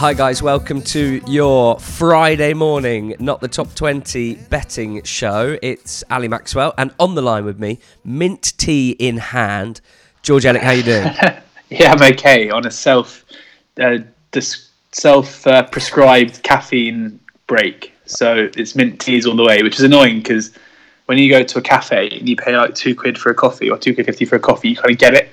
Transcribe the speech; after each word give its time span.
Hi, 0.00 0.14
guys, 0.14 0.42
welcome 0.42 0.80
to 0.80 1.20
your 1.26 1.78
Friday 1.78 2.54
morning, 2.54 3.14
not 3.18 3.42
the 3.42 3.48
top 3.48 3.74
20 3.74 4.36
betting 4.48 5.02
show. 5.02 5.58
It's 5.60 6.02
Ali 6.10 6.26
Maxwell, 6.26 6.72
and 6.78 6.94
on 6.98 7.16
the 7.16 7.20
line 7.20 7.44
with 7.44 7.58
me, 7.58 7.80
mint 8.02 8.54
tea 8.56 8.92
in 8.92 9.18
hand. 9.18 9.82
George 10.22 10.44
Elek, 10.44 10.62
how 10.62 10.70
you 10.70 10.82
doing? 10.82 11.04
yeah, 11.68 11.92
I'm 11.92 12.02
okay 12.14 12.48
on 12.48 12.66
a 12.66 12.70
self 12.70 13.26
uh, 13.78 13.98
dis- 14.30 14.70
self 14.92 15.46
uh, 15.46 15.64
prescribed 15.64 16.42
caffeine 16.44 17.20
break. 17.46 17.92
So 18.06 18.48
it's 18.56 18.74
mint 18.74 19.02
teas 19.02 19.26
all 19.26 19.36
the 19.36 19.44
way, 19.44 19.62
which 19.62 19.74
is 19.74 19.82
annoying 19.82 20.22
because 20.22 20.50
when 21.04 21.18
you 21.18 21.28
go 21.28 21.42
to 21.42 21.58
a 21.58 21.62
cafe 21.62 22.08
and 22.08 22.26
you 22.26 22.36
pay 22.36 22.56
like 22.56 22.74
two 22.74 22.94
quid 22.94 23.18
for 23.18 23.28
a 23.28 23.34
coffee 23.34 23.68
or 23.68 23.76
two 23.76 23.92
quid 23.92 24.06
fifty 24.06 24.24
for 24.24 24.36
a 24.36 24.40
coffee, 24.40 24.70
you 24.70 24.76
kind 24.76 24.92
of 24.92 24.98
get 24.98 25.12
it. 25.12 25.28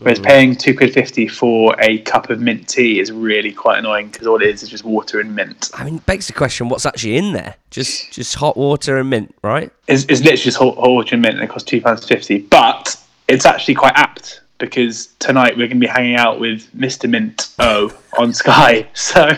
Whereas 0.00 0.18
Mm. 0.18 0.24
paying 0.24 0.56
two 0.56 0.74
quid 0.74 0.92
fifty 0.94 1.28
for 1.28 1.74
a 1.78 1.98
cup 1.98 2.30
of 2.30 2.40
mint 2.40 2.68
tea 2.68 3.00
is 3.00 3.12
really 3.12 3.52
quite 3.52 3.78
annoying 3.78 4.08
because 4.08 4.26
all 4.26 4.36
it 4.40 4.48
is 4.48 4.62
is 4.62 4.68
just 4.68 4.84
water 4.84 5.20
and 5.20 5.34
mint. 5.36 5.70
I 5.74 5.84
mean, 5.84 5.98
begs 5.98 6.26
the 6.26 6.32
question: 6.32 6.68
what's 6.68 6.86
actually 6.86 7.16
in 7.16 7.32
there? 7.32 7.54
Just, 7.70 8.12
just 8.12 8.34
hot 8.34 8.56
water 8.56 8.96
and 8.98 9.10
mint, 9.10 9.34
right? 9.42 9.70
It's, 9.88 10.04
it's 10.04 10.20
literally 10.20 10.36
just 10.38 10.56
hot, 10.56 10.74
hot 10.76 10.88
water 10.90 11.14
and 11.14 11.22
mint, 11.22 11.34
and 11.34 11.44
it 11.44 11.48
costs 11.50 11.68
two 11.68 11.80
pounds 11.80 12.06
fifty. 12.06 12.38
But 12.38 12.96
it's 13.28 13.44
actually 13.46 13.74
quite 13.74 13.92
apt 13.94 14.40
because 14.58 15.06
tonight 15.18 15.52
we're 15.56 15.68
going 15.68 15.80
to 15.80 15.86
be 15.86 15.86
hanging 15.86 16.16
out 16.16 16.40
with 16.40 16.66
Mr. 16.74 17.08
Mint 17.08 17.48
O 17.58 17.92
on 18.18 18.32
Sky. 18.42 18.86
So 18.94 19.30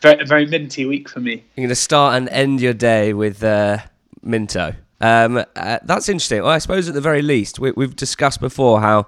very, 0.00 0.24
very 0.24 0.46
minty 0.46 0.86
week 0.86 1.08
for 1.08 1.20
me. 1.20 1.32
You're 1.56 1.64
going 1.64 1.68
to 1.68 1.74
start 1.74 2.16
and 2.16 2.28
end 2.30 2.60
your 2.60 2.72
day 2.74 3.12
with 3.12 3.42
uh, 3.44 3.78
Minto. 4.22 4.74
Um, 5.00 5.44
uh, 5.54 5.78
that's 5.84 6.08
interesting. 6.08 6.42
Well, 6.42 6.50
I 6.50 6.58
suppose 6.58 6.88
at 6.88 6.94
the 6.94 7.00
very 7.00 7.22
least, 7.22 7.58
we, 7.58 7.72
we've 7.72 7.94
discussed 7.94 8.40
before 8.40 8.80
how 8.80 9.06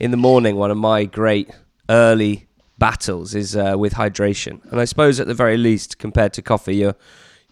in 0.00 0.10
the 0.10 0.16
morning 0.16 0.56
one 0.56 0.70
of 0.70 0.76
my 0.78 1.04
great 1.04 1.50
early 1.88 2.46
battles 2.78 3.34
is 3.34 3.54
uh, 3.54 3.74
with 3.78 3.92
hydration, 3.94 4.60
and 4.72 4.80
I 4.80 4.84
suppose 4.86 5.20
at 5.20 5.26
the 5.26 5.34
very 5.34 5.56
least, 5.58 5.98
compared 5.98 6.32
to 6.34 6.42
coffee, 6.42 6.76
you're 6.76 6.96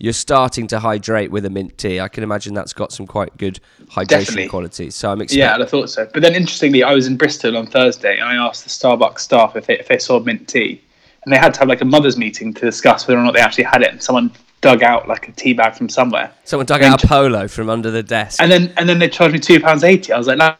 you're 0.00 0.12
starting 0.12 0.68
to 0.68 0.78
hydrate 0.78 1.30
with 1.32 1.44
a 1.44 1.50
mint 1.50 1.76
tea. 1.76 1.98
I 2.00 2.06
can 2.08 2.22
imagine 2.22 2.54
that's 2.54 2.72
got 2.72 2.92
some 2.92 3.04
quite 3.06 3.36
good 3.36 3.58
hydration 3.90 4.06
Definitely. 4.08 4.48
qualities. 4.48 4.94
So 4.94 5.10
I'm 5.10 5.20
excited. 5.20 5.40
Yeah. 5.40 5.56
I'd 5.56 5.68
thought 5.68 5.90
so. 5.90 6.08
But 6.12 6.22
then, 6.22 6.34
interestingly, 6.36 6.84
I 6.84 6.94
was 6.94 7.08
in 7.08 7.16
Bristol 7.16 7.56
on 7.56 7.66
Thursday, 7.66 8.14
and 8.18 8.24
I 8.28 8.36
asked 8.36 8.62
the 8.64 8.70
Starbucks 8.70 9.18
staff 9.18 9.56
if 9.56 9.66
they, 9.66 9.76
if 9.78 9.88
they 9.88 9.98
saw 9.98 10.20
mint 10.20 10.46
tea, 10.48 10.80
and 11.24 11.32
they 11.32 11.36
had 11.38 11.52
to 11.54 11.60
have 11.60 11.68
like 11.68 11.80
a 11.80 11.84
mothers' 11.84 12.16
meeting 12.16 12.54
to 12.54 12.60
discuss 12.60 13.06
whether 13.08 13.20
or 13.20 13.24
not 13.24 13.34
they 13.34 13.40
actually 13.40 13.64
had 13.64 13.82
it. 13.82 13.88
And 13.90 14.02
someone 14.02 14.30
dug 14.60 14.82
out 14.84 15.08
like 15.08 15.28
a 15.28 15.32
tea 15.32 15.52
bag 15.52 15.74
from 15.74 15.88
somewhere, 15.88 16.32
Someone 16.44 16.66
dug 16.66 16.82
out 16.82 17.02
a 17.04 17.06
polo 17.06 17.46
from 17.48 17.68
under 17.68 17.90
the 17.90 18.02
desk. 18.02 18.40
and 18.40 18.50
then 18.50 18.72
and 18.76 18.88
then 18.88 18.98
they 19.00 19.08
charged 19.08 19.32
me 19.34 19.40
two 19.40 19.60
pounds 19.60 19.82
eighty. 19.84 20.12
I 20.12 20.18
was 20.18 20.26
like, 20.28 20.38
no, 20.38 20.54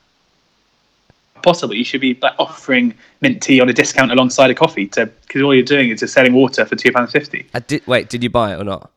possible. 1.43 1.75
You 1.75 1.85
should 1.85 2.01
be 2.01 2.19
like 2.21 2.35
offering 2.39 2.95
mint 3.21 3.43
tea 3.43 3.61
on 3.61 3.69
a 3.69 3.73
discount 3.73 4.13
alongside 4.13 4.51
a 4.51 4.55
coffee, 4.55 4.87
to 4.89 5.07
because 5.07 5.43
all 5.43 5.55
you're 5.55 5.65
doing 5.65 5.91
is 5.91 6.01
just 6.01 6.15
selling 6.15 6.35
water 6.35 6.65
for 6.65 6.77
two 6.77 6.93
pounds 6.93 7.13
fifty. 7.13 7.47
I 7.55 7.61
did, 7.61 7.87
wait, 7.87 8.09
did 8.09 8.23
you 8.23 8.31
buy 8.31 8.55
it 8.55 8.61
or 8.61 8.65
not? 8.65 8.91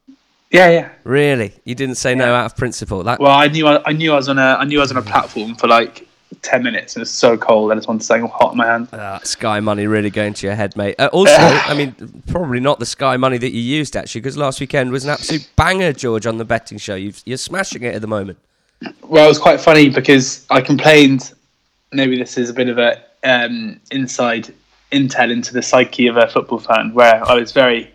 Yeah, 0.52 0.70
yeah. 0.70 0.90
Really? 1.06 1.54
You 1.64 1.76
didn't 1.76 1.96
say 1.96 2.14
no 2.14 2.34
out 2.34 2.46
of 2.46 2.58
principle? 2.58 3.04
That 3.04 3.20
Well, 3.20 3.32
I 3.32 3.48
knew 3.48 3.68
I, 3.68 3.82
I 3.86 3.94
knew 3.94 4.12
I 4.12 4.18
was 4.18 4.30
on 4.30 4.38
a 4.38 4.58
I 4.60 4.66
knew 4.66 4.80
I 4.80 4.82
was 4.82 4.92
on 4.92 4.98
a 4.98 5.02
platform 5.02 5.56
for 5.56 5.68
like 5.68 6.08
ten 6.42 6.64
minutes, 6.64 6.96
and 6.96 7.02
it's 7.02 7.12
so 7.12 7.38
cold. 7.38 7.72
I 7.72 7.76
just 7.76 7.88
wanted 7.88 8.04
something 8.04 8.30
hot 8.30 8.52
in 8.52 8.58
my 8.58 8.66
hand. 8.66 8.94
Uh, 8.94 9.20
Sky 9.20 9.60
money 9.60 9.88
really 9.88 10.10
going 10.10 10.34
to 10.34 10.48
your 10.48 10.56
head, 10.56 10.76
mate. 10.76 10.96
Uh, 11.00 11.10
also, 11.14 11.34
I 11.38 11.74
mean, 11.74 12.24
probably 12.28 12.60
not 12.60 12.80
the 12.80 12.86
Sky 12.86 13.18
money 13.18 13.38
that 13.38 13.52
you 13.52 13.62
used 13.62 13.96
actually, 13.96 14.22
because 14.22 14.38
last 14.38 14.60
weekend 14.60 14.92
was 14.92 15.06
an 15.06 15.12
absolute 15.12 15.50
banger, 15.56 15.94
George, 15.94 16.26
on 16.26 16.38
the 16.38 16.46
betting 16.46 16.78
show. 16.78 16.96
You've, 16.96 17.22
you're 17.26 17.38
smashing 17.38 17.84
it 17.84 17.96
at 17.96 18.02
the 18.02 18.08
moment. 18.08 18.38
Well, 19.04 19.26
it 19.26 19.30
was 19.30 19.40
quite 19.40 19.62
funny 19.62 19.90
because 19.90 20.46
I 20.50 20.62
complained. 20.62 21.34
Maybe 21.92 22.18
this 22.18 22.38
is 22.38 22.50
a 22.50 22.54
bit 22.54 22.70
of 22.70 22.78
a 22.78 23.04
um, 23.24 23.80
inside 23.92 24.54
intel 24.92 25.32
into 25.32 25.54
the 25.54 25.62
psyche 25.62 26.08
of 26.08 26.18
a 26.18 26.28
football 26.28 26.60
fan, 26.60 26.94
where 26.94 27.24
I 27.26 27.36
was 27.36 27.52
very 27.52 27.92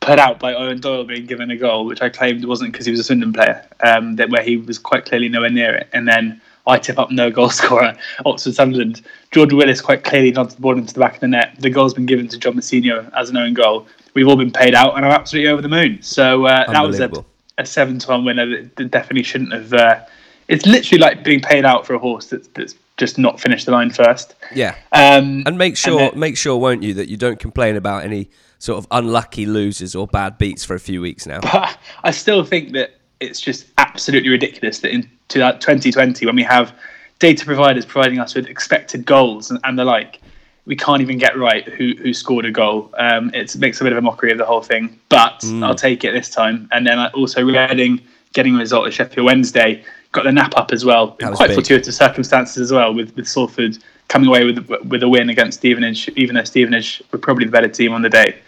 put 0.00 0.18
out 0.18 0.40
by 0.40 0.52
Eoin 0.52 0.80
Doyle 0.80 1.04
being 1.04 1.26
given 1.26 1.50
a 1.50 1.56
goal, 1.56 1.84
which 1.84 2.02
I 2.02 2.08
claimed 2.08 2.44
wasn't 2.44 2.72
because 2.72 2.86
he 2.86 2.90
was 2.90 3.00
a 3.00 3.04
Swindon 3.04 3.32
player, 3.32 3.64
um, 3.80 4.16
that 4.16 4.30
where 4.30 4.42
he 4.42 4.56
was 4.56 4.78
quite 4.78 5.04
clearly 5.04 5.28
nowhere 5.28 5.50
near 5.50 5.74
it, 5.74 5.88
and 5.92 6.06
then. 6.06 6.40
I 6.64 6.78
tip 6.78 6.96
up 6.96 7.10
no 7.10 7.28
goal 7.28 7.50
scorer, 7.60 7.96
Oxford 8.24 8.54
Sunderland. 8.54 9.02
Jordan 9.32 9.58
Willis 9.58 9.80
quite 9.80 10.04
clearly 10.04 10.30
nodded 10.30 10.58
the 10.58 10.60
ball 10.60 10.78
into 10.78 10.94
the 10.94 11.00
back 11.00 11.14
of 11.14 11.20
the 11.20 11.26
net. 11.26 11.56
The 11.58 11.70
goal's 11.70 11.92
been 11.92 12.06
given 12.06 12.28
to 12.28 12.38
John 12.38 12.54
Mousinho 12.54 13.10
as 13.16 13.30
an 13.30 13.36
own 13.36 13.52
goal. 13.52 13.88
We've 14.14 14.28
all 14.28 14.36
been 14.36 14.52
paid 14.52 14.72
out, 14.72 14.96
and 14.96 15.04
I'm 15.04 15.10
absolutely 15.10 15.50
over 15.50 15.60
the 15.60 15.68
moon. 15.68 16.00
So 16.02 16.46
uh, 16.46 16.70
that 16.70 16.82
was 16.82 17.00
a, 17.00 17.10
a 17.58 17.66
seven 17.66 17.98
to 17.98 18.08
one 18.08 18.24
winner 18.24 18.46
that, 18.46 18.76
that 18.76 18.92
definitely 18.92 19.24
shouldn't 19.24 19.52
have. 19.52 19.72
Uh, 19.72 20.00
it's 20.46 20.66
literally 20.66 21.00
like 21.00 21.24
being 21.24 21.40
paid 21.40 21.64
out 21.64 21.84
for 21.84 21.94
a 21.94 21.98
horse 21.98 22.26
that's, 22.26 22.46
that's 22.54 22.74
just 23.02 23.18
not 23.18 23.40
finish 23.40 23.64
the 23.64 23.72
line 23.72 23.90
first. 23.90 24.36
Yeah. 24.54 24.76
Um, 24.92 25.42
And 25.44 25.58
make 25.58 25.76
sure, 25.76 25.98
then- 25.98 26.18
make 26.18 26.36
sure, 26.36 26.56
won't 26.56 26.82
you, 26.84 26.94
that 26.94 27.08
you 27.08 27.16
don't 27.16 27.40
complain 27.40 27.74
about 27.76 28.04
any 28.04 28.30
sort 28.60 28.78
of 28.78 28.86
unlucky 28.92 29.44
losers 29.44 29.96
or 29.96 30.06
bad 30.06 30.38
beats 30.38 30.64
for 30.64 30.74
a 30.76 30.80
few 30.80 31.00
weeks 31.00 31.26
now. 31.26 31.40
but 31.40 31.76
I 32.04 32.12
still 32.12 32.44
think 32.44 32.72
that 32.74 32.90
it's 33.18 33.40
just 33.40 33.66
absolutely 33.78 34.28
ridiculous 34.30 34.78
that 34.80 34.92
into 34.92 35.38
that 35.40 35.60
2020, 35.60 36.26
when 36.26 36.36
we 36.36 36.44
have 36.44 36.72
data 37.18 37.44
providers 37.44 37.84
providing 37.84 38.20
us 38.20 38.34
with 38.36 38.46
expected 38.46 39.04
goals 39.04 39.50
and, 39.50 39.58
and 39.64 39.76
the 39.76 39.84
like, 39.84 40.20
we 40.64 40.76
can't 40.76 41.02
even 41.02 41.18
get 41.18 41.36
right 41.36 41.66
who 41.76 41.94
who 42.00 42.14
scored 42.14 42.44
a 42.46 42.52
goal. 42.52 42.88
Um, 42.96 43.32
it 43.34 43.56
makes 43.56 43.80
a 43.80 43.84
bit 43.84 43.92
of 43.92 43.98
a 43.98 44.02
mockery 44.02 44.30
of 44.30 44.38
the 44.38 44.44
whole 44.44 44.62
thing, 44.62 44.96
but 45.08 45.40
Mm. 45.40 45.64
I'll 45.66 45.74
take 45.74 46.04
it 46.04 46.12
this 46.12 46.28
time. 46.30 46.68
And 46.70 46.86
then 46.86 47.00
I 47.00 47.08
also 47.08 47.42
Reading 47.44 48.00
getting 48.32 48.54
a 48.54 48.58
result 48.58 48.86
at 48.86 48.92
Sheffield 48.94 49.26
Wednesday, 49.26 49.82
got 50.12 50.24
the 50.24 50.32
nap 50.32 50.52
up 50.56 50.70
as 50.72 50.84
well. 50.84 51.12
Quite 51.12 51.48
big. 51.48 51.54
fortuitous 51.54 51.96
circumstances 51.96 52.58
as 52.58 52.72
well, 52.72 52.94
with 52.94 53.14
with 53.16 53.26
Salford 53.26 53.78
coming 54.08 54.28
away 54.28 54.44
with 54.44 54.68
with 54.84 55.02
a 55.02 55.08
win 55.08 55.30
against 55.30 55.58
Stevenage, 55.58 56.08
even 56.16 56.36
though 56.36 56.44
Stevenage 56.44 57.02
were 57.10 57.18
probably 57.18 57.46
the 57.46 57.50
better 57.50 57.68
team 57.68 57.92
on 57.92 58.02
the 58.02 58.10
day. 58.10 58.38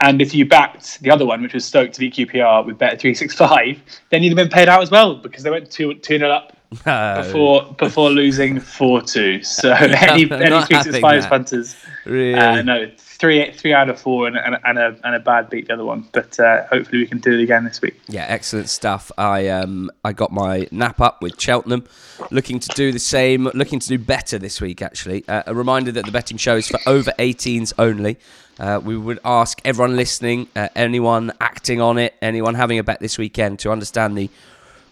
And 0.00 0.20
if 0.20 0.34
you 0.34 0.44
backed 0.46 1.00
the 1.00 1.10
other 1.10 1.24
one, 1.24 1.40
which 1.42 1.54
was 1.54 1.64
Stoke 1.64 1.90
to 1.92 2.00
beat 2.00 2.14
QPR 2.14 2.66
with 2.66 2.76
better 2.78 2.96
three 2.96 3.14
six 3.14 3.34
five, 3.34 3.80
then 4.10 4.22
you'd 4.22 4.30
have 4.30 4.36
been 4.36 4.52
paid 4.54 4.68
out 4.68 4.82
as 4.82 4.90
well 4.90 5.14
because 5.14 5.42
they 5.42 5.50
went 5.50 5.70
two 5.70 5.94
two 5.94 6.18
0 6.18 6.30
up 6.30 6.56
Oh, 6.86 7.22
before 7.22 7.74
before 7.78 8.10
losing 8.10 8.60
four 8.60 9.00
two. 9.00 9.42
So 9.42 9.72
any 9.74 10.30
any 10.30 10.62
three 10.64 10.82
six 10.82 10.96
having 10.96 11.22
punters, 11.22 11.76
really? 12.04 12.34
uh, 12.34 12.62
no 12.62 12.90
three 13.18 13.50
three 13.52 13.72
out 13.72 13.88
of 13.88 14.00
four 14.00 14.26
and, 14.26 14.36
and, 14.36 14.58
and 14.64 14.78
a 14.78 14.96
and 15.04 15.14
a 15.14 15.20
bad 15.20 15.48
beat 15.50 15.68
the 15.68 15.74
other 15.74 15.84
one. 15.84 16.06
But 16.12 16.38
uh, 16.38 16.66
hopefully 16.66 16.98
we 16.98 17.06
can 17.06 17.18
do 17.18 17.32
it 17.32 17.42
again 17.42 17.64
this 17.64 17.80
week. 17.80 17.98
Yeah, 18.08 18.26
excellent 18.28 18.68
stuff. 18.68 19.10
I 19.16 19.48
um 19.48 19.90
I 20.04 20.12
got 20.12 20.32
my 20.32 20.68
nap 20.70 21.00
up 21.00 21.22
with 21.22 21.40
Cheltenham, 21.40 21.84
looking 22.30 22.58
to 22.60 22.68
do 22.74 22.92
the 22.92 22.98
same, 22.98 23.44
looking 23.54 23.80
to 23.80 23.88
do 23.88 23.98
better 23.98 24.38
this 24.38 24.60
week. 24.60 24.82
Actually, 24.82 25.24
uh, 25.28 25.42
a 25.46 25.54
reminder 25.54 25.92
that 25.92 26.04
the 26.04 26.12
betting 26.12 26.36
show 26.36 26.56
is 26.56 26.68
for 26.68 26.78
over 26.86 27.12
18s 27.18 27.72
only. 27.78 28.18
Uh, 28.58 28.80
we 28.82 28.96
would 28.96 29.18
ask 29.22 29.60
everyone 29.66 29.96
listening, 29.96 30.48
uh, 30.56 30.68
anyone 30.74 31.30
acting 31.42 31.78
on 31.80 31.98
it, 31.98 32.14
anyone 32.22 32.54
having 32.54 32.78
a 32.78 32.82
bet 32.82 33.00
this 33.00 33.18
weekend, 33.18 33.58
to 33.58 33.70
understand 33.70 34.16
the 34.16 34.30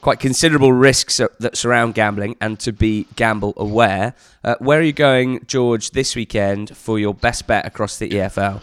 quite 0.04 0.20
considerable 0.20 0.70
risks 0.70 1.16
that- 1.16 1.56
surround 1.56 1.94
gambling 1.94 2.36
and 2.38 2.60
to 2.60 2.70
be 2.72 3.06
gamble 3.16 3.54
aware. 3.56 4.12
Uh, 4.44 4.54
where 4.58 4.78
are 4.78 4.82
you 4.82 4.92
going, 4.92 5.40
George, 5.46 5.92
this 5.92 6.14
weekend 6.14 6.76
for 6.76 6.98
your 6.98 7.14
best 7.14 7.46
bet 7.46 7.64
across 7.64 7.96
the 7.96 8.10
EFL? 8.10 8.60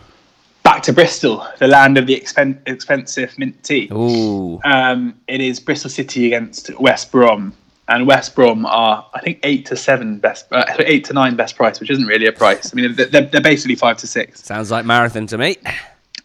Back 0.62 0.84
to 0.84 0.94
Bristol, 0.94 1.44
the 1.58 1.68
land 1.68 1.98
of 1.98 2.06
the 2.06 2.16
expen- 2.16 2.60
expensive 2.68 3.34
mint 3.40 3.64
tea. 3.64 3.90
Ooh, 3.92 4.60
Um, 4.64 5.16
it 5.28 5.42
is 5.42 5.60
Bristol 5.60 5.90
City 5.90 6.28
against 6.28 6.70
West 6.80 7.12
Brom, 7.12 7.54
and 7.88 8.06
West 8.06 8.36
Brom 8.36 8.68
are 8.68 9.04
I 9.16 9.20
think 9.22 9.40
eight 9.42 9.66
to 9.66 9.76
seven 9.76 10.20
best, 10.20 10.46
uh, 10.52 10.64
eight 10.78 11.06
to 11.06 11.14
nine 11.14 11.36
best 11.36 11.56
price, 11.56 11.80
which 11.80 11.90
isn't 11.90 12.06
really 12.06 12.28
a 12.28 12.32
price. 12.32 12.72
I 12.72 12.76
mean, 12.76 12.94
they're, 12.94 13.08
they're, 13.32 13.42
basically 13.42 13.74
five 13.76 13.98
to 13.98 14.06
six. 14.08 14.46
sounds 14.46 14.70
like 14.70 14.86
marathon 14.86 15.26
to 15.26 15.40
me. 15.40 15.58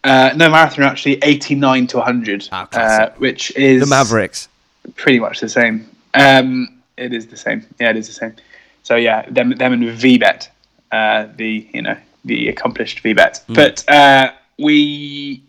Uh, 0.03 0.29
no, 0.35 0.47
marathon 0.47 0.83
actually 0.85 1.17
eighty 1.23 1.55
nine 1.55 1.87
to 1.87 2.01
hundred, 2.01 2.47
Ah, 2.51 2.67
uh, 2.73 3.09
which 3.17 3.51
is 3.57 3.81
The 3.81 3.87
Mavericks. 3.87 4.47
Pretty 4.95 5.19
much 5.19 5.39
the 5.39 5.49
same. 5.49 5.89
Um, 6.13 6.81
it 6.97 7.13
is 7.13 7.27
the 7.27 7.37
same. 7.37 7.65
Yeah, 7.79 7.91
it 7.91 7.97
is 7.97 8.07
the 8.07 8.13
same. 8.13 8.35
So 8.83 8.95
yeah, 8.95 9.29
them 9.29 9.51
them 9.51 9.73
and 9.73 9.83
VBet, 9.83 10.47
uh, 10.91 11.27
the 11.35 11.67
you 11.73 11.81
know 11.81 11.97
the 12.25 12.49
accomplished 12.49 13.03
VBet. 13.03 13.41
But 13.47 13.87
uh, 13.89 14.31
we 14.57 15.43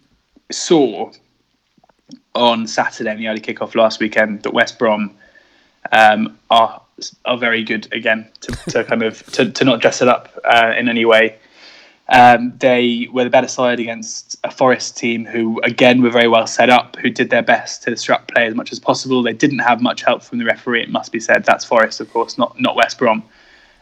saw 0.50 1.12
on 2.34 2.66
Saturday 2.66 3.12
in 3.12 3.18
the 3.18 3.28
early 3.28 3.40
kickoff 3.40 3.74
last 3.74 4.00
weekend 4.00 4.42
that 4.42 4.52
West 4.52 4.78
Brom 4.78 5.14
um, 5.92 6.38
are 6.50 6.82
are 7.24 7.38
very 7.38 7.62
good 7.62 7.92
again 7.92 8.28
to, 8.40 8.52
to 8.70 8.84
kind 8.84 9.02
of 9.02 9.24
to, 9.32 9.50
to 9.50 9.64
not 9.64 9.80
dress 9.80 10.02
it 10.02 10.08
up 10.08 10.38
uh, 10.44 10.72
in 10.76 10.88
any 10.88 11.04
way. 11.04 11.36
Um, 12.10 12.54
they 12.58 13.06
were 13.12 13.24
the 13.24 13.30
better 13.30 13.48
side 13.48 13.80
against 13.80 14.38
a 14.42 14.50
Forest 14.50 14.96
team 14.96 15.26
who, 15.26 15.60
again, 15.60 16.00
were 16.00 16.10
very 16.10 16.28
well 16.28 16.46
set 16.46 16.70
up, 16.70 16.96
who 16.96 17.10
did 17.10 17.28
their 17.28 17.42
best 17.42 17.82
to 17.82 17.90
disrupt 17.90 18.32
play 18.32 18.46
as 18.46 18.54
much 18.54 18.72
as 18.72 18.78
possible. 18.78 19.22
They 19.22 19.34
didn't 19.34 19.58
have 19.58 19.82
much 19.82 20.02
help 20.02 20.22
from 20.22 20.38
the 20.38 20.46
referee, 20.46 20.82
it 20.82 20.90
must 20.90 21.12
be 21.12 21.20
said. 21.20 21.44
That's 21.44 21.66
Forest, 21.66 22.00
of 22.00 22.10
course, 22.10 22.38
not 22.38 22.58
not 22.58 22.76
West 22.76 22.98
Brom. 22.98 23.22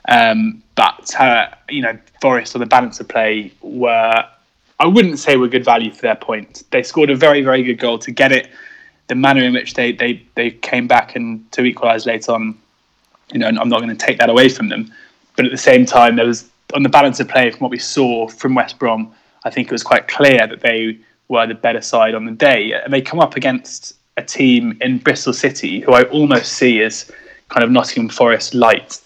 Um, 0.08 0.62
but 0.74 1.14
uh, 1.20 1.50
you 1.68 1.82
know, 1.82 1.96
Forest 2.20 2.56
on 2.56 2.60
the 2.60 2.66
balance 2.66 2.98
of 2.98 3.06
play 3.06 3.52
were, 3.62 4.24
I 4.80 4.86
wouldn't 4.86 5.20
say 5.20 5.36
were 5.36 5.48
good 5.48 5.64
value 5.64 5.92
for 5.92 6.02
their 6.02 6.16
point. 6.16 6.64
They 6.70 6.82
scored 6.82 7.10
a 7.10 7.16
very 7.16 7.42
very 7.42 7.62
good 7.62 7.78
goal 7.78 7.98
to 8.00 8.10
get 8.10 8.32
it. 8.32 8.50
The 9.06 9.14
manner 9.14 9.44
in 9.44 9.52
which 9.52 9.74
they 9.74 9.92
they 9.92 10.20
they 10.34 10.50
came 10.50 10.88
back 10.88 11.14
and 11.14 11.50
to 11.52 11.64
equalise 11.64 12.06
late 12.06 12.28
on, 12.28 12.58
you 13.32 13.38
know, 13.38 13.46
I'm 13.46 13.68
not 13.68 13.80
going 13.80 13.96
to 13.96 14.06
take 14.06 14.18
that 14.18 14.30
away 14.30 14.48
from 14.48 14.68
them. 14.68 14.92
But 15.36 15.44
at 15.44 15.52
the 15.52 15.58
same 15.58 15.86
time, 15.86 16.16
there 16.16 16.26
was 16.26 16.50
on 16.74 16.82
the 16.82 16.88
balance 16.88 17.20
of 17.20 17.28
play 17.28 17.50
from 17.50 17.60
what 17.60 17.70
we 17.70 17.78
saw 17.78 18.28
from 18.28 18.54
West 18.54 18.78
Brom, 18.78 19.12
I 19.44 19.50
think 19.50 19.68
it 19.68 19.72
was 19.72 19.82
quite 19.82 20.08
clear 20.08 20.46
that 20.46 20.60
they 20.60 20.98
were 21.28 21.46
the 21.46 21.54
better 21.54 21.80
side 21.80 22.14
on 22.14 22.24
the 22.24 22.32
day, 22.32 22.72
and 22.72 22.92
they 22.92 23.00
come 23.00 23.20
up 23.20 23.36
against 23.36 23.94
a 24.16 24.22
team 24.22 24.76
in 24.80 24.98
Bristol 24.98 25.32
City 25.32 25.80
who 25.80 25.92
I 25.92 26.02
almost 26.04 26.52
see 26.52 26.82
as 26.82 27.10
kind 27.48 27.62
of 27.62 27.70
Nottingham 27.70 28.08
Forest 28.08 28.54
light. 28.54 29.00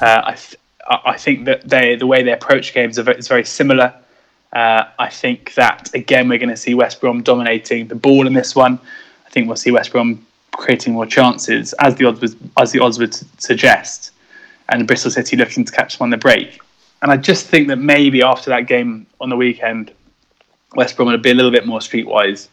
Uh, 0.00 0.22
I, 0.24 0.34
th- 0.34 0.56
I 0.88 1.16
think 1.16 1.44
that 1.44 1.68
they 1.68 1.96
the 1.96 2.06
way 2.06 2.22
they 2.22 2.32
approach 2.32 2.74
games 2.74 2.98
is 2.98 3.28
very 3.28 3.44
similar. 3.44 3.94
Uh, 4.52 4.84
I 4.98 5.08
think 5.08 5.54
that 5.54 5.94
again 5.94 6.28
we're 6.28 6.38
going 6.38 6.50
to 6.50 6.56
see 6.56 6.74
West 6.74 7.00
Brom 7.00 7.22
dominating 7.22 7.86
the 7.86 7.94
ball 7.94 8.26
in 8.26 8.32
this 8.32 8.56
one. 8.56 8.78
I 9.26 9.30
think 9.30 9.46
we'll 9.46 9.56
see 9.56 9.70
West 9.70 9.92
Brom 9.92 10.26
creating 10.52 10.94
more 10.94 11.06
chances, 11.06 11.72
as 11.74 11.94
the 11.94 12.06
odds 12.06 12.36
as 12.56 12.72
the 12.72 12.80
odds 12.80 12.98
would 12.98 13.14
suggest, 13.40 14.10
and 14.68 14.86
Bristol 14.86 15.10
City 15.10 15.36
looking 15.36 15.64
to 15.64 15.72
catch 15.72 15.98
them 15.98 16.06
on 16.06 16.10
the 16.10 16.16
break. 16.16 16.60
And 17.02 17.10
I 17.10 17.16
just 17.16 17.46
think 17.46 17.68
that 17.68 17.76
maybe 17.76 18.22
after 18.22 18.50
that 18.50 18.66
game 18.66 19.06
on 19.20 19.28
the 19.30 19.36
weekend, 19.36 19.92
West 20.74 20.96
Brom 20.96 21.08
will 21.08 21.18
be 21.18 21.30
a 21.30 21.34
little 21.34 21.50
bit 21.50 21.66
more 21.66 21.80
streetwise 21.80 22.48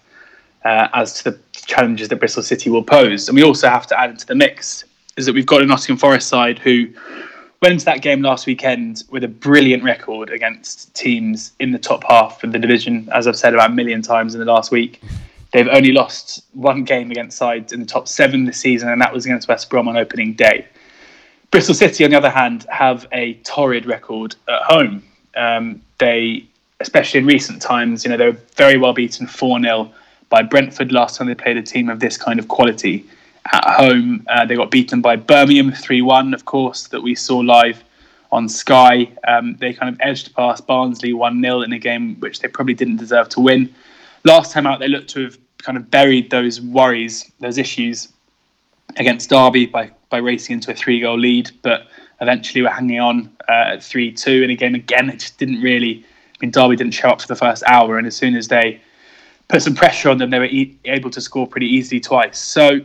uh, 0.63 0.87
as 0.93 1.13
to 1.21 1.31
the 1.31 1.39
challenges 1.53 2.09
that 2.09 2.15
Bristol 2.17 2.43
City 2.43 2.69
will 2.69 2.83
pose. 2.83 3.27
And 3.27 3.35
we 3.35 3.43
also 3.43 3.69
have 3.69 3.87
to 3.87 3.99
add 3.99 4.09
into 4.09 4.25
the 4.25 4.35
mix 4.35 4.85
is 5.17 5.25
that 5.25 5.33
we've 5.33 5.45
got 5.45 5.61
a 5.61 5.65
Nottingham 5.65 5.97
Forest 5.97 6.29
side 6.29 6.59
who 6.59 6.87
went 7.61 7.73
into 7.73 7.85
that 7.85 8.01
game 8.01 8.21
last 8.21 8.45
weekend 8.45 9.03
with 9.09 9.23
a 9.23 9.27
brilliant 9.27 9.83
record 9.83 10.29
against 10.29 10.93
teams 10.93 11.53
in 11.59 11.71
the 11.71 11.79
top 11.79 12.03
half 12.07 12.43
of 12.43 12.51
the 12.51 12.59
division, 12.59 13.09
as 13.11 13.27
I've 13.27 13.35
said 13.35 13.53
about 13.53 13.71
a 13.71 13.73
million 13.73 14.01
times 14.01 14.35
in 14.35 14.39
the 14.39 14.45
last 14.45 14.71
week. 14.71 15.01
They've 15.53 15.67
only 15.67 15.91
lost 15.91 16.45
one 16.53 16.83
game 16.83 17.09
against 17.09 17.37
sides 17.37 17.73
in 17.73 17.79
the 17.79 17.85
top 17.85 18.07
seven 18.07 18.45
this 18.45 18.57
season, 18.57 18.89
and 18.89 19.01
that 19.01 19.11
was 19.11 19.25
against 19.25 19.47
West 19.47 19.69
Brom 19.69 19.87
on 19.87 19.97
opening 19.97 20.33
day. 20.33 20.67
Bristol 21.51 21.75
City, 21.75 22.03
on 22.03 22.11
the 22.11 22.17
other 22.17 22.29
hand, 22.29 22.65
have 22.69 23.07
a 23.11 23.35
torrid 23.35 23.85
record 23.85 24.35
at 24.47 24.61
home. 24.63 25.03
Um, 25.35 25.81
they, 25.97 26.45
especially 26.79 27.19
in 27.19 27.25
recent 27.25 27.61
times, 27.61 28.03
you 28.03 28.09
know, 28.09 28.17
they 28.17 28.25
were 28.27 28.37
very 28.55 28.77
well 28.77 28.93
beaten 28.93 29.27
4 29.27 29.61
0 29.61 29.91
by 30.29 30.41
Brentford 30.43 30.91
last 30.91 31.15
time 31.15 31.27
they 31.27 31.35
played 31.35 31.57
a 31.57 31.61
team 31.61 31.89
of 31.89 31.99
this 31.99 32.17
kind 32.17 32.39
of 32.39 32.47
quality 32.47 33.05
at 33.53 33.63
home. 33.65 34.25
Uh, 34.27 34.45
they 34.45 34.55
got 34.55 34.71
beaten 34.71 35.01
by 35.01 35.15
Birmingham 35.15 35.71
3 35.71 36.01
1, 36.01 36.33
of 36.33 36.45
course, 36.45 36.87
that 36.87 37.01
we 37.01 37.15
saw 37.15 37.37
live 37.37 37.83
on 38.31 38.49
Sky. 38.49 39.09
Um, 39.27 39.55
they 39.57 39.73
kind 39.73 39.93
of 39.93 39.99
edged 40.01 40.35
past 40.35 40.67
Barnsley 40.67 41.13
1 41.13 41.41
0 41.41 41.61
in 41.61 41.73
a 41.73 41.79
game 41.79 42.15
which 42.19 42.39
they 42.39 42.47
probably 42.47 42.73
didn't 42.73 42.97
deserve 42.97 43.29
to 43.29 43.39
win. 43.39 43.73
Last 44.25 44.51
time 44.51 44.67
out, 44.67 44.79
they 44.79 44.87
looked 44.87 45.09
to 45.11 45.23
have 45.23 45.37
kind 45.59 45.77
of 45.77 45.89
buried 45.89 46.29
those 46.29 46.61
worries, 46.61 47.31
those 47.39 47.57
issues 47.57 48.09
against 48.97 49.29
Derby 49.29 49.65
by, 49.65 49.91
by 50.09 50.17
racing 50.17 50.55
into 50.55 50.71
a 50.71 50.75
three 50.75 50.99
goal 50.99 51.17
lead, 51.17 51.51
but 51.61 51.87
eventually 52.21 52.61
we're 52.61 52.69
hanging 52.69 52.99
on 52.99 53.35
uh, 53.49 53.73
at 53.73 53.83
3 53.83 54.11
2. 54.11 54.43
And 54.43 54.51
again, 54.51 54.75
again, 54.75 55.09
it 55.09 55.19
just 55.19 55.37
didn't 55.37 55.61
really. 55.61 56.03
I 56.05 56.37
mean, 56.41 56.51
Derby 56.51 56.75
didn't 56.75 56.93
show 56.93 57.09
up 57.09 57.21
for 57.21 57.27
the 57.27 57.35
first 57.35 57.63
hour, 57.65 57.97
and 57.97 58.05
as 58.05 58.15
soon 58.15 58.35
as 58.35 58.47
they 58.47 58.79
put 59.47 59.61
some 59.63 59.73
pressure 59.73 60.09
on 60.09 60.19
them, 60.19 60.29
they 60.29 60.39
were 60.39 60.45
e- 60.45 60.77
able 60.85 61.09
to 61.09 61.21
score 61.21 61.47
pretty 61.47 61.67
easily 61.67 61.99
twice. 61.99 62.37
So 62.37 62.79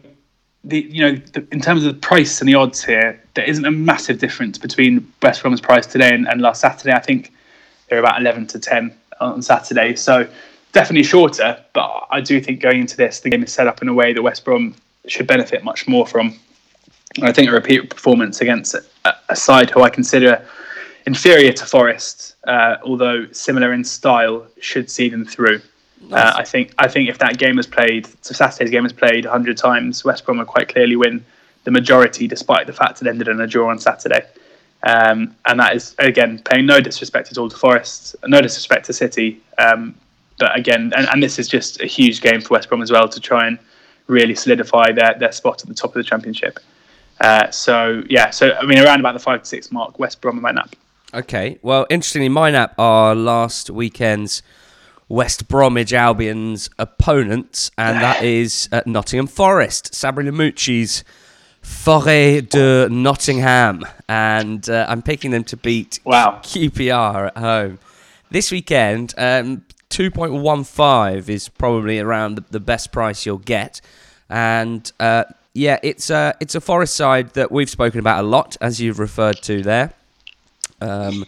the 0.64 0.80
you 0.90 1.02
know 1.02 1.16
the, 1.32 1.46
in 1.52 1.60
terms 1.60 1.84
of 1.84 1.94
the 1.94 2.00
price 2.00 2.40
and 2.40 2.48
the 2.48 2.54
odds 2.54 2.82
here, 2.82 3.20
there 3.34 3.44
isn't 3.44 3.64
a 3.64 3.70
massive 3.70 4.18
difference 4.18 4.58
between 4.58 5.12
West 5.22 5.42
Brom's 5.42 5.60
price 5.60 5.86
today 5.86 6.14
and, 6.14 6.26
and 6.28 6.40
last 6.40 6.60
Saturday. 6.60 6.92
I 6.92 7.00
think 7.00 7.32
they're 7.88 7.98
about 7.98 8.20
eleven 8.20 8.46
to 8.48 8.58
ten 8.58 8.96
on 9.20 9.42
Saturday, 9.42 9.96
so 9.96 10.26
definitely 10.72 11.04
shorter. 11.04 11.62
But 11.74 12.06
I 12.10 12.20
do 12.20 12.40
think 12.40 12.60
going 12.60 12.80
into 12.80 12.96
this, 12.96 13.20
the 13.20 13.30
game 13.30 13.42
is 13.42 13.52
set 13.52 13.66
up 13.66 13.82
in 13.82 13.88
a 13.88 13.94
way 13.94 14.12
that 14.12 14.22
West 14.22 14.44
Brom 14.44 14.74
should 15.06 15.26
benefit 15.26 15.64
much 15.64 15.86
more 15.86 16.06
from. 16.06 16.38
I 17.20 17.32
think 17.32 17.50
a 17.50 17.52
repeat 17.52 17.90
performance 17.90 18.40
against 18.40 18.74
a, 18.74 18.82
a 19.28 19.36
side 19.36 19.70
who 19.70 19.82
I 19.82 19.90
consider 19.90 20.44
inferior 21.06 21.52
to 21.52 21.66
Forest, 21.66 22.36
uh, 22.46 22.76
although 22.84 23.26
similar 23.32 23.72
in 23.72 23.84
style, 23.84 24.46
should 24.60 24.90
see 24.90 25.08
them 25.08 25.24
through. 25.24 25.60
Uh, 26.10 26.32
I 26.36 26.44
think 26.44 26.74
I 26.78 26.88
think 26.88 27.08
if 27.08 27.18
that 27.18 27.38
game 27.38 27.56
was 27.56 27.66
played, 27.66 28.08
so 28.24 28.34
Saturday's 28.34 28.70
game 28.70 28.82
was 28.82 28.92
played 28.92 29.24
100 29.24 29.56
times, 29.56 30.04
West 30.04 30.24
Brom 30.24 30.38
would 30.38 30.48
quite 30.48 30.68
clearly 30.68 30.96
win 30.96 31.24
the 31.64 31.70
majority, 31.70 32.26
despite 32.26 32.66
the 32.66 32.72
fact 32.72 33.00
it 33.00 33.06
ended 33.06 33.28
in 33.28 33.40
a 33.40 33.46
draw 33.46 33.70
on 33.70 33.78
Saturday. 33.78 34.26
Um, 34.84 35.36
and 35.46 35.60
that 35.60 35.76
is 35.76 35.94
again 35.98 36.40
paying 36.44 36.66
no 36.66 36.80
disrespect 36.80 37.30
at 37.30 37.38
all 37.38 37.48
to 37.48 37.56
Forest, 37.56 38.16
no 38.26 38.40
disrespect 38.40 38.86
to 38.86 38.92
City. 38.92 39.40
Um, 39.58 39.94
but 40.38 40.58
again, 40.58 40.92
and, 40.96 41.06
and, 41.08 41.22
this 41.22 41.38
is 41.38 41.46
just 41.46 41.80
a 41.80 41.86
huge 41.86 42.20
game 42.20 42.40
for 42.40 42.54
West 42.54 42.68
Brom 42.68 42.82
as 42.82 42.90
well 42.90 43.08
to 43.08 43.20
try 43.20 43.46
and 43.46 43.58
really 44.08 44.34
solidify 44.34 44.90
their, 44.90 45.14
their 45.20 45.30
spot 45.30 45.62
at 45.62 45.68
the 45.68 45.74
top 45.74 45.90
of 45.90 45.94
the 45.94 46.02
Championship. 46.02 46.58
Uh, 47.22 47.50
so 47.50 48.02
yeah, 48.10 48.30
so 48.30 48.52
I 48.52 48.66
mean 48.66 48.80
around 48.80 49.00
about 49.00 49.12
the 49.12 49.20
five 49.20 49.42
to 49.42 49.48
six 49.48 49.70
mark, 49.70 49.98
West 49.98 50.20
Brom 50.20 50.36
and 50.36 50.42
my 50.42 50.50
nap. 50.50 50.74
Okay, 51.14 51.58
well, 51.62 51.86
interestingly, 51.88 52.28
my 52.28 52.50
nap 52.50 52.74
are 52.78 53.14
last 53.14 53.70
weekend's 53.70 54.42
West 55.08 55.46
Bromwich 55.46 55.92
Albion's 55.92 56.68
opponents, 56.78 57.70
and 57.78 58.00
that 58.00 58.22
is 58.24 58.68
uh, 58.72 58.82
Nottingham 58.86 59.28
Forest. 59.28 59.92
Sabri 59.92 60.24
Lamouchi's 60.24 61.04
Forêt 61.62 62.48
de 62.48 62.88
Nottingham, 62.88 63.84
and 64.08 64.68
uh, 64.68 64.86
I'm 64.88 65.02
picking 65.02 65.30
them 65.30 65.44
to 65.44 65.56
beat 65.56 66.00
wow. 66.02 66.40
QPR 66.42 67.28
at 67.28 67.36
home 67.36 67.78
this 68.30 68.50
weekend. 68.50 69.14
Um, 69.16 69.64
2.15 69.90 71.28
is 71.28 71.48
probably 71.50 72.00
around 72.00 72.34
the, 72.36 72.44
the, 72.50 72.60
best 72.60 72.90
price 72.90 73.26
you'll 73.26 73.36
get, 73.36 73.80
and 74.28 74.90
uh, 74.98 75.24
yeah, 75.54 75.78
it's 75.82 76.10
a 76.10 76.34
it's 76.40 76.54
a 76.54 76.60
Forest 76.60 76.96
side 76.96 77.30
that 77.34 77.52
we've 77.52 77.70
spoken 77.70 78.00
about 78.00 78.24
a 78.24 78.26
lot, 78.26 78.56
as 78.60 78.80
you've 78.80 78.98
referred 78.98 79.42
to 79.42 79.62
there. 79.62 79.92
Um, 80.80 81.24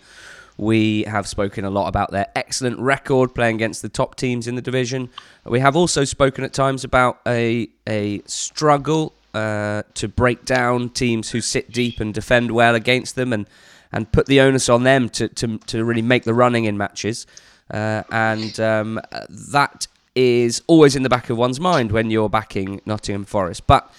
we 0.56 1.02
have 1.04 1.26
spoken 1.26 1.64
a 1.64 1.70
lot 1.70 1.88
about 1.88 2.10
their 2.10 2.28
excellent 2.36 2.78
record 2.78 3.34
playing 3.34 3.56
against 3.56 3.82
the 3.82 3.88
top 3.88 4.14
teams 4.14 4.46
in 4.46 4.54
the 4.54 4.62
division. 4.62 5.10
We 5.44 5.60
have 5.60 5.76
also 5.76 6.04
spoken 6.04 6.44
at 6.44 6.52
times 6.52 6.84
about 6.84 7.20
a 7.26 7.68
a 7.86 8.22
struggle 8.26 9.12
uh, 9.34 9.82
to 9.94 10.08
break 10.08 10.44
down 10.44 10.90
teams 10.90 11.30
who 11.30 11.40
sit 11.40 11.70
deep 11.70 12.00
and 12.00 12.14
defend 12.14 12.50
well 12.52 12.74
against 12.74 13.16
them, 13.16 13.32
and 13.32 13.46
and 13.92 14.10
put 14.10 14.26
the 14.26 14.40
onus 14.40 14.68
on 14.68 14.84
them 14.84 15.08
to 15.10 15.28
to, 15.28 15.58
to 15.58 15.84
really 15.84 16.02
make 16.02 16.24
the 16.24 16.34
running 16.34 16.64
in 16.64 16.78
matches. 16.78 17.26
Uh, 17.70 18.02
and 18.10 18.60
um, 18.60 19.00
that 19.28 19.86
is 20.14 20.62
always 20.66 20.94
in 20.94 21.02
the 21.02 21.08
back 21.08 21.30
of 21.30 21.36
one's 21.36 21.58
mind 21.58 21.90
when 21.90 22.10
you're 22.10 22.28
backing 22.28 22.80
Nottingham 22.86 23.24
Forest. 23.24 23.66
But 23.66 23.90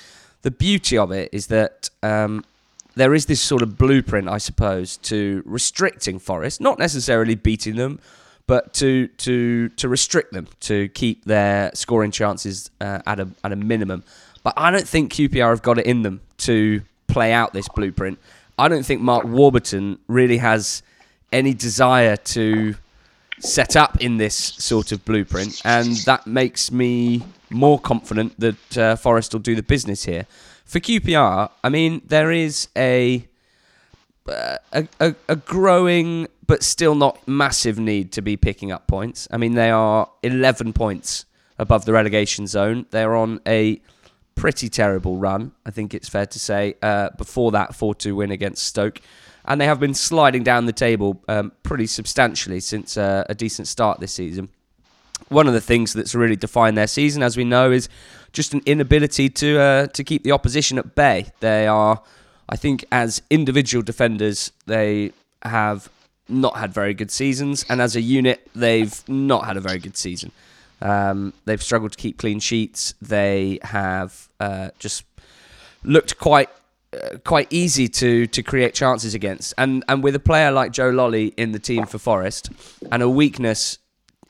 the 0.46 0.52
beauty 0.52 0.96
of 0.96 1.12
it 1.12 1.28
is 1.32 1.48
that 1.48 1.90
um, 2.04 2.46
there 2.94 3.16
is 3.16 3.26
this 3.26 3.42
sort 3.42 3.64
of 3.64 3.80
blueprint, 3.80 4.30
I 4.30 4.38
suppose, 4.38 4.98
to 4.98 5.42
restricting 5.44 6.20
forests, 6.20 6.60
not 6.60 6.78
necessarily 6.78 7.34
beating 7.34 7.78
them, 7.78 8.00
but 8.46 8.72
to 8.76 9.08
to 9.08 9.70
to 9.70 9.90
restrict 9.90 10.34
them 10.34 10.48
to 10.60 10.88
keep 10.90 11.26
their 11.26 11.72
scoring 11.74 12.12
chances 12.12 12.70
uh, 12.80 13.00
at 13.08 13.20
a 13.20 13.28
at 13.44 13.54
a 13.54 13.56
minimum. 13.56 14.04
But 14.44 14.54
I 14.56 14.70
don't 14.70 14.88
think 14.88 15.14
QPR 15.14 15.50
have 15.50 15.64
got 15.64 15.80
it 15.80 15.88
in 15.88 16.04
them 16.04 16.22
to 16.50 16.84
play 17.08 17.34
out 17.34 17.52
this 17.54 17.68
blueprint. 17.68 18.20
I 18.60 18.68
don't 18.68 18.86
think 18.86 19.02
Mark 19.02 19.26
Warburton 19.26 19.98
really 20.08 20.38
has 20.38 20.84
any 21.32 21.56
desire 21.56 22.18
to 22.18 22.76
set 23.40 23.76
up 23.76 24.00
in 24.00 24.18
this 24.18 24.36
sort 24.36 24.92
of 24.92 25.04
blueprint, 25.06 25.60
and 25.66 25.96
that 26.06 26.28
makes 26.28 26.72
me 26.72 27.24
more 27.56 27.80
confident 27.80 28.40
that 28.40 28.78
uh, 28.78 28.96
Forest 28.96 29.34
will 29.34 29.40
do 29.40 29.56
the 29.56 29.64
business 29.64 30.04
here 30.06 30.28
for 30.66 30.80
QPR, 30.80 31.50
I 31.64 31.70
mean, 31.70 32.02
there 32.06 32.32
is 32.32 32.68
a, 32.76 33.28
uh, 34.28 34.58
a, 34.74 34.88
a, 35.00 35.16
a 35.30 35.36
growing 35.36 36.28
but 36.48 36.64
still 36.64 36.96
not 36.96 37.28
massive 37.28 37.80
need 37.80 38.12
to 38.14 38.22
be 38.22 38.36
picking 38.36 38.72
up 38.72 38.88
points. 38.88 39.28
I 39.32 39.38
mean, 39.38 39.54
they 39.54 39.70
are 39.70 40.10
11 40.24 40.74
points 40.74 41.26
above 41.58 41.86
the 41.86 41.94
relegation 41.94 42.46
zone. 42.48 42.86
They're 42.92 43.16
on 43.16 43.40
a 43.48 43.82
pretty 44.36 44.70
terrible 44.70 45.18
run, 45.18 45.54
I 45.66 45.72
think 45.72 45.94
it's 45.94 46.10
fair 46.10 46.26
to 46.26 46.40
say. 46.40 46.76
Uh, 46.82 47.10
before 47.18 47.52
that 47.52 47.74
4 47.74 47.96
2 47.96 48.16
win 48.16 48.32
against 48.32 48.64
Stoke. 48.64 49.02
And 49.46 49.62
they 49.62 49.66
have 49.66 49.80
been 49.80 49.94
sliding 49.94 50.44
down 50.44 50.66
the 50.66 50.74
table 50.74 51.24
um, 51.28 51.52
pretty 51.62 51.86
substantially 51.86 52.60
since 52.60 52.98
uh, 52.98 53.24
a 53.30 53.36
decent 53.36 53.68
start 53.68 54.00
this 54.00 54.12
season. 54.12 54.50
One 55.30 55.48
of 55.48 55.54
the 55.54 55.62
things 55.62 55.94
that's 55.94 56.14
really 56.14 56.36
defined 56.36 56.78
their 56.78 56.88
season, 56.88 57.24
as 57.24 57.36
we 57.38 57.44
know, 57.44 57.72
is 57.72 57.90
just 58.32 58.54
an 58.54 58.62
inability 58.66 59.30
to 59.30 59.60
uh, 59.60 59.88
to 59.88 60.04
keep 60.04 60.24
the 60.24 60.32
opposition 60.32 60.78
at 60.78 60.96
bay. 60.96 61.28
They 61.40 61.68
are, 61.68 62.02
I 62.50 62.56
think, 62.56 62.86
as 62.92 63.22
individual 63.30 63.82
defenders, 63.82 64.52
they 64.66 65.12
have 65.42 65.90
not 66.28 66.58
had 66.58 66.74
very 66.74 66.94
good 66.94 67.12
seasons, 67.12 67.66
and 67.70 67.82
as 67.82 67.96
a 67.96 68.02
unit, 68.02 68.48
they've 68.56 69.08
not 69.08 69.46
had 69.46 69.58
a 69.58 69.62
very 69.62 69.80
good 69.80 69.98
season. 69.98 70.32
Um, 70.82 71.34
they've 71.46 71.62
struggled 71.62 71.94
to 71.94 71.98
keep 71.98 72.18
clean 72.18 72.40
sheets. 72.40 72.94
They 73.02 73.60
have 73.64 74.28
uh, 74.40 74.70
just 74.80 75.06
looked 75.84 76.18
quite 76.18 76.50
uh, 76.94 77.18
quite 77.24 77.48
easy 77.52 77.88
to 77.88 78.28
to 78.28 78.44
create 78.44 78.74
chances 78.74 79.14
against. 79.14 79.54
And 79.58 79.84
and 79.88 80.04
with 80.04 80.16
a 80.16 80.20
player 80.20 80.52
like 80.52 80.72
Joe 80.72 80.92
Lolley 80.92 81.34
in 81.38 81.52
the 81.52 81.60
team 81.60 81.86
for 81.86 81.98
Forest, 81.98 82.50
and 82.92 83.02
a 83.02 83.10
weakness 83.10 83.78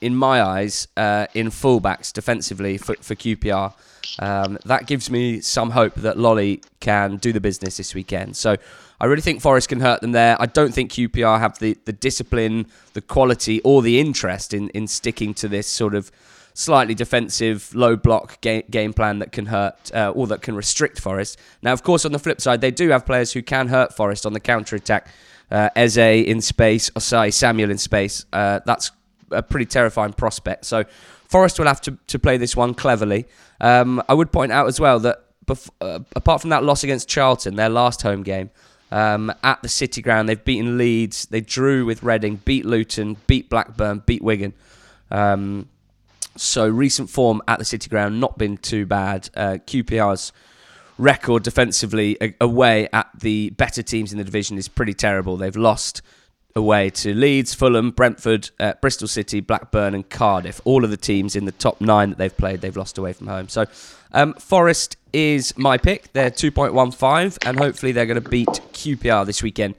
in 0.00 0.14
my 0.14 0.42
eyes, 0.42 0.88
uh, 0.96 1.26
in 1.34 1.48
fullbacks 1.48 2.12
defensively 2.12 2.78
for, 2.78 2.94
for 2.96 3.14
QPR. 3.14 3.72
Um, 4.18 4.58
that 4.64 4.86
gives 4.86 5.10
me 5.10 5.40
some 5.40 5.70
hope 5.70 5.94
that 5.96 6.16
Lolley 6.16 6.62
can 6.80 7.16
do 7.16 7.32
the 7.32 7.40
business 7.40 7.76
this 7.76 7.94
weekend. 7.94 8.36
So 8.36 8.56
I 9.00 9.06
really 9.06 9.22
think 9.22 9.40
Forest 9.40 9.68
can 9.68 9.80
hurt 9.80 10.00
them 10.00 10.12
there. 10.12 10.36
I 10.40 10.46
don't 10.46 10.72
think 10.72 10.92
QPR 10.92 11.38
have 11.38 11.58
the, 11.58 11.76
the 11.84 11.92
discipline, 11.92 12.66
the 12.94 13.00
quality, 13.00 13.60
or 13.62 13.82
the 13.82 14.00
interest 14.00 14.54
in, 14.54 14.70
in 14.70 14.86
sticking 14.86 15.34
to 15.34 15.48
this 15.48 15.66
sort 15.66 15.94
of 15.94 16.10
slightly 16.54 16.94
defensive, 16.94 17.74
low 17.74 17.96
block 17.96 18.40
game, 18.40 18.62
game 18.70 18.94
plan 18.94 19.18
that 19.18 19.30
can 19.30 19.46
hurt 19.46 19.94
uh, 19.94 20.10
or 20.14 20.26
that 20.28 20.40
can 20.40 20.56
restrict 20.56 20.98
Forest. 20.98 21.38
Now, 21.60 21.72
of 21.72 21.82
course, 21.82 22.06
on 22.06 22.12
the 22.12 22.18
flip 22.18 22.40
side, 22.40 22.62
they 22.62 22.70
do 22.70 22.88
have 22.88 23.04
players 23.04 23.32
who 23.32 23.42
can 23.42 23.68
hurt 23.68 23.94
Forest 23.94 24.24
on 24.24 24.32
the 24.32 24.40
counter 24.40 24.76
attack. 24.76 25.08
Uh, 25.48 25.68
Eze 25.76 25.98
in 25.98 26.40
space, 26.40 26.90
Osayi-Samuel 26.90 27.70
in 27.70 27.78
space. 27.78 28.24
Uh, 28.32 28.60
that's 28.66 28.90
a 29.30 29.42
pretty 29.42 29.66
terrifying 29.66 30.12
prospect. 30.12 30.64
So 30.64 30.84
Forest 31.28 31.58
will 31.58 31.66
have 31.66 31.80
to, 31.82 31.98
to 32.06 32.18
play 32.18 32.36
this 32.36 32.56
one 32.56 32.74
cleverly. 32.74 33.26
Um, 33.60 34.02
I 34.08 34.14
would 34.14 34.32
point 34.32 34.52
out 34.52 34.66
as 34.66 34.78
well 34.78 35.00
that 35.00 35.24
bef- 35.46 35.70
uh, 35.80 36.00
apart 36.14 36.40
from 36.40 36.50
that 36.50 36.62
loss 36.64 36.84
against 36.84 37.08
Charlton, 37.08 37.56
their 37.56 37.68
last 37.68 38.02
home 38.02 38.22
game, 38.22 38.50
um, 38.92 39.32
at 39.42 39.62
the 39.62 39.68
City 39.68 40.00
Ground, 40.00 40.28
they've 40.28 40.44
beaten 40.44 40.78
Leeds, 40.78 41.26
they 41.26 41.40
drew 41.40 41.84
with 41.84 42.02
Reading, 42.02 42.40
beat 42.44 42.64
Luton, 42.64 43.16
beat 43.26 43.50
Blackburn, 43.50 44.02
beat 44.06 44.22
Wigan. 44.22 44.54
Um, 45.10 45.68
so 46.36 46.68
recent 46.68 47.10
form 47.10 47.42
at 47.48 47.58
the 47.58 47.64
City 47.64 47.88
Ground 47.88 48.20
not 48.20 48.38
been 48.38 48.56
too 48.56 48.86
bad. 48.86 49.30
Uh, 49.34 49.58
QPR's 49.66 50.32
record 50.98 51.42
defensively 51.42 52.16
away 52.40 52.88
at 52.92 53.08
the 53.18 53.50
better 53.50 53.82
teams 53.82 54.12
in 54.12 54.18
the 54.18 54.24
division 54.24 54.56
is 54.56 54.68
pretty 54.68 54.94
terrible. 54.94 55.36
They've 55.36 55.56
lost 55.56 56.02
away 56.56 56.88
to 56.88 57.14
Leeds, 57.14 57.54
Fulham, 57.54 57.90
Brentford, 57.90 58.50
uh, 58.58 58.72
Bristol 58.80 59.06
City, 59.06 59.40
Blackburn, 59.40 59.94
and 59.94 60.08
Cardiff. 60.08 60.60
All 60.64 60.82
of 60.82 60.90
the 60.90 60.96
teams 60.96 61.36
in 61.36 61.44
the 61.44 61.52
top 61.52 61.80
nine 61.80 62.08
that 62.08 62.18
they've 62.18 62.36
played, 62.36 62.62
they've 62.62 62.76
lost 62.76 62.98
away 62.98 63.12
from 63.12 63.26
home. 63.28 63.48
So 63.48 63.66
um, 64.12 64.32
Forest 64.34 64.96
is 65.12 65.56
my 65.58 65.76
pick. 65.76 66.12
They're 66.14 66.30
2.15, 66.30 67.46
and 67.46 67.58
hopefully 67.58 67.92
they're 67.92 68.06
going 68.06 68.20
to 68.20 68.28
beat 68.28 68.48
QPR 68.48 69.26
this 69.26 69.42
weekend 69.42 69.74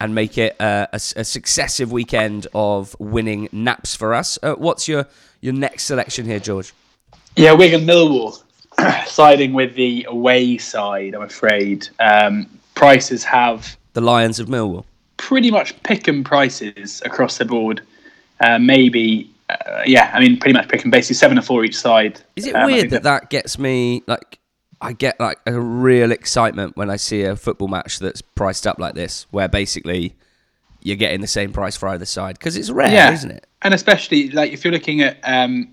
and 0.00 0.14
make 0.14 0.38
it 0.38 0.60
uh, 0.60 0.88
a, 0.92 0.96
a, 0.96 1.24
successive 1.24 1.92
weekend 1.92 2.48
of 2.54 2.96
winning 2.98 3.48
naps 3.52 3.94
for 3.94 4.14
us. 4.14 4.36
Uh, 4.42 4.54
what's 4.54 4.88
your, 4.88 5.06
your 5.40 5.52
next 5.52 5.84
selection 5.84 6.26
here, 6.26 6.40
George? 6.40 6.72
Yeah, 7.36 7.52
Wigan 7.52 7.82
Millwall. 7.82 8.42
siding 9.06 9.52
with 9.52 9.74
the 9.74 10.04
away 10.08 10.56
side, 10.58 11.14
I'm 11.14 11.22
afraid. 11.22 11.88
Um, 12.00 12.48
prices 12.74 13.22
have. 13.22 13.76
The 13.92 14.00
Lions 14.00 14.40
of 14.40 14.48
Millwall 14.48 14.86
pretty 15.22 15.52
much 15.52 15.80
pick 15.84 16.08
and 16.08 16.24
prices 16.24 17.00
across 17.04 17.38
the 17.38 17.44
board. 17.44 17.80
Uh, 18.40 18.58
maybe, 18.58 19.30
uh, 19.48 19.82
yeah, 19.86 20.10
I 20.12 20.18
mean, 20.18 20.36
pretty 20.36 20.52
much 20.52 20.68
pick 20.68 20.82
and 20.82 20.90
basically 20.90 21.14
seven 21.14 21.38
or 21.38 21.42
four 21.42 21.64
each 21.64 21.78
side. 21.78 22.20
Is 22.34 22.46
it 22.46 22.56
um, 22.56 22.66
weird 22.66 22.90
that, 22.90 23.04
that 23.04 23.20
that 23.20 23.30
gets 23.30 23.58
me 23.58 24.02
like? 24.06 24.38
I 24.80 24.94
get 24.94 25.20
like 25.20 25.38
a 25.46 25.60
real 25.60 26.10
excitement 26.10 26.76
when 26.76 26.90
I 26.90 26.96
see 26.96 27.22
a 27.22 27.36
football 27.36 27.68
match 27.68 28.00
that's 28.00 28.20
priced 28.20 28.66
up 28.66 28.80
like 28.80 28.96
this, 28.96 29.26
where 29.30 29.46
basically 29.46 30.16
you're 30.82 30.96
getting 30.96 31.20
the 31.20 31.28
same 31.28 31.52
price 31.52 31.76
for 31.76 31.88
either 31.88 32.04
side 32.04 32.36
because 32.36 32.56
it's 32.56 32.68
rare, 32.68 32.90
yeah. 32.90 33.12
isn't 33.12 33.30
it? 33.30 33.46
And 33.62 33.74
especially 33.74 34.30
like 34.30 34.52
if 34.52 34.64
you're 34.64 34.72
looking 34.72 35.02
at 35.02 35.18
um, 35.22 35.72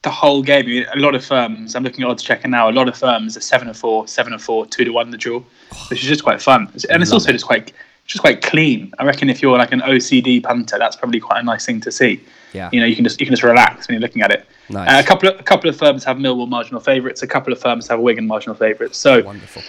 the 0.00 0.10
whole 0.10 0.42
game, 0.42 0.86
a 0.94 0.98
lot 0.98 1.14
of 1.14 1.22
firms. 1.22 1.74
I'm 1.74 1.82
looking 1.84 2.02
at 2.02 2.10
odds 2.10 2.22
checker 2.22 2.48
now. 2.48 2.70
A 2.70 2.72
lot 2.72 2.88
of 2.88 2.96
firms 2.96 3.36
are 3.36 3.40
seven 3.40 3.68
or 3.68 3.74
four, 3.74 4.08
seven 4.08 4.32
or 4.32 4.38
four, 4.38 4.64
two 4.64 4.84
to 4.84 4.90
one 4.90 5.10
the 5.10 5.18
draw, 5.18 5.40
which 5.90 6.02
is 6.02 6.08
just 6.08 6.22
quite 6.22 6.40
fun. 6.40 6.70
And 6.88 7.02
it's 7.02 7.12
also 7.12 7.28
it. 7.28 7.34
just 7.34 7.44
quite 7.44 7.74
just 8.06 8.20
quite 8.20 8.42
clean. 8.42 8.92
I 8.98 9.04
reckon 9.04 9.28
if 9.28 9.42
you're 9.42 9.58
like 9.58 9.72
an 9.72 9.80
OCD 9.80 10.42
punter, 10.42 10.78
that's 10.78 10.96
probably 10.96 11.20
quite 11.20 11.40
a 11.40 11.42
nice 11.42 11.66
thing 11.66 11.80
to 11.82 11.92
see. 11.92 12.22
Yeah. 12.52 12.70
You 12.72 12.80
know, 12.80 12.86
you 12.86 12.94
can 12.94 13.04
just 13.04 13.20
you 13.20 13.26
can 13.26 13.32
just 13.32 13.42
relax 13.42 13.88
when 13.88 13.94
you're 13.94 14.00
looking 14.00 14.22
at 14.22 14.30
it. 14.30 14.46
Nice. 14.68 14.88
Uh, 14.88 15.00
a 15.04 15.06
couple 15.06 15.28
of 15.28 15.40
a 15.40 15.42
couple 15.42 15.68
of 15.68 15.76
firms 15.76 16.04
have 16.04 16.16
Millwall 16.16 16.48
marginal 16.48 16.80
favourites. 16.80 17.22
A 17.22 17.26
couple 17.26 17.52
of 17.52 17.60
firms 17.60 17.88
have 17.88 18.00
Wigan 18.00 18.26
marginal 18.26 18.54
favourites. 18.54 18.96
So 18.96 19.22
wonderful. 19.22 19.62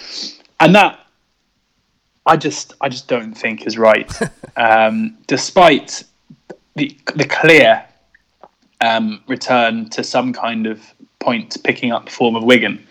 And 0.59 0.73
that, 0.75 0.99
I 2.25 2.37
just 2.37 2.75
I 2.79 2.89
just 2.89 3.07
don't 3.07 3.33
think 3.33 3.65
is 3.65 3.77
right. 3.77 4.11
um, 4.57 5.17
despite 5.27 6.03
the 6.75 6.95
the 7.15 7.25
clear 7.25 7.83
um, 8.81 9.21
return 9.27 9.89
to 9.89 10.03
some 10.03 10.31
kind 10.31 10.67
of 10.67 10.81
point 11.19 11.57
picking 11.63 11.91
up 11.91 12.05
the 12.05 12.11
form 12.11 12.35
of 12.35 12.43
Wigan, 12.43 12.85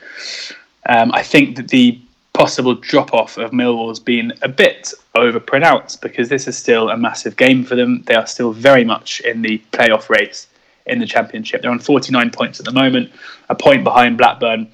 um, 0.88 1.12
I 1.12 1.22
think 1.22 1.56
that 1.56 1.68
the 1.68 2.00
possible 2.36 2.74
drop 2.74 3.14
off 3.14 3.38
of 3.38 3.50
Millwall's 3.52 3.98
been 3.98 4.30
a 4.42 4.48
bit 4.48 4.92
overpronounced 5.14 6.02
because 6.02 6.28
this 6.28 6.46
is 6.46 6.56
still 6.56 6.90
a 6.90 6.96
massive 6.96 7.36
game 7.36 7.64
for 7.64 7.76
them. 7.76 8.02
They 8.02 8.14
are 8.14 8.26
still 8.26 8.52
very 8.52 8.84
much 8.84 9.20
in 9.20 9.40
the 9.40 9.62
playoff 9.72 10.10
race 10.10 10.46
in 10.84 10.98
the 10.98 11.06
Championship. 11.06 11.62
They're 11.62 11.70
on 11.70 11.78
49 11.78 12.30
points 12.30 12.60
at 12.60 12.66
the 12.66 12.72
moment, 12.72 13.10
a 13.48 13.54
point 13.54 13.84
behind 13.84 14.18
Blackburn 14.18 14.70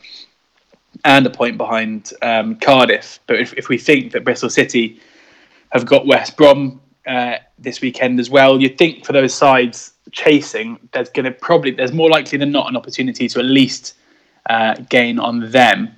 and 1.05 1.25
a 1.25 1.31
point 1.31 1.57
behind 1.57 2.13
um, 2.21 2.57
Cardiff. 2.57 3.21
But 3.29 3.39
if, 3.39 3.55
if, 3.55 3.69
we 3.69 3.79
think 3.79 4.13
that 4.13 4.25
Bristol 4.25 4.51
City 4.51 5.01
have 5.71 5.87
got 5.87 6.05
West 6.05 6.37
Brom 6.37 6.81
uh, 7.07 7.37
this 7.59 7.81
weekend 7.81 8.19
as 8.19 8.29
well, 8.29 8.61
you'd 8.61 8.77
think 8.77 9.07
for 9.07 9.13
those 9.13 9.33
sides 9.33 9.93
chasing, 10.11 10.79
there's 10.93 11.11
going 11.11 11.27
to 11.27 11.31
probably 11.31 11.71
there's 11.71 11.93
more 11.93 12.11
likely 12.11 12.39
than 12.39 12.51
not 12.51 12.69
an 12.69 12.77
opportunity 12.77 13.29
to 13.29 13.39
at 13.39 13.45
least 13.45 13.95
uh, 14.51 14.75
gain 14.91 15.21
on 15.21 15.51
them. 15.53 15.95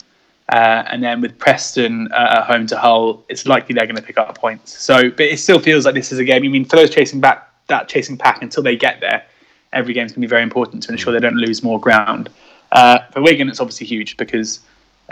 Uh, 0.50 0.84
and 0.88 1.02
then 1.02 1.20
with 1.20 1.38
Preston 1.38 2.08
uh, 2.12 2.38
at 2.38 2.44
home 2.44 2.66
to 2.66 2.76
Hull, 2.76 3.24
it's 3.28 3.46
likely 3.46 3.74
they're 3.74 3.86
going 3.86 3.96
to 3.96 4.02
pick 4.02 4.18
up 4.18 4.36
points. 4.36 4.78
So, 4.78 5.10
but 5.10 5.22
it 5.22 5.38
still 5.38 5.58
feels 5.58 5.86
like 5.86 5.94
this 5.94 6.12
is 6.12 6.18
a 6.18 6.24
game. 6.24 6.44
I 6.44 6.48
mean, 6.48 6.64
for 6.64 6.76
those 6.76 6.90
chasing 6.90 7.20
back 7.20 7.50
that 7.68 7.88
chasing 7.88 8.18
pack 8.18 8.42
until 8.42 8.62
they 8.62 8.76
get 8.76 9.00
there, 9.00 9.24
every 9.72 9.94
game's 9.94 10.12
going 10.12 10.20
to 10.20 10.26
be 10.26 10.30
very 10.30 10.42
important 10.42 10.82
to 10.82 10.92
ensure 10.92 11.12
they 11.12 11.20
don't 11.20 11.36
lose 11.36 11.62
more 11.62 11.80
ground. 11.80 12.28
Uh, 12.72 12.98
for 13.10 13.22
Wigan, 13.22 13.48
it's 13.48 13.60
obviously 13.60 13.86
huge 13.86 14.18
because 14.18 14.60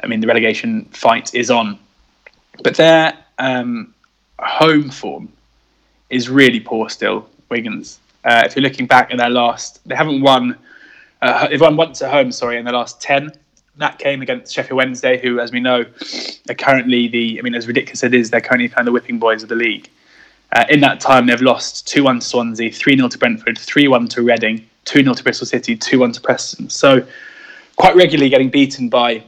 I 0.03 0.07
mean 0.07 0.21
the 0.21 0.27
relegation 0.27 0.85
fight 0.87 1.35
is 1.35 1.51
on, 1.51 1.79
but 2.63 2.75
their 2.75 3.17
um, 3.39 3.95
home 4.39 4.91
form 4.91 5.33
is 6.11 6.29
really 6.29 6.61
poor 6.61 6.91
still. 6.91 7.27
Wigan's. 7.49 8.01
Uh, 8.25 8.43
if 8.45 8.55
you're 8.55 8.63
looking 8.63 8.87
back 8.87 9.11
at 9.11 9.17
their 9.17 9.31
last, 9.31 9.81
they 9.89 9.97
haven't 9.97 10.21
won. 10.21 10.59
Uh, 11.23 11.49
they've 11.49 11.61
won 11.61 11.77
once 11.77 12.03
at 12.03 12.11
home, 12.11 12.31
sorry, 12.31 12.59
in 12.59 12.65
the 12.67 12.73
last 12.73 13.01
ten 13.01 13.33
that 13.77 13.99
game 13.99 14.23
against 14.23 14.55
Sheffield 14.55 14.77
Wednesday, 14.77 15.21
who, 15.21 15.41
as 15.41 15.53
we 15.53 15.61
know, 15.61 15.85
are 16.49 16.55
currently 16.55 17.09
the, 17.09 17.39
I 17.39 17.43
mean, 17.43 17.55
as 17.55 17.67
ridiculous 17.67 18.03
as 18.05 18.13
it 18.13 18.15
is, 18.15 18.31
they're 18.31 18.41
currently 18.41 18.69
kind 18.69 18.81
of 18.81 18.87
the 18.87 18.93
whipping 18.93 19.19
boys 19.19 19.43
of 19.43 19.49
the 19.49 19.55
league. 19.55 19.89
Uh, 20.53 20.65
in 20.69 20.81
that 20.81 21.01
time, 21.01 21.27
they've 21.27 21.41
lost 21.41 21.89
2 21.89 22.05
1 22.05 22.21
to 22.21 22.27
Swansea, 22.27 22.71
3 22.71 22.97
0 22.97 23.09
to 23.09 23.19
Brentford, 23.19 23.59
3 23.59 23.89
1 23.89 24.09
to 24.09 24.23
Reading, 24.23 24.67
2 24.85 25.03
0 25.03 25.15
to 25.15 25.23
Bristol 25.23 25.47
City, 25.47 25.75
2 25.77 25.99
1 25.99 26.13
to 26.13 26.21
Preston. 26.21 26.69
So, 26.69 27.07
quite 27.77 27.97
regularly 27.97 28.29
getting 28.29 28.51
beaten 28.51 28.91
by 28.91 29.25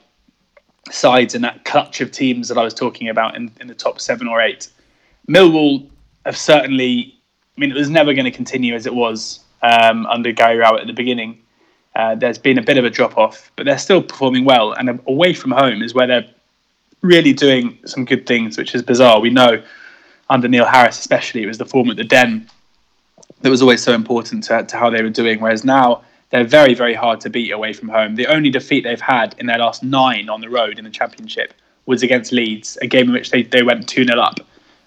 sides 0.90 1.34
in 1.34 1.42
that 1.42 1.64
clutch 1.64 2.00
of 2.00 2.10
teams 2.12 2.48
that 2.48 2.58
I 2.58 2.62
was 2.62 2.74
talking 2.74 3.08
about 3.08 3.36
in, 3.36 3.50
in 3.60 3.66
the 3.66 3.74
top 3.74 4.00
seven 4.00 4.28
or 4.28 4.40
eight. 4.40 4.68
Millwall 5.28 5.88
have 6.26 6.36
certainly, 6.36 7.18
I 7.56 7.60
mean, 7.60 7.70
it 7.70 7.76
was 7.76 7.88
never 7.88 8.12
going 8.12 8.26
to 8.26 8.30
continue 8.30 8.74
as 8.74 8.84
it 8.86 8.94
was 8.94 9.40
um, 9.62 10.04
under 10.06 10.32
Gary 10.32 10.58
Rowett 10.58 10.82
at 10.82 10.86
the 10.86 10.92
beginning. 10.92 11.40
Uh, 11.96 12.14
there's 12.14 12.38
been 12.38 12.58
a 12.58 12.62
bit 12.62 12.76
of 12.76 12.84
a 12.84 12.90
drop 12.90 13.16
off, 13.16 13.52
but 13.56 13.66
they're 13.66 13.78
still 13.78 14.02
performing 14.02 14.44
well. 14.44 14.72
And 14.72 15.00
away 15.06 15.32
from 15.32 15.52
home 15.52 15.82
is 15.82 15.94
where 15.94 16.06
they're 16.06 16.26
really 17.02 17.32
doing 17.32 17.78
some 17.84 18.04
good 18.04 18.26
things, 18.26 18.58
which 18.58 18.74
is 18.74 18.82
bizarre. 18.82 19.20
We 19.20 19.30
know 19.30 19.62
under 20.30 20.48
Neil 20.48 20.64
Harris, 20.64 20.98
especially, 20.98 21.42
it 21.42 21.46
was 21.46 21.58
the 21.58 21.66
form 21.66 21.90
at 21.90 21.96
the 21.96 22.04
Den 22.04 22.48
that 23.42 23.50
was 23.50 23.62
always 23.62 23.82
so 23.82 23.92
important 23.92 24.42
to, 24.44 24.64
to 24.64 24.76
how 24.76 24.90
they 24.90 25.02
were 25.02 25.10
doing. 25.10 25.40
Whereas 25.40 25.64
now 25.64 26.02
they're 26.30 26.44
very, 26.44 26.74
very 26.74 26.94
hard 26.94 27.20
to 27.20 27.30
beat 27.30 27.52
away 27.52 27.72
from 27.72 27.88
home. 27.88 28.16
The 28.16 28.26
only 28.26 28.50
defeat 28.50 28.84
they've 28.84 29.00
had 29.00 29.34
in 29.38 29.46
their 29.46 29.58
last 29.58 29.82
nine 29.82 30.28
on 30.28 30.40
the 30.40 30.48
road 30.48 30.78
in 30.78 30.84
the 30.84 30.90
Championship 30.90 31.54
was 31.86 32.02
against 32.02 32.32
Leeds, 32.32 32.78
a 32.80 32.86
game 32.86 33.06
in 33.06 33.12
which 33.12 33.30
they, 33.30 33.42
they 33.42 33.62
went 33.62 33.88
2 33.88 34.04
0 34.04 34.18
up. 34.18 34.40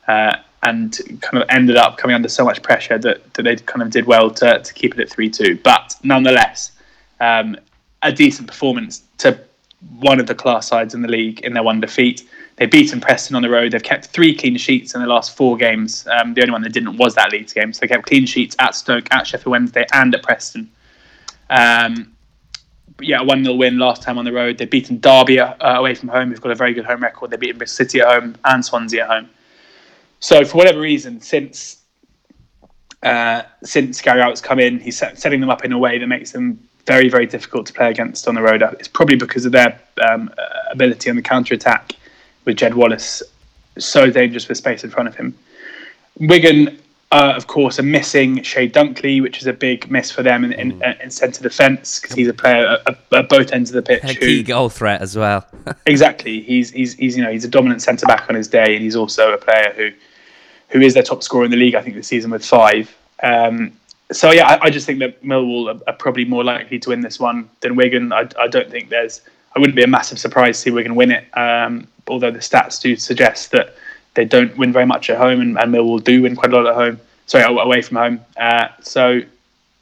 Uh, 0.07 0.35
and 0.63 0.99
kind 1.21 1.41
of 1.41 1.47
ended 1.49 1.77
up 1.77 1.97
coming 1.97 2.15
under 2.15 2.27
so 2.27 2.43
much 2.43 2.61
pressure 2.63 2.97
that, 2.97 3.33
that 3.35 3.43
they 3.43 3.55
kind 3.55 3.83
of 3.83 3.91
did 3.91 4.05
well 4.05 4.31
to, 4.31 4.59
to 4.59 4.73
keep 4.73 4.93
it 4.93 4.99
at 4.99 5.09
3 5.09 5.29
2. 5.29 5.59
But 5.63 5.95
nonetheless, 6.03 6.71
um, 7.19 7.57
a 8.01 8.11
decent 8.11 8.47
performance 8.47 9.03
to 9.19 9.39
one 9.99 10.19
of 10.19 10.27
the 10.27 10.35
class 10.35 10.67
sides 10.67 10.93
in 10.93 11.01
the 11.01 11.07
league 11.07 11.41
in 11.41 11.53
their 11.53 11.63
one 11.63 11.79
defeat. 11.79 12.27
They've 12.55 12.69
beaten 12.69 12.99
Preston 12.99 13.35
on 13.35 13.43
the 13.43 13.49
road. 13.49 13.71
They've 13.71 13.83
kept 13.83 14.07
three 14.07 14.35
clean 14.35 14.57
sheets 14.57 14.95
in 14.95 15.01
the 15.01 15.07
last 15.07 15.37
four 15.37 15.57
games. 15.57 16.07
Um, 16.07 16.33
the 16.33 16.41
only 16.41 16.51
one 16.51 16.63
they 16.63 16.69
didn't 16.69 16.97
was 16.97 17.13
that 17.15 17.31
Leeds 17.31 17.53
game. 17.53 17.71
So 17.71 17.81
they 17.81 17.87
kept 17.87 18.05
clean 18.07 18.25
sheets 18.25 18.55
at 18.59 18.73
Stoke, 18.73 19.07
at 19.11 19.27
Sheffield 19.27 19.51
Wednesday, 19.51 19.85
and 19.93 20.13
at 20.15 20.23
Preston. 20.23 20.69
Um, 21.49 22.13
yeah, 22.99 23.21
a 23.21 23.23
1 23.23 23.43
0 23.43 23.55
win 23.55 23.77
last 23.77 24.01
time 24.01 24.17
on 24.17 24.25
the 24.25 24.31
road. 24.31 24.57
They've 24.57 24.69
beaten 24.69 24.99
Derby 24.99 25.39
uh, 25.39 25.53
away 25.61 25.93
from 25.93 26.09
home, 26.09 26.29
who've 26.29 26.41
got 26.41 26.51
a 26.51 26.55
very 26.55 26.73
good 26.73 26.85
home 26.85 27.03
record. 27.03 27.29
They've 27.29 27.39
beaten 27.39 27.59
Bristol 27.59 27.85
City 27.85 28.01
at 28.01 28.07
home 28.07 28.35
and 28.45 28.65
Swansea 28.65 29.03
at 29.03 29.09
home. 29.09 29.29
So, 30.19 30.43
for 30.43 30.57
whatever 30.57 30.79
reason, 30.79 31.21
since 31.21 31.77
uh, 33.03 33.43
since 33.63 34.01
Gary 34.01 34.21
Rowett's 34.21 34.41
come 34.41 34.59
in, 34.59 34.79
he's 34.79 34.97
setting 34.97 35.39
them 35.39 35.51
up 35.51 35.63
in 35.63 35.71
a 35.71 35.77
way 35.77 35.99
that 35.99 36.07
makes 36.07 36.31
them 36.31 36.66
very, 36.87 37.09
very 37.09 37.27
difficult 37.27 37.67
to 37.67 37.73
play 37.73 37.91
against 37.91 38.27
on 38.27 38.35
the 38.35 38.41
road. 38.41 38.63
It's 38.79 38.87
probably 38.87 39.17
because 39.17 39.45
of 39.45 39.51
their 39.51 39.79
um, 40.09 40.31
ability 40.71 41.09
on 41.09 41.15
the 41.15 41.21
counter 41.21 41.53
attack 41.53 41.93
with 42.45 42.57
Jed 42.57 42.73
Wallace 42.73 43.21
so 43.77 44.09
dangerous 44.09 44.47
with 44.47 44.57
space 44.57 44.83
in 44.83 44.89
front 44.89 45.07
of 45.07 45.15
him. 45.15 45.37
Wigan 46.19 46.79
uh, 47.11 47.33
of 47.37 47.47
course, 47.47 47.79
are 47.79 47.83
missing 47.83 48.43
Chey 48.43 48.67
Dunkley, 48.67 49.21
which 49.21 49.39
is 49.39 49.47
a 49.47 49.53
big 49.53 49.89
miss 49.89 50.11
for 50.11 50.23
them 50.23 50.43
in, 50.43 50.51
in, 50.53 50.79
mm. 50.79 51.01
in 51.01 51.09
centre 51.09 51.41
defence 51.41 51.99
because 51.99 52.15
he's 52.15 52.27
a 52.27 52.33
player 52.33 52.77
at, 52.85 52.97
at, 53.13 53.29
both 53.29 53.51
ends 53.53 53.69
of 53.69 53.75
the 53.75 53.81
pitch. 53.81 54.03
A 54.03 54.19
key 54.19 54.43
goal 54.43 54.67
threat 54.67 55.01
as 55.01 55.15
well. 55.15 55.47
exactly, 55.85 56.41
he's 56.41 56.71
he's 56.71 56.95
he's 56.95 57.15
you 57.15 57.23
know 57.23 57.31
he's 57.31 57.45
a 57.45 57.49
dominant 57.49 57.81
centre 57.81 58.05
back 58.05 58.29
on 58.29 58.35
his 58.35 58.49
day, 58.49 58.75
and 58.75 58.83
he's 58.83 58.95
also 58.95 59.31
a 59.31 59.37
player 59.37 59.73
who 59.77 59.89
who 60.69 60.81
is 60.81 60.95
their 60.95 61.03
top 61.03 61.23
scorer 61.23 61.45
in 61.45 61.51
the 61.51 61.57
league. 61.57 61.75
I 61.75 61.81
think 61.81 61.95
this 61.95 62.07
season 62.07 62.29
with 62.29 62.45
five. 62.45 62.93
Um, 63.23 63.71
so 64.11 64.31
yeah, 64.31 64.47
I, 64.47 64.65
I, 64.65 64.69
just 64.69 64.85
think 64.85 64.99
that 64.99 65.21
Millwall 65.23 65.73
are, 65.73 65.81
are, 65.87 65.95
probably 65.95 66.25
more 66.25 66.43
likely 66.43 66.79
to 66.79 66.89
win 66.89 67.01
this 67.01 67.19
one 67.19 67.49
than 67.59 67.75
Wigan. 67.75 68.13
I, 68.13 68.27
I, 68.39 68.47
don't 68.47 68.69
think 68.69 68.89
there's. 68.89 69.21
I 69.55 69.59
wouldn't 69.59 69.75
be 69.75 69.83
a 69.83 69.87
massive 69.87 70.19
surprise 70.19 70.57
to 70.57 70.61
see 70.63 70.71
Wigan 70.71 70.95
win 70.95 71.11
it. 71.11 71.25
Um, 71.37 71.87
although 72.07 72.31
the 72.31 72.39
stats 72.39 72.81
do 72.81 72.95
suggest 72.95 73.51
that 73.51 73.75
they 74.13 74.23
don't 74.23 74.55
win 74.57 74.71
very 74.71 74.85
much 74.85 75.09
at 75.09 75.17
home, 75.17 75.41
and, 75.41 75.59
and 75.59 75.73
Millwall 75.73 76.03
do 76.03 76.21
win 76.21 76.35
quite 76.35 76.53
a 76.53 76.55
lot 76.55 76.67
at 76.67 76.75
home. 76.75 76.99
Sorry, 77.25 77.43
away 77.43 77.81
from 77.81 77.97
home. 77.97 78.21
Uh, 78.37 78.69
so 78.81 79.21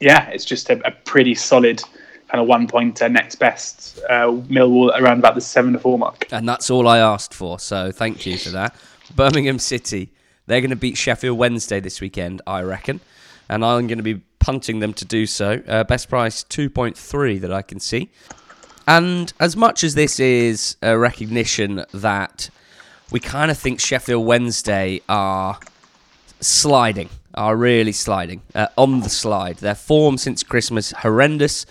yeah, 0.00 0.28
it's 0.28 0.44
just 0.44 0.70
a, 0.70 0.84
a, 0.86 0.90
pretty 0.90 1.34
solid 1.34 1.80
kind 2.28 2.42
of 2.42 2.48
one 2.48 2.66
pointer 2.66 3.08
next 3.08 3.36
best. 3.36 4.00
Uh, 4.10 4.26
Millwall 4.48 4.88
around 5.00 5.20
about 5.20 5.36
the 5.36 5.40
seven 5.40 5.74
to 5.74 5.78
four 5.78 5.98
mark. 5.98 6.26
And 6.32 6.48
that's 6.48 6.68
all 6.70 6.88
I 6.88 6.98
asked 6.98 7.32
for. 7.32 7.60
So 7.60 7.92
thank 7.92 8.26
you 8.26 8.36
for 8.36 8.50
that. 8.50 8.74
Birmingham 9.14 9.60
City. 9.60 10.10
They're 10.46 10.60
going 10.60 10.70
to 10.70 10.76
beat 10.76 10.96
Sheffield 10.96 11.38
Wednesday 11.38 11.80
this 11.80 12.00
weekend, 12.00 12.42
I 12.46 12.62
reckon 12.62 13.00
and 13.48 13.64
I'm 13.64 13.86
going 13.86 13.98
to 13.98 14.04
be 14.04 14.22
punting 14.38 14.80
them 14.80 14.92
to 14.94 15.04
do 15.04 15.26
so. 15.26 15.62
Uh, 15.66 15.84
best 15.84 16.08
price 16.08 16.44
2.3 16.44 17.40
that 17.40 17.52
I 17.52 17.62
can 17.62 17.80
see. 17.80 18.08
And 18.86 19.32
as 19.40 19.56
much 19.56 19.82
as 19.82 19.94
this 19.94 20.20
is 20.20 20.76
a 20.82 20.96
recognition 20.96 21.84
that 21.92 22.50
we 23.10 23.20
kind 23.20 23.50
of 23.50 23.58
think 23.58 23.80
Sheffield 23.80 24.24
Wednesday 24.24 25.00
are 25.08 25.58
sliding, 26.40 27.08
are 27.34 27.56
really 27.56 27.92
sliding 27.92 28.42
uh, 28.54 28.68
on 28.76 29.00
the 29.00 29.08
slide. 29.08 29.56
Their 29.56 29.74
form 29.74 30.18
since 30.18 30.42
Christmas 30.42 30.92
horrendous. 30.92 31.66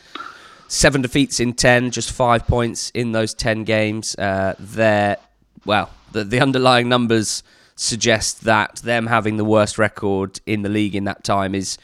Seven 0.67 1.01
defeats 1.01 1.39
in 1.39 1.53
ten, 1.53 1.91
just 1.91 2.12
five 2.12 2.48
points 2.48 2.89
in 2.94 3.12
those 3.12 3.34
ten 3.34 3.63
games. 3.63 4.15
Uh, 4.15 4.55
they're 4.60 5.17
well, 5.65 5.89
the, 6.12 6.24
the 6.24 6.39
underlying 6.39 6.89
numbers 6.89 7.44
suggest 7.75 8.44
that 8.46 8.77
them 8.77 9.08
having 9.08 9.38
the 9.38 9.46
worst 9.46 9.77
record 9.77 10.39
in 10.46 10.62
the 10.62 10.70
league 10.70 10.96
in 10.96 11.03
that 11.03 11.24
time 11.24 11.53
is 11.53 11.77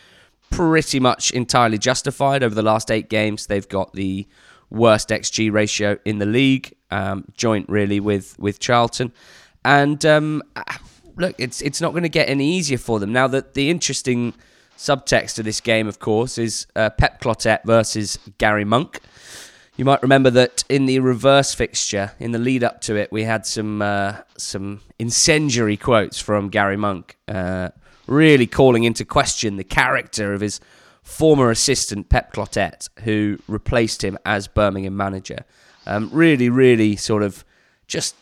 pretty 0.49 0.99
much 0.99 1.31
entirely 1.31 1.77
justified. 1.77 2.43
Over 2.43 2.55
the 2.55 2.61
last 2.61 2.91
eight 2.91 3.09
games, 3.09 3.47
they've 3.47 3.67
got 3.67 3.93
the 3.93 4.27
worst 4.69 5.09
XG 5.09 5.51
ratio 5.51 5.97
in 6.05 6.19
the 6.19 6.25
league, 6.25 6.73
um, 6.91 7.25
joint 7.35 7.67
really 7.69 7.99
with 7.99 8.37
with 8.39 8.59
Charlton. 8.59 9.11
And 9.63 10.05
um, 10.05 10.41
look, 11.17 11.35
it's 11.37 11.61
it's 11.61 11.81
not 11.81 11.91
going 11.91 12.03
to 12.03 12.09
get 12.09 12.29
any 12.29 12.49
easier 12.51 12.77
for 12.77 12.99
them 12.99 13.11
now. 13.11 13.27
That 13.27 13.53
the 13.53 13.69
interesting 13.69 14.33
subtext 14.77 15.37
of 15.39 15.45
this 15.45 15.59
game, 15.59 15.87
of 15.87 15.99
course, 15.99 16.37
is 16.37 16.67
uh, 16.75 16.89
Pep 16.89 17.21
Clotet 17.21 17.63
versus 17.65 18.17
Gary 18.37 18.65
Monk. 18.65 18.99
You 19.77 19.85
might 19.85 20.01
remember 20.01 20.29
that 20.31 20.63
in 20.69 20.85
the 20.85 20.99
reverse 20.99 21.53
fixture, 21.53 22.11
in 22.19 22.31
the 22.31 22.39
lead 22.39 22.63
up 22.63 22.81
to 22.81 22.95
it, 22.95 23.11
we 23.11 23.23
had 23.23 23.45
some 23.45 23.81
uh, 23.81 24.17
some 24.37 24.81
incendiary 24.99 25.77
quotes 25.77 26.19
from 26.19 26.49
Gary 26.49 26.77
Monk, 26.77 27.17
uh, 27.27 27.69
really 28.05 28.47
calling 28.47 28.83
into 28.83 29.05
question 29.05 29.55
the 29.55 29.63
character 29.63 30.33
of 30.33 30.41
his 30.41 30.59
former 31.03 31.49
assistant 31.49 32.09
Pep 32.09 32.33
Clotet, 32.33 32.89
who 33.03 33.39
replaced 33.47 34.03
him 34.03 34.17
as 34.25 34.47
Birmingham 34.47 34.95
manager. 34.95 35.45
Um, 35.85 36.09
really, 36.11 36.49
really 36.49 36.95
sort 36.95 37.23
of 37.23 37.43
just 37.87 38.15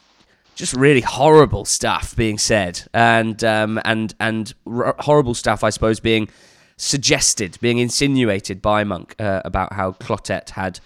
just 0.56 0.74
really 0.74 1.02
horrible 1.02 1.66
stuff 1.66 2.16
being 2.16 2.38
said, 2.38 2.84
and 2.94 3.44
um, 3.44 3.82
and 3.86 4.14
and 4.20 4.54
r- 4.68 4.96
horrible 5.00 5.34
stuff, 5.34 5.64
I 5.64 5.72
suppose, 5.72 6.00
being 6.00 6.30
suggested, 6.78 7.58
being 7.60 7.80
insinuated 7.80 8.62
by 8.62 8.84
Monk 8.84 9.16
uh, 9.20 9.42
about 9.44 9.74
how 9.74 9.94
Clotet 9.94 10.52
had 10.52 10.80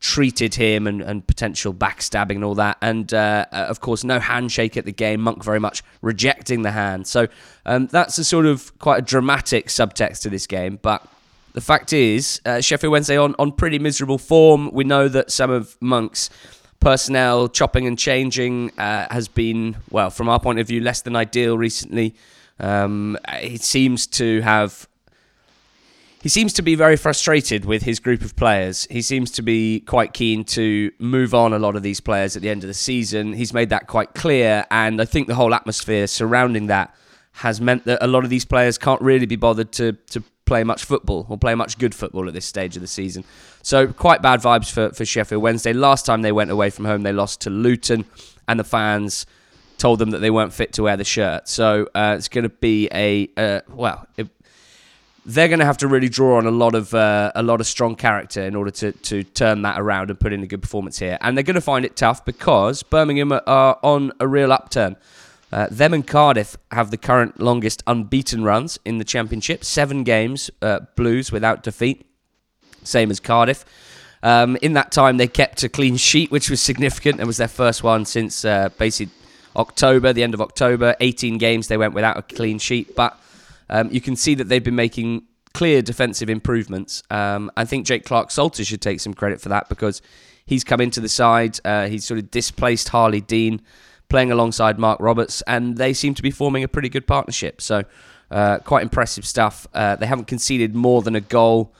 treated 0.00 0.54
him 0.54 0.86
and, 0.86 1.02
and 1.02 1.26
potential 1.26 1.74
backstabbing 1.74 2.36
and 2.36 2.44
all 2.44 2.54
that. 2.54 2.76
And 2.80 3.12
uh, 3.12 3.46
uh, 3.50 3.66
of 3.68 3.80
course, 3.80 4.04
no 4.04 4.20
handshake 4.20 4.76
at 4.76 4.84
the 4.84 4.92
game. 4.92 5.20
Monk 5.20 5.42
very 5.42 5.60
much 5.60 5.82
rejecting 6.02 6.62
the 6.62 6.70
hand. 6.70 7.06
So 7.06 7.26
um, 7.66 7.88
that's 7.88 8.18
a 8.18 8.24
sort 8.24 8.46
of 8.46 8.76
quite 8.78 8.98
a 8.98 9.02
dramatic 9.02 9.66
subtext 9.68 10.22
to 10.22 10.30
this 10.30 10.46
game. 10.46 10.78
But 10.80 11.06
the 11.52 11.60
fact 11.60 11.92
is, 11.92 12.40
uh, 12.46 12.60
Sheffield 12.60 12.92
Wednesday 12.92 13.16
on, 13.16 13.34
on 13.38 13.52
pretty 13.52 13.78
miserable 13.78 14.18
form. 14.18 14.70
We 14.72 14.84
know 14.84 15.08
that 15.08 15.30
some 15.30 15.50
of 15.50 15.76
Monk's 15.80 16.30
personnel 16.80 17.48
chopping 17.48 17.86
and 17.86 17.98
changing 17.98 18.70
uh, 18.78 19.08
has 19.10 19.26
been, 19.26 19.76
well, 19.90 20.10
from 20.10 20.28
our 20.28 20.38
point 20.38 20.60
of 20.60 20.68
view, 20.68 20.80
less 20.80 21.02
than 21.02 21.16
ideal 21.16 21.58
recently. 21.58 22.14
Um, 22.60 23.18
it 23.28 23.62
seems 23.62 24.06
to 24.08 24.40
have 24.42 24.88
he 26.20 26.28
seems 26.28 26.52
to 26.54 26.62
be 26.62 26.74
very 26.74 26.96
frustrated 26.96 27.64
with 27.64 27.82
his 27.82 28.00
group 28.00 28.22
of 28.22 28.34
players. 28.34 28.86
He 28.90 29.02
seems 29.02 29.30
to 29.32 29.42
be 29.42 29.80
quite 29.80 30.12
keen 30.12 30.44
to 30.46 30.90
move 30.98 31.34
on 31.34 31.52
a 31.52 31.58
lot 31.58 31.76
of 31.76 31.82
these 31.82 32.00
players 32.00 32.34
at 32.34 32.42
the 32.42 32.50
end 32.50 32.64
of 32.64 32.68
the 32.68 32.74
season. 32.74 33.34
He's 33.34 33.54
made 33.54 33.70
that 33.70 33.86
quite 33.86 34.14
clear, 34.14 34.66
and 34.70 35.00
I 35.00 35.04
think 35.04 35.28
the 35.28 35.36
whole 35.36 35.54
atmosphere 35.54 36.06
surrounding 36.06 36.66
that 36.66 36.94
has 37.32 37.60
meant 37.60 37.84
that 37.84 38.02
a 38.02 38.08
lot 38.08 38.24
of 38.24 38.30
these 38.30 38.44
players 38.44 38.78
can't 38.78 39.00
really 39.00 39.26
be 39.26 39.36
bothered 39.36 39.70
to 39.72 39.92
to 39.92 40.22
play 40.44 40.64
much 40.64 40.84
football 40.84 41.26
or 41.28 41.36
play 41.36 41.54
much 41.54 41.78
good 41.78 41.94
football 41.94 42.26
at 42.26 42.32
this 42.32 42.46
stage 42.46 42.74
of 42.74 42.80
the 42.80 42.88
season. 42.88 43.22
So 43.62 43.86
quite 43.86 44.22
bad 44.22 44.40
vibes 44.40 44.70
for, 44.70 44.90
for 44.94 45.04
Sheffield 45.04 45.42
Wednesday. 45.42 45.74
Last 45.74 46.06
time 46.06 46.22
they 46.22 46.32
went 46.32 46.50
away 46.50 46.70
from 46.70 46.86
home, 46.86 47.02
they 47.02 47.12
lost 47.12 47.42
to 47.42 47.50
Luton, 47.50 48.06
and 48.48 48.58
the 48.58 48.64
fans 48.64 49.26
told 49.76 49.98
them 49.98 50.10
that 50.10 50.18
they 50.18 50.30
weren't 50.30 50.54
fit 50.54 50.72
to 50.72 50.82
wear 50.82 50.96
the 50.96 51.04
shirt. 51.04 51.48
So 51.48 51.88
uh, 51.94 52.14
it's 52.16 52.28
going 52.28 52.44
to 52.44 52.48
be 52.48 52.88
a 52.92 53.28
uh, 53.36 53.60
well. 53.68 54.06
It, 54.16 54.28
they're 55.28 55.48
going 55.48 55.58
to 55.58 55.66
have 55.66 55.76
to 55.76 55.86
really 55.86 56.08
draw 56.08 56.38
on 56.38 56.46
a 56.46 56.50
lot 56.50 56.74
of 56.74 56.94
uh, 56.94 57.30
a 57.34 57.42
lot 57.42 57.60
of 57.60 57.66
strong 57.66 57.94
character 57.94 58.40
in 58.42 58.56
order 58.56 58.70
to 58.70 58.92
to 58.92 59.22
turn 59.22 59.60
that 59.62 59.78
around 59.78 60.08
and 60.08 60.18
put 60.18 60.32
in 60.32 60.42
a 60.42 60.46
good 60.46 60.62
performance 60.62 60.98
here. 60.98 61.18
And 61.20 61.36
they're 61.36 61.44
going 61.44 61.54
to 61.54 61.60
find 61.60 61.84
it 61.84 61.96
tough 61.96 62.24
because 62.24 62.82
Birmingham 62.82 63.32
are 63.32 63.78
on 63.82 64.10
a 64.18 64.26
real 64.26 64.52
upturn. 64.52 64.96
Uh, 65.52 65.66
them 65.70 65.94
and 65.94 66.06
Cardiff 66.06 66.56
have 66.72 66.90
the 66.90 66.96
current 66.96 67.40
longest 67.40 67.82
unbeaten 67.86 68.42
runs 68.42 68.78
in 68.84 68.98
the 68.98 69.04
Championship. 69.04 69.64
Seven 69.64 70.02
games, 70.02 70.50
uh, 70.62 70.80
Blues 70.96 71.30
without 71.30 71.62
defeat, 71.62 72.06
same 72.82 73.10
as 73.10 73.20
Cardiff. 73.20 73.64
Um, 74.22 74.56
in 74.62 74.72
that 74.74 74.92
time, 74.92 75.18
they 75.18 75.28
kept 75.28 75.62
a 75.62 75.68
clean 75.68 75.96
sheet, 75.96 76.30
which 76.30 76.50
was 76.50 76.60
significant. 76.60 77.20
It 77.20 77.26
was 77.26 77.36
their 77.36 77.48
first 77.48 77.82
one 77.82 78.04
since 78.04 78.44
uh, 78.44 78.70
basically 78.78 79.14
October, 79.56 80.12
the 80.12 80.22
end 80.22 80.34
of 80.34 80.40
October. 80.40 80.96
18 81.00 81.38
games 81.38 81.68
they 81.68 81.76
went 81.76 81.94
without 81.94 82.16
a 82.16 82.22
clean 82.22 82.58
sheet, 82.58 82.96
but 82.96 83.18
um, 83.70 83.88
you 83.90 84.00
can 84.00 84.16
see 84.16 84.34
that 84.34 84.44
they've 84.48 84.64
been 84.64 84.76
making 84.76 85.24
clear 85.54 85.82
defensive 85.82 86.30
improvements. 86.30 87.02
Um, 87.10 87.50
I 87.56 87.64
think 87.64 87.86
Jake 87.86 88.04
Clarke-Salter 88.04 88.64
should 88.64 88.80
take 88.80 89.00
some 89.00 89.14
credit 89.14 89.40
for 89.40 89.48
that 89.48 89.68
because 89.68 90.02
he's 90.46 90.64
come 90.64 90.80
into 90.80 91.00
the 91.00 91.08
side. 91.08 91.58
Uh, 91.64 91.86
he's 91.86 92.04
sort 92.04 92.18
of 92.18 92.30
displaced 92.30 92.90
Harley 92.90 93.20
Dean, 93.20 93.60
playing 94.08 94.32
alongside 94.32 94.78
Mark 94.78 95.00
Roberts, 95.00 95.42
and 95.42 95.76
they 95.76 95.92
seem 95.92 96.14
to 96.14 96.22
be 96.22 96.30
forming 96.30 96.64
a 96.64 96.68
pretty 96.68 96.88
good 96.88 97.06
partnership. 97.06 97.60
So, 97.60 97.84
uh, 98.30 98.58
quite 98.58 98.82
impressive 98.82 99.26
stuff. 99.26 99.66
Uh, 99.72 99.96
they 99.96 100.06
haven't 100.06 100.26
conceded 100.26 100.74
more 100.74 101.02
than 101.02 101.14
a 101.14 101.20
goal. 101.20 101.74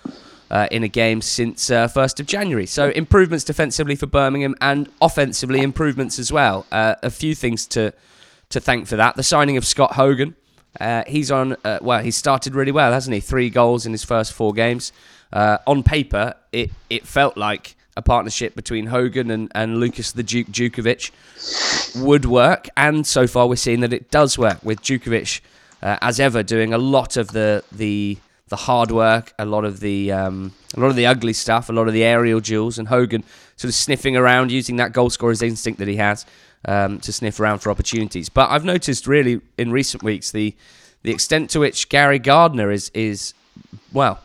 Uh, 0.51 0.67
in 0.71 0.83
a 0.83 0.89
game 0.89 1.21
since 1.21 1.69
uh, 1.69 1.87
1st 1.87 2.21
of 2.21 2.27
January. 2.27 2.65
So 2.65 2.89
improvements 2.89 3.45
defensively 3.45 3.95
for 3.95 4.07
Birmingham 4.07 4.55
and 4.63 4.89
offensively 4.99 5.61
improvements 5.61 6.19
as 6.19 6.33
well. 6.33 6.65
Uh, 6.73 6.95
a 7.03 7.11
few 7.11 7.35
things 7.35 7.67
to 7.67 7.93
to 8.49 8.59
thank 8.59 8.87
for 8.87 8.97
that. 8.97 9.15
The 9.15 9.23
signing 9.23 9.59
of 9.59 9.67
Scott 9.67 9.93
Hogan, 9.93 10.37
uh, 10.81 11.05
he's 11.07 11.31
on, 11.31 11.57
uh, 11.65 11.79
well, 11.83 12.03
he 12.03 12.11
started 12.11 12.55
really 12.55 12.73
well, 12.73 12.93
hasn't 12.93 13.15
he? 13.15 13.21
Three 13.21 13.51
goals 13.51 13.87
in 13.87 13.93
his 13.93 14.05
first 14.05 14.33
four 14.33 14.53
games. 14.53 14.93
Uh, 15.33 15.59
on 15.67 15.83
paper, 15.83 16.35
it, 16.53 16.71
it 16.89 17.07
felt 17.07 17.37
like 17.37 17.77
a 17.97 18.03
partnership 18.03 18.55
between 18.55 18.87
Hogan 18.87 19.31
and, 19.31 19.51
and 19.55 19.79
Lukas 19.79 20.13
the 20.13 20.23
Duke 20.23 20.47
Jutkiewicz 20.49 21.11
would 22.03 22.25
work. 22.25 22.69
And 22.77 23.07
so 23.07 23.27
far, 23.27 23.49
we're 23.49 23.57
seeing 23.57 23.81
that 23.81 23.93
it 23.93 24.11
does 24.11 24.39
work 24.39 24.63
with 24.63 24.81
Jutkiewicz, 24.83 25.41
uh, 25.83 25.99
as 26.01 26.21
ever, 26.21 26.43
doing 26.43 26.73
a 26.73 26.79
lot 26.79 27.17
of 27.17 27.29
the, 27.29 27.65
the, 27.73 28.19
the 28.49 28.57
hard 28.57 28.91
work, 28.91 29.33
a 29.39 29.45
lot 29.45 29.65
of 29.65 29.81
the 29.81 30.13
um, 30.13 30.53
a 30.77 30.81
lot 30.81 30.89
of 30.89 30.97
the 30.97 31.07
ugly 31.07 31.33
stuff, 31.33 31.69
a 31.69 31.73
lot 31.73 31.89
of 31.89 31.95
the 31.95 32.05
aerial 32.05 32.41
duels, 32.41 32.79
and 32.79 32.89
Hogan 32.89 33.25
sort 33.57 33.69
of 33.71 33.75
sniffing 33.75 34.17
around 34.17 34.53
using 34.53 34.77
that 34.77 34.93
goal 34.93 35.11
scorer's 35.11 35.43
instinct 35.43 35.79
that 35.79 35.89
he 35.89 35.97
has 35.97 36.25
um, 36.65 37.01
to 37.01 37.13
sniff 37.13 37.41
around 37.41 37.59
for 37.59 37.71
opportunities. 37.71 38.29
But 38.29 38.51
I've 38.51 38.65
noticed 38.65 39.07
really 39.07 39.41
in 39.57 39.73
recent 39.73 40.03
weeks 40.03 40.31
the 40.31 40.55
the 41.03 41.13
extent 41.13 41.51
to 41.51 41.61
which 41.61 41.89
Gary 41.89 42.19
Gardner 42.19 42.71
is 42.71 42.91
is 42.95 43.35
well 43.93 44.21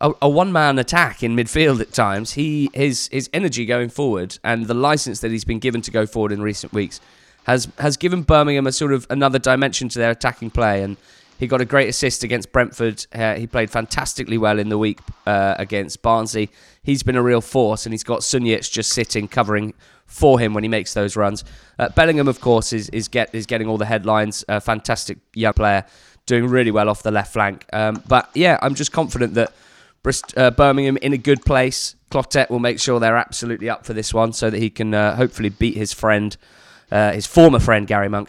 a, 0.00 0.12
a 0.22 0.28
one 0.28 0.52
man 0.52 0.78
attack 0.78 1.22
in 1.22 1.36
midfield 1.36 1.80
at 1.80 1.92
times. 1.92 2.32
He 2.32 2.70
his 2.74 3.08
his 3.12 3.28
energy 3.32 3.66
going 3.66 3.88
forward 3.88 4.38
and 4.42 4.66
the 4.66 4.74
license 4.74 5.20
that 5.20 5.30
he's 5.30 5.44
been 5.44 5.58
given 5.58 5.82
to 5.82 5.90
go 5.90 6.06
forward 6.06 6.32
in 6.32 6.42
recent 6.42 6.72
weeks 6.72 7.00
has 7.44 7.68
has 7.78 7.96
given 7.96 8.22
Birmingham 8.22 8.66
a 8.66 8.72
sort 8.72 8.92
of 8.92 9.06
another 9.10 9.38
dimension 9.38 9.88
to 9.90 9.98
their 9.98 10.10
attacking 10.10 10.50
play 10.50 10.82
and. 10.82 10.96
He 11.38 11.46
got 11.46 11.62
a 11.62 11.64
great 11.64 11.88
assist 11.88 12.22
against 12.22 12.52
Brentford. 12.52 13.06
Uh, 13.14 13.36
he 13.36 13.46
played 13.46 13.70
fantastically 13.70 14.36
well 14.36 14.58
in 14.58 14.68
the 14.68 14.76
week 14.76 15.00
uh, 15.26 15.54
against 15.56 16.02
Barnsley. 16.02 16.50
He's 16.82 17.02
been 17.02 17.16
a 17.16 17.22
real 17.22 17.40
force, 17.40 17.86
and 17.86 17.94
he's 17.94 18.04
got 18.04 18.20
Sunjic 18.20 18.70
just 18.70 18.92
sitting, 18.92 19.26
covering 19.26 19.72
for 20.10 20.38
him 20.38 20.52
when 20.52 20.64
he 20.64 20.68
makes 20.68 20.92
those 20.92 21.16
runs. 21.16 21.44
Uh, 21.78 21.88
Bellingham, 21.90 22.28
of 22.28 22.40
course, 22.40 22.72
is 22.72 22.90
is 22.90 23.08
get 23.08 23.34
is 23.34 23.46
getting 23.46 23.68
all 23.68 23.78
the 23.78 23.86
headlines. 23.86 24.44
A 24.48 24.60
fantastic 24.60 25.18
young 25.34 25.54
player 25.54 25.86
doing 26.26 26.46
really 26.46 26.70
well 26.70 26.88
off 26.88 27.02
the 27.02 27.10
left 27.10 27.32
flank. 27.32 27.64
Um, 27.72 28.02
but 28.06 28.28
yeah, 28.34 28.58
I'm 28.60 28.74
just 28.74 28.92
confident 28.92 29.34
that 29.34 29.52
Brist- 30.04 30.36
uh, 30.36 30.50
Birmingham 30.50 30.96
in 30.98 31.12
a 31.12 31.18
good 31.18 31.44
place. 31.44 31.94
Clotet 32.10 32.50
will 32.50 32.58
make 32.58 32.80
sure 32.80 32.98
they're 32.98 33.16
absolutely 33.16 33.70
up 33.70 33.86
for 33.86 33.94
this 33.94 34.12
one 34.12 34.32
so 34.32 34.50
that 34.50 34.58
he 34.58 34.68
can 34.68 34.92
uh, 34.92 35.14
hopefully 35.14 35.48
beat 35.48 35.76
his 35.76 35.92
friend, 35.92 36.36
uh, 36.90 37.12
his 37.12 37.26
former 37.26 37.60
friend, 37.60 37.86
Gary 37.86 38.08
Monk. 38.08 38.28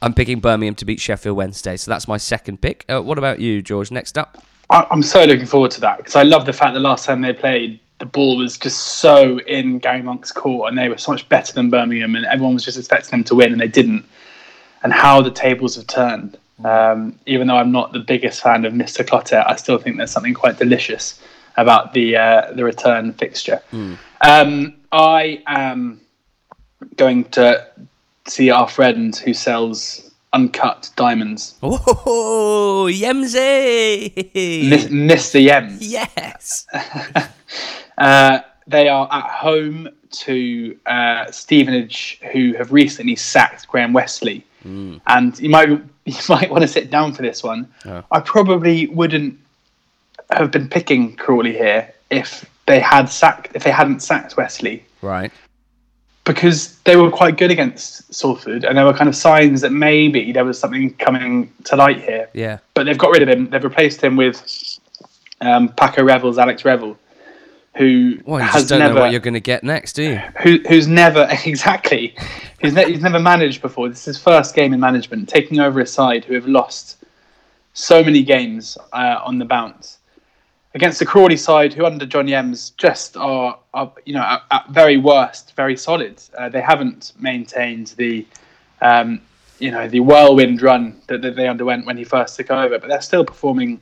I'm 0.00 0.14
picking 0.14 0.38
Birmingham 0.38 0.74
to 0.76 0.84
beat 0.84 1.00
Sheffield 1.00 1.36
Wednesday. 1.36 1.76
So 1.76 1.90
that's 1.90 2.06
my 2.06 2.18
second 2.18 2.60
pick. 2.60 2.84
Uh, 2.88 3.02
what 3.02 3.18
about 3.18 3.40
you, 3.40 3.62
George? 3.62 3.90
Next 3.90 4.16
up? 4.16 4.42
I'm 4.70 5.02
so 5.02 5.24
looking 5.24 5.46
forward 5.46 5.70
to 5.72 5.80
that 5.82 5.98
because 5.98 6.16
I 6.16 6.22
love 6.22 6.46
the 6.46 6.52
fact 6.52 6.74
that 6.74 6.80
last 6.80 7.04
time 7.04 7.20
they 7.20 7.32
played, 7.32 7.80
the 8.04 8.10
ball 8.10 8.36
was 8.36 8.58
just 8.58 8.78
so 8.98 9.38
in 9.40 9.78
Gary 9.78 10.02
Monk's 10.02 10.30
court 10.30 10.68
and 10.68 10.76
they 10.76 10.90
were 10.90 10.98
so 10.98 11.12
much 11.12 11.26
better 11.30 11.54
than 11.54 11.70
Birmingham 11.70 12.14
and 12.16 12.26
everyone 12.26 12.52
was 12.54 12.64
just 12.64 12.76
expecting 12.78 13.10
them 13.12 13.24
to 13.24 13.34
win 13.34 13.50
and 13.52 13.60
they 13.60 13.68
didn't. 13.68 14.04
And 14.82 14.92
how 14.92 15.22
the 15.22 15.30
tables 15.30 15.76
have 15.76 15.86
turned. 15.86 16.36
Um, 16.62 17.18
even 17.24 17.46
though 17.46 17.56
I'm 17.56 17.72
not 17.72 17.92
the 17.92 18.00
biggest 18.00 18.42
fan 18.42 18.66
of 18.66 18.74
Mr. 18.74 19.02
Clotet, 19.04 19.44
I 19.48 19.56
still 19.56 19.78
think 19.78 19.96
there's 19.96 20.10
something 20.10 20.34
quite 20.34 20.58
delicious 20.58 21.18
about 21.56 21.94
the 21.94 22.16
uh, 22.16 22.52
the 22.52 22.62
return 22.64 23.14
fixture. 23.14 23.62
Um, 24.20 24.74
I 24.92 25.42
am 25.46 26.00
going 26.96 27.24
to 27.30 27.66
see 28.28 28.50
our 28.50 28.68
friend 28.68 29.16
who 29.16 29.32
sells 29.32 30.10
uncut 30.34 30.90
diamonds, 30.96 31.54
Oh, 31.62 32.88
Yemsy! 32.92 34.12
Mr. 34.90 35.40
Yems. 35.48 35.78
yes. 35.80 36.66
Uh, 37.98 38.40
they 38.66 38.88
are 38.88 39.08
at 39.12 39.24
home 39.30 39.88
to 40.10 40.76
uh, 40.86 41.30
Stevenage, 41.30 42.20
who 42.32 42.54
have 42.54 42.72
recently 42.72 43.16
sacked 43.16 43.68
Graham 43.68 43.92
Westley. 43.92 44.44
And 44.64 45.38
you 45.38 45.50
might 45.50 45.68
you 46.06 46.14
might 46.28 46.50
want 46.50 46.62
to 46.62 46.68
sit 46.68 46.90
down 46.90 47.12
for 47.12 47.20
this 47.22 47.42
one. 47.42 47.68
Yeah. 47.84 48.02
I 48.10 48.20
probably 48.20 48.86
wouldn't 48.86 49.38
have 50.30 50.50
been 50.50 50.68
picking 50.70 51.16
Crawley 51.16 51.52
here 51.52 51.92
if 52.10 52.48
they 52.66 52.80
had 52.80 53.06
sacked 53.10 53.50
if 53.54 53.62
they 53.64 53.70
hadn't 53.70 54.00
sacked 54.00 54.36
Wesley 54.38 54.82
Right. 55.02 55.30
because 56.24 56.78
they 56.84 56.96
were 56.96 57.10
quite 57.10 57.36
good 57.36 57.50
against 57.50 58.12
Salford, 58.14 58.64
and 58.64 58.78
there 58.78 58.86
were 58.86 58.94
kind 58.94 59.08
of 59.08 59.14
signs 59.16 59.60
that 59.60 59.70
maybe 59.72 60.32
there 60.32 60.44
was 60.46 60.58
something 60.58 60.94
coming 60.94 61.52
to 61.64 61.76
light 61.76 62.00
here. 62.02 62.30
Yeah. 62.32 62.58
But 62.72 62.84
they've 62.84 62.96
got 62.96 63.10
rid 63.10 63.22
of 63.22 63.28
him. 63.28 63.50
They've 63.50 63.62
replaced 63.62 64.02
him 64.02 64.16
with 64.16 64.78
um, 65.42 65.68
Paco 65.70 66.02
Revels, 66.02 66.38
Alex 66.38 66.64
Revell, 66.64 66.96
who 67.76 68.20
Well, 68.24 68.40
you 68.40 68.46
has 68.46 68.62
just 68.62 68.68
don't 68.68 68.78
never 68.78 68.94
know 68.94 69.00
what 69.00 69.10
you're 69.10 69.20
going 69.20 69.34
to 69.34 69.40
get 69.40 69.64
next, 69.64 69.94
do 69.94 70.02
you? 70.02 70.16
who, 70.42 70.58
who's 70.68 70.86
never 70.86 71.28
exactly 71.44 72.14
who's, 72.60 72.72
ne- 72.72 72.90
he's 72.90 73.02
never 73.02 73.20
managed 73.20 73.60
before. 73.62 73.88
This 73.88 74.00
is 74.00 74.16
his 74.16 74.18
first 74.18 74.54
game 74.54 74.72
in 74.72 74.80
management, 74.80 75.28
taking 75.28 75.60
over 75.60 75.80
a 75.80 75.86
side 75.86 76.24
who 76.24 76.34
have 76.34 76.46
lost 76.46 77.04
so 77.74 78.02
many 78.02 78.22
games 78.22 78.78
uh, 78.92 79.20
on 79.24 79.38
the 79.38 79.44
bounce 79.44 79.98
against 80.74 80.98
the 80.98 81.06
Crawley 81.06 81.36
side, 81.36 81.72
who 81.72 81.84
under 81.84 82.06
John 82.06 82.26
Yems 82.26 82.76
just 82.76 83.16
are, 83.16 83.58
are 83.74 83.92
you 84.04 84.14
know 84.14 84.22
at, 84.22 84.42
at 84.50 84.68
very 84.70 84.96
worst 84.96 85.54
very 85.56 85.76
solid. 85.76 86.22
Uh, 86.36 86.48
they 86.48 86.60
haven't 86.60 87.12
maintained 87.18 87.88
the 87.96 88.26
um, 88.80 89.20
you 89.58 89.70
know 89.70 89.88
the 89.88 90.00
whirlwind 90.00 90.62
run 90.62 91.00
that, 91.06 91.22
that 91.22 91.36
they 91.36 91.48
underwent 91.48 91.86
when 91.86 91.96
he 91.96 92.04
first 92.04 92.36
took 92.36 92.50
over, 92.50 92.78
but 92.78 92.88
they're 92.88 93.00
still 93.00 93.24
performing 93.24 93.80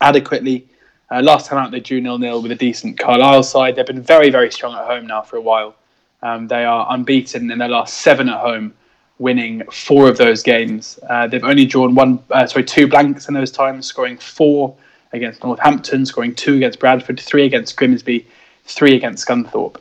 adequately. 0.00 0.68
Uh, 1.10 1.22
last 1.22 1.46
time 1.46 1.58
out, 1.58 1.70
they 1.70 1.80
drew 1.80 2.00
nil 2.00 2.18
nil 2.18 2.42
with 2.42 2.50
a 2.50 2.54
decent 2.54 2.98
Carlisle 2.98 3.42
side. 3.42 3.76
They've 3.76 3.86
been 3.86 4.02
very, 4.02 4.30
very 4.30 4.52
strong 4.52 4.74
at 4.74 4.84
home 4.84 5.06
now 5.06 5.22
for 5.22 5.36
a 5.36 5.40
while. 5.40 5.74
Um, 6.22 6.48
they 6.48 6.64
are 6.64 6.86
unbeaten 6.90 7.50
in 7.50 7.58
their 7.58 7.68
last 7.68 7.98
seven 7.98 8.28
at 8.28 8.40
home, 8.40 8.74
winning 9.18 9.62
four 9.70 10.08
of 10.08 10.18
those 10.18 10.42
games. 10.42 10.98
Uh, 11.08 11.26
they've 11.26 11.44
only 11.44 11.64
drawn 11.64 11.94
one, 11.94 12.22
uh, 12.30 12.46
sorry, 12.46 12.64
two 12.64 12.86
blanks 12.86 13.28
in 13.28 13.34
those 13.34 13.50
times, 13.50 13.86
scoring 13.86 14.18
four 14.18 14.76
against 15.12 15.42
Northampton, 15.42 16.04
scoring 16.04 16.34
two 16.34 16.56
against 16.56 16.78
Bradford, 16.78 17.18
three 17.20 17.46
against 17.46 17.76
Grimsby, 17.76 18.26
three 18.64 18.94
against 18.94 19.26
Scunthorpe. 19.26 19.76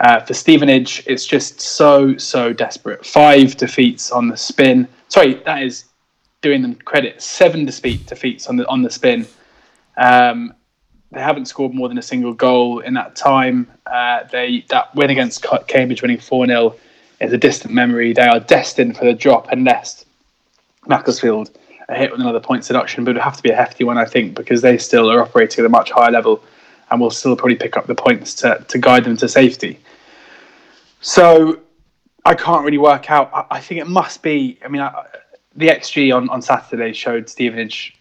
Uh, 0.00 0.20
for 0.20 0.34
Stevenage, 0.34 1.02
it's 1.06 1.24
just 1.24 1.60
so, 1.60 2.16
so 2.18 2.52
desperate. 2.52 3.06
Five 3.06 3.56
defeats 3.56 4.10
on 4.10 4.28
the 4.28 4.36
spin. 4.36 4.86
Sorry, 5.08 5.34
that 5.46 5.62
is 5.62 5.86
doing 6.42 6.60
them 6.60 6.74
credit. 6.74 7.22
Seven 7.22 7.64
defeat, 7.64 8.06
defeats 8.06 8.46
on 8.46 8.56
the 8.56 8.66
on 8.68 8.82
the 8.82 8.90
spin. 8.90 9.26
Um, 9.96 10.52
they 11.12 11.20
haven't 11.20 11.46
scored 11.46 11.72
more 11.72 11.88
than 11.88 11.98
a 11.98 12.02
single 12.02 12.32
goal 12.32 12.80
in 12.80 12.94
that 12.94 13.16
time. 13.16 13.70
Uh, 13.86 14.24
they 14.30 14.64
that 14.68 14.94
win 14.94 15.10
against 15.10 15.44
Cambridge, 15.68 16.02
winning 16.02 16.18
four 16.18 16.46
0 16.46 16.74
is 17.20 17.32
a 17.32 17.38
distant 17.38 17.72
memory. 17.72 18.12
They 18.12 18.26
are 18.26 18.40
destined 18.40 18.96
for 18.96 19.04
the 19.04 19.14
drop 19.14 19.48
unless 19.50 20.04
Macclesfield 20.86 21.50
are 21.88 21.94
hit 21.94 22.10
with 22.10 22.20
another 22.20 22.40
point 22.40 22.64
deduction, 22.64 23.04
but 23.04 23.12
it 23.12 23.14
would 23.14 23.22
have 23.22 23.36
to 23.36 23.42
be 23.42 23.50
a 23.50 23.56
hefty 23.56 23.84
one, 23.84 23.98
I 23.98 24.04
think, 24.04 24.34
because 24.34 24.62
they 24.62 24.76
still 24.78 25.10
are 25.10 25.22
operating 25.22 25.64
at 25.64 25.66
a 25.66 25.70
much 25.70 25.90
higher 25.90 26.10
level 26.10 26.42
and 26.90 27.00
will 27.00 27.10
still 27.10 27.36
probably 27.36 27.56
pick 27.56 27.76
up 27.76 27.86
the 27.86 27.94
points 27.94 28.34
to, 28.34 28.64
to 28.68 28.78
guide 28.78 29.04
them 29.04 29.16
to 29.18 29.28
safety. 29.28 29.78
So 31.00 31.60
I 32.24 32.34
can't 32.34 32.64
really 32.64 32.78
work 32.78 33.10
out. 33.10 33.30
I, 33.32 33.56
I 33.56 33.60
think 33.60 33.80
it 33.80 33.86
must 33.86 34.22
be. 34.22 34.58
I 34.64 34.68
mean, 34.68 34.82
I, 34.82 35.06
the 35.54 35.68
XG 35.68 36.14
on, 36.14 36.28
on 36.28 36.42
Saturday 36.42 36.92
showed 36.92 37.28
Stevenage 37.28 37.96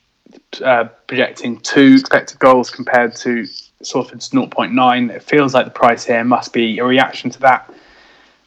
uh, 0.64 0.86
projecting 1.08 1.60
two 1.60 1.98
expected 2.00 2.40
goals 2.40 2.70
compared 2.70 3.16
to 3.18 3.46
Salford's 3.82 4.30
0.9. 4.30 5.12
It 5.12 5.24
feels 5.24 5.54
like 5.54 5.66
the 5.66 5.72
price 5.72 6.06
here 6.06 6.24
must 6.24 6.54
be 6.54 6.80
a 6.80 6.86
reaction 6.86 7.30
to 7.32 7.40
that, 7.42 7.72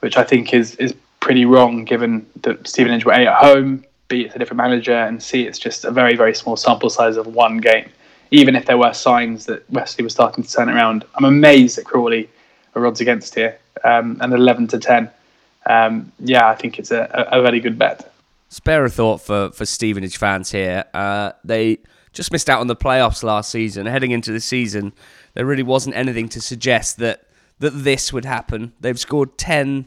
which 0.01 0.16
I 0.16 0.24
think 0.24 0.55
is 0.55 0.74
is 0.77 0.94
pretty 1.20 1.44
wrong 1.44 1.85
given 1.85 2.27
that 2.42 2.66
Stevenage 2.66 3.05
were 3.05 3.12
A 3.12 3.27
at 3.27 3.35
home, 3.35 3.85
B 4.09 4.22
it's 4.22 4.35
a 4.35 4.38
different 4.38 4.59
manager, 4.59 4.96
and 4.96 5.22
C 5.22 5.46
it's 5.46 5.59
just 5.59 5.85
a 5.85 5.90
very 5.90 6.16
very 6.16 6.35
small 6.35 6.57
sample 6.57 6.90
size 6.90 7.16
of 7.16 7.27
one 7.27 7.59
game. 7.59 7.88
Even 8.31 8.57
if 8.57 8.66
there 8.66 8.79
were 8.79 8.92
signs 8.92 9.46
that 9.46 9.68
Westley 9.70 10.05
was 10.05 10.12
starting 10.12 10.44
to 10.44 10.51
turn 10.51 10.68
it 10.68 10.74
around, 10.74 11.05
I'm 11.14 11.24
amazed 11.24 11.79
that 11.79 11.87
Crawley 11.87 12.29
are 12.74 12.87
odds 12.87 13.01
against 13.01 13.35
here, 13.35 13.59
um, 13.85 14.18
and 14.20 14.33
11 14.33 14.68
to 14.68 14.79
10. 14.79 15.11
Um, 15.64 16.12
yeah, 16.20 16.48
I 16.48 16.55
think 16.55 16.79
it's 16.79 16.90
a, 16.90 17.09
a 17.33 17.40
very 17.40 17.61
good 17.61 17.79
bet. 17.79 18.12
Spare 18.49 18.85
a 18.85 18.91
thought 18.91 19.21
for, 19.21 19.51
for 19.51 19.67
Stevenage 19.67 20.17
fans 20.17 20.51
here. 20.51 20.85
Uh, 20.95 21.33
they 21.45 21.79
just 22.13 22.33
missed 22.33 22.49
out 22.49 22.61
on 22.61 22.67
the 22.67 22.77
playoffs 22.77 23.23
last 23.23 23.51
season. 23.51 23.87
Heading 23.87 24.11
into 24.11 24.33
the 24.33 24.41
season, 24.41 24.93
there 25.35 25.45
really 25.45 25.63
wasn't 25.63 25.97
anything 25.97 26.29
to 26.31 26.41
suggest 26.41 26.97
that, 26.99 27.29
that 27.59 27.71
this 27.71 28.13
would 28.13 28.25
happen. 28.25 28.73
They've 28.81 28.99
scored 28.99 29.37
10 29.39 29.87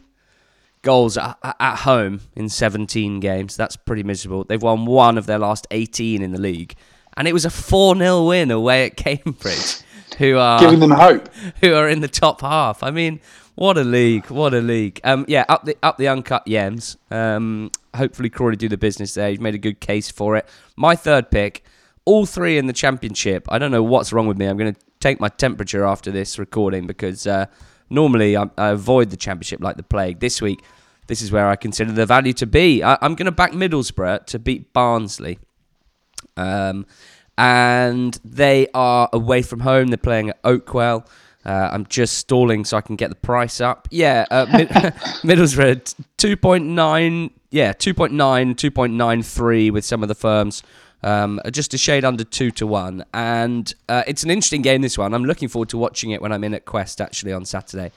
goals 0.81 1.17
at, 1.17 1.37
at 1.59 1.77
home 1.77 2.21
in 2.35 2.49
17 2.49 3.19
games. 3.19 3.55
That's 3.55 3.75
pretty 3.75 4.03
miserable. 4.03 4.43
They've 4.43 4.61
won 4.61 4.85
one 4.85 5.17
of 5.17 5.25
their 5.25 5.39
last 5.39 5.67
18 5.71 6.21
in 6.21 6.31
the 6.31 6.39
league. 6.39 6.75
And 7.17 7.27
it 7.27 7.33
was 7.33 7.45
a 7.45 7.49
4 7.49 7.95
0 7.97 8.27
win 8.27 8.51
away 8.51 8.85
at 8.85 8.95
Cambridge, 8.95 9.81
who 10.17 10.37
are 10.37 10.59
Giving 10.59 10.79
them 10.79 10.91
hope. 10.91 11.29
who 11.61 11.73
are 11.73 11.89
in 11.89 11.99
the 11.99 12.07
top 12.07 12.41
half. 12.41 12.83
I 12.83 12.91
mean, 12.91 13.19
what 13.61 13.77
a 13.77 13.83
league! 13.83 14.25
What 14.31 14.55
a 14.55 14.59
league! 14.59 14.99
Um, 15.03 15.23
yeah, 15.27 15.45
up 15.47 15.65
the 15.65 15.77
up 15.83 15.99
the 15.99 16.07
uncut 16.07 16.43
Yems. 16.47 16.97
Um, 17.11 17.69
hopefully 17.95 18.27
Crawley 18.27 18.55
do 18.55 18.67
the 18.67 18.75
business 18.75 19.13
there. 19.13 19.29
He's 19.29 19.39
made 19.39 19.53
a 19.53 19.59
good 19.59 19.79
case 19.79 20.09
for 20.09 20.35
it. 20.35 20.49
My 20.75 20.95
third 20.95 21.29
pick, 21.29 21.63
all 22.03 22.25
three 22.25 22.57
in 22.57 22.65
the 22.65 22.73
championship. 22.73 23.45
I 23.49 23.59
don't 23.59 23.69
know 23.69 23.83
what's 23.83 24.11
wrong 24.11 24.25
with 24.25 24.35
me. 24.35 24.47
I'm 24.47 24.57
going 24.57 24.73
to 24.73 24.81
take 24.99 25.19
my 25.19 25.29
temperature 25.29 25.85
after 25.85 26.09
this 26.09 26.39
recording 26.39 26.87
because 26.87 27.27
uh, 27.27 27.45
normally 27.91 28.35
I, 28.35 28.49
I 28.57 28.69
avoid 28.69 29.11
the 29.11 29.17
championship 29.17 29.61
like 29.61 29.77
the 29.77 29.83
plague. 29.83 30.21
This 30.21 30.41
week, 30.41 30.63
this 31.05 31.21
is 31.21 31.31
where 31.31 31.47
I 31.47 31.55
consider 31.55 31.91
the 31.91 32.07
value 32.07 32.33
to 32.33 32.47
be. 32.47 32.81
I, 32.81 32.97
I'm 32.99 33.13
going 33.13 33.27
to 33.27 33.31
back 33.31 33.51
Middlesbrough 33.51 34.25
to 34.25 34.39
beat 34.39 34.73
Barnsley. 34.73 35.37
Um, 36.35 36.87
and 37.37 38.19
they 38.25 38.69
are 38.73 39.07
away 39.13 39.43
from 39.43 39.59
home. 39.59 39.89
They're 39.89 39.97
playing 39.97 40.29
at 40.29 40.41
Oakwell. 40.41 41.05
Uh, 41.45 41.69
I'm 41.71 41.85
just 41.87 42.17
stalling 42.17 42.65
so 42.65 42.77
I 42.77 42.81
can 42.81 42.95
get 42.95 43.09
the 43.09 43.15
price 43.15 43.59
up. 43.61 43.87
Yeah, 43.91 44.25
uh, 44.29 44.45
mid- 44.51 44.69
Middlesbrough 44.69 45.95
two 46.17 46.37
point 46.37 46.65
nine. 46.65 47.31
Yeah, 47.53 47.73
2.9, 47.73 48.55
2.93 48.55 49.73
with 49.73 49.83
some 49.83 50.03
of 50.03 50.07
the 50.07 50.15
firms. 50.15 50.63
Um, 51.03 51.41
just 51.51 51.73
a 51.73 51.77
shade 51.77 52.05
under 52.05 52.23
two 52.23 52.49
to 52.51 52.65
one, 52.65 53.03
and 53.13 53.73
uh, 53.89 54.03
it's 54.07 54.23
an 54.23 54.29
interesting 54.29 54.61
game. 54.61 54.81
This 54.81 54.97
one, 54.97 55.13
I'm 55.13 55.25
looking 55.25 55.49
forward 55.49 55.67
to 55.69 55.77
watching 55.77 56.11
it 56.11 56.21
when 56.21 56.31
I'm 56.31 56.43
in 56.45 56.53
at 56.53 56.63
Quest 56.65 57.01
actually 57.01 57.33
on 57.33 57.43
Saturday, 57.43 57.91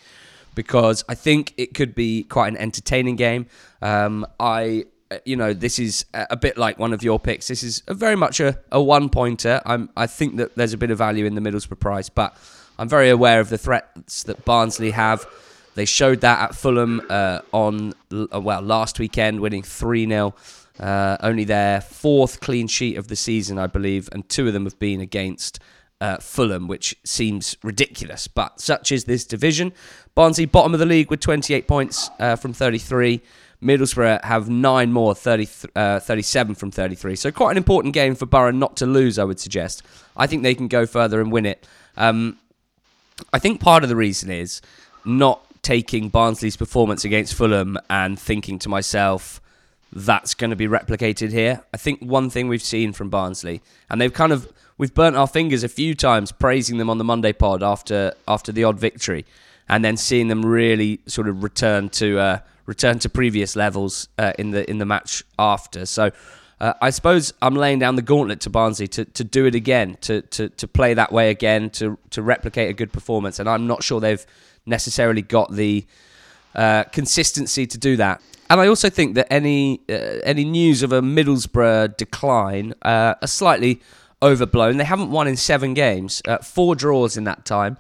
because 0.54 1.04
I 1.08 1.14
think 1.14 1.52
it 1.56 1.74
could 1.74 1.94
be 1.94 2.24
quite 2.24 2.48
an 2.48 2.56
entertaining 2.56 3.14
game. 3.16 3.46
Um, 3.82 4.26
I 4.40 4.86
uh, 5.10 5.18
you 5.24 5.36
know, 5.36 5.52
this 5.52 5.78
is 5.78 6.06
a 6.14 6.36
bit 6.36 6.56
like 6.56 6.78
one 6.78 6.92
of 6.94 7.02
your 7.02 7.20
picks. 7.20 7.48
This 7.48 7.62
is 7.62 7.82
very 7.88 8.16
much 8.16 8.40
a, 8.40 8.58
a 8.72 8.82
one 8.82 9.10
pointer. 9.10 9.60
I'm, 9.66 9.90
I 9.96 10.06
think 10.06 10.36
that 10.36 10.56
there's 10.56 10.72
a 10.72 10.78
bit 10.78 10.90
of 10.90 10.98
value 10.98 11.26
in 11.26 11.34
the 11.34 11.42
Middlesbrough 11.42 11.78
price, 11.78 12.08
but 12.08 12.34
I'm 12.78 12.88
very 12.88 13.10
aware 13.10 13.40
of 13.40 13.48
the 13.48 13.58
threats 13.58 14.24
that 14.24 14.44
Barnsley 14.44 14.90
have. 14.90 15.26
They 15.74 15.84
showed 15.84 16.20
that 16.20 16.40
at 16.40 16.54
Fulham 16.54 17.02
uh, 17.08 17.40
on, 17.52 17.94
uh, 18.12 18.40
well, 18.40 18.62
last 18.62 18.98
weekend, 18.98 19.40
winning 19.40 19.62
3 19.62 20.06
0. 20.06 20.34
Uh, 20.78 21.16
only 21.20 21.44
their 21.44 21.80
fourth 21.80 22.40
clean 22.40 22.66
sheet 22.66 22.96
of 22.96 23.06
the 23.06 23.14
season, 23.16 23.58
I 23.58 23.68
believe, 23.68 24.08
and 24.10 24.28
two 24.28 24.48
of 24.48 24.52
them 24.52 24.64
have 24.64 24.78
been 24.78 25.00
against 25.00 25.60
uh, 26.00 26.16
Fulham, 26.18 26.66
which 26.66 26.96
seems 27.04 27.56
ridiculous. 27.62 28.26
But 28.26 28.60
such 28.60 28.90
is 28.90 29.04
this 29.04 29.24
division. 29.24 29.72
Barnsley, 30.14 30.46
bottom 30.46 30.74
of 30.74 30.80
the 30.80 30.86
league 30.86 31.10
with 31.10 31.20
28 31.20 31.68
points 31.68 32.10
uh, 32.18 32.36
from 32.36 32.52
33. 32.52 33.20
Middlesbrough 33.62 34.24
have 34.24 34.50
nine 34.50 34.92
more, 34.92 35.14
30, 35.14 35.48
uh, 35.74 36.00
37 36.00 36.54
from 36.54 36.70
33. 36.70 37.16
So 37.16 37.30
quite 37.30 37.52
an 37.52 37.56
important 37.56 37.94
game 37.94 38.14
for 38.14 38.26
Borough 38.26 38.50
not 38.50 38.76
to 38.78 38.86
lose, 38.86 39.18
I 39.18 39.24
would 39.24 39.40
suggest. 39.40 39.82
I 40.16 40.26
think 40.26 40.42
they 40.42 40.54
can 40.54 40.68
go 40.68 40.86
further 40.86 41.20
and 41.20 41.32
win 41.32 41.46
it. 41.46 41.66
Um, 41.96 42.38
I 43.32 43.38
think 43.38 43.60
part 43.60 43.82
of 43.82 43.88
the 43.88 43.96
reason 43.96 44.30
is 44.30 44.60
not 45.04 45.44
taking 45.62 46.08
Barnsley's 46.08 46.56
performance 46.56 47.04
against 47.04 47.34
Fulham 47.34 47.78
and 47.88 48.18
thinking 48.18 48.58
to 48.60 48.68
myself, 48.68 49.40
that's 49.92 50.34
going 50.34 50.50
to 50.50 50.56
be 50.56 50.66
replicated 50.66 51.30
here. 51.30 51.62
I 51.72 51.76
think 51.76 52.00
one 52.00 52.28
thing 52.28 52.48
we've 52.48 52.62
seen 52.62 52.92
from 52.92 53.10
Barnsley, 53.10 53.62
and 53.88 54.00
they've 54.00 54.12
kind 54.12 54.32
of 54.32 54.52
we've 54.76 54.92
burnt 54.92 55.16
our 55.16 55.28
fingers 55.28 55.62
a 55.62 55.68
few 55.68 55.94
times 55.94 56.32
praising 56.32 56.78
them 56.78 56.90
on 56.90 56.98
the 56.98 57.04
Monday 57.04 57.32
pod 57.32 57.62
after 57.62 58.12
after 58.26 58.50
the 58.50 58.64
odd 58.64 58.78
victory, 58.78 59.24
and 59.68 59.84
then 59.84 59.96
seeing 59.96 60.28
them 60.28 60.44
really 60.44 61.00
sort 61.06 61.28
of 61.28 61.42
return 61.44 61.88
to 61.90 62.18
uh, 62.18 62.38
return 62.66 62.98
to 62.98 63.08
previous 63.08 63.54
levels 63.54 64.08
uh, 64.18 64.32
in 64.38 64.50
the 64.50 64.68
in 64.68 64.78
the 64.78 64.86
match 64.86 65.22
after. 65.38 65.86
So. 65.86 66.10
Uh, 66.60 66.72
I 66.80 66.90
suppose 66.90 67.32
I'm 67.42 67.54
laying 67.54 67.78
down 67.78 67.96
the 67.96 68.02
gauntlet 68.02 68.40
to 68.42 68.50
Barnsley 68.50 68.86
to, 68.88 69.04
to 69.04 69.24
do 69.24 69.46
it 69.46 69.54
again, 69.54 69.96
to, 70.02 70.22
to, 70.22 70.48
to 70.48 70.68
play 70.68 70.94
that 70.94 71.12
way 71.12 71.30
again, 71.30 71.70
to 71.70 71.98
to 72.10 72.22
replicate 72.22 72.70
a 72.70 72.72
good 72.72 72.92
performance, 72.92 73.38
and 73.38 73.48
I'm 73.48 73.66
not 73.66 73.82
sure 73.82 74.00
they've 74.00 74.24
necessarily 74.64 75.22
got 75.22 75.52
the 75.52 75.84
uh, 76.54 76.84
consistency 76.84 77.66
to 77.66 77.78
do 77.78 77.96
that. 77.96 78.22
And 78.50 78.60
I 78.60 78.68
also 78.68 78.88
think 78.88 79.14
that 79.16 79.26
any 79.32 79.80
uh, 79.88 80.20
any 80.24 80.44
news 80.44 80.82
of 80.82 80.92
a 80.92 81.00
Middlesbrough 81.00 81.96
decline 81.96 82.74
uh, 82.82 83.14
are 83.20 83.28
slightly 83.28 83.80
overblown. 84.22 84.76
They 84.76 84.84
haven't 84.84 85.10
won 85.10 85.26
in 85.26 85.36
seven 85.36 85.74
games, 85.74 86.22
uh, 86.28 86.38
four 86.38 86.76
draws 86.76 87.16
in 87.16 87.24
that 87.24 87.44
time, 87.44 87.78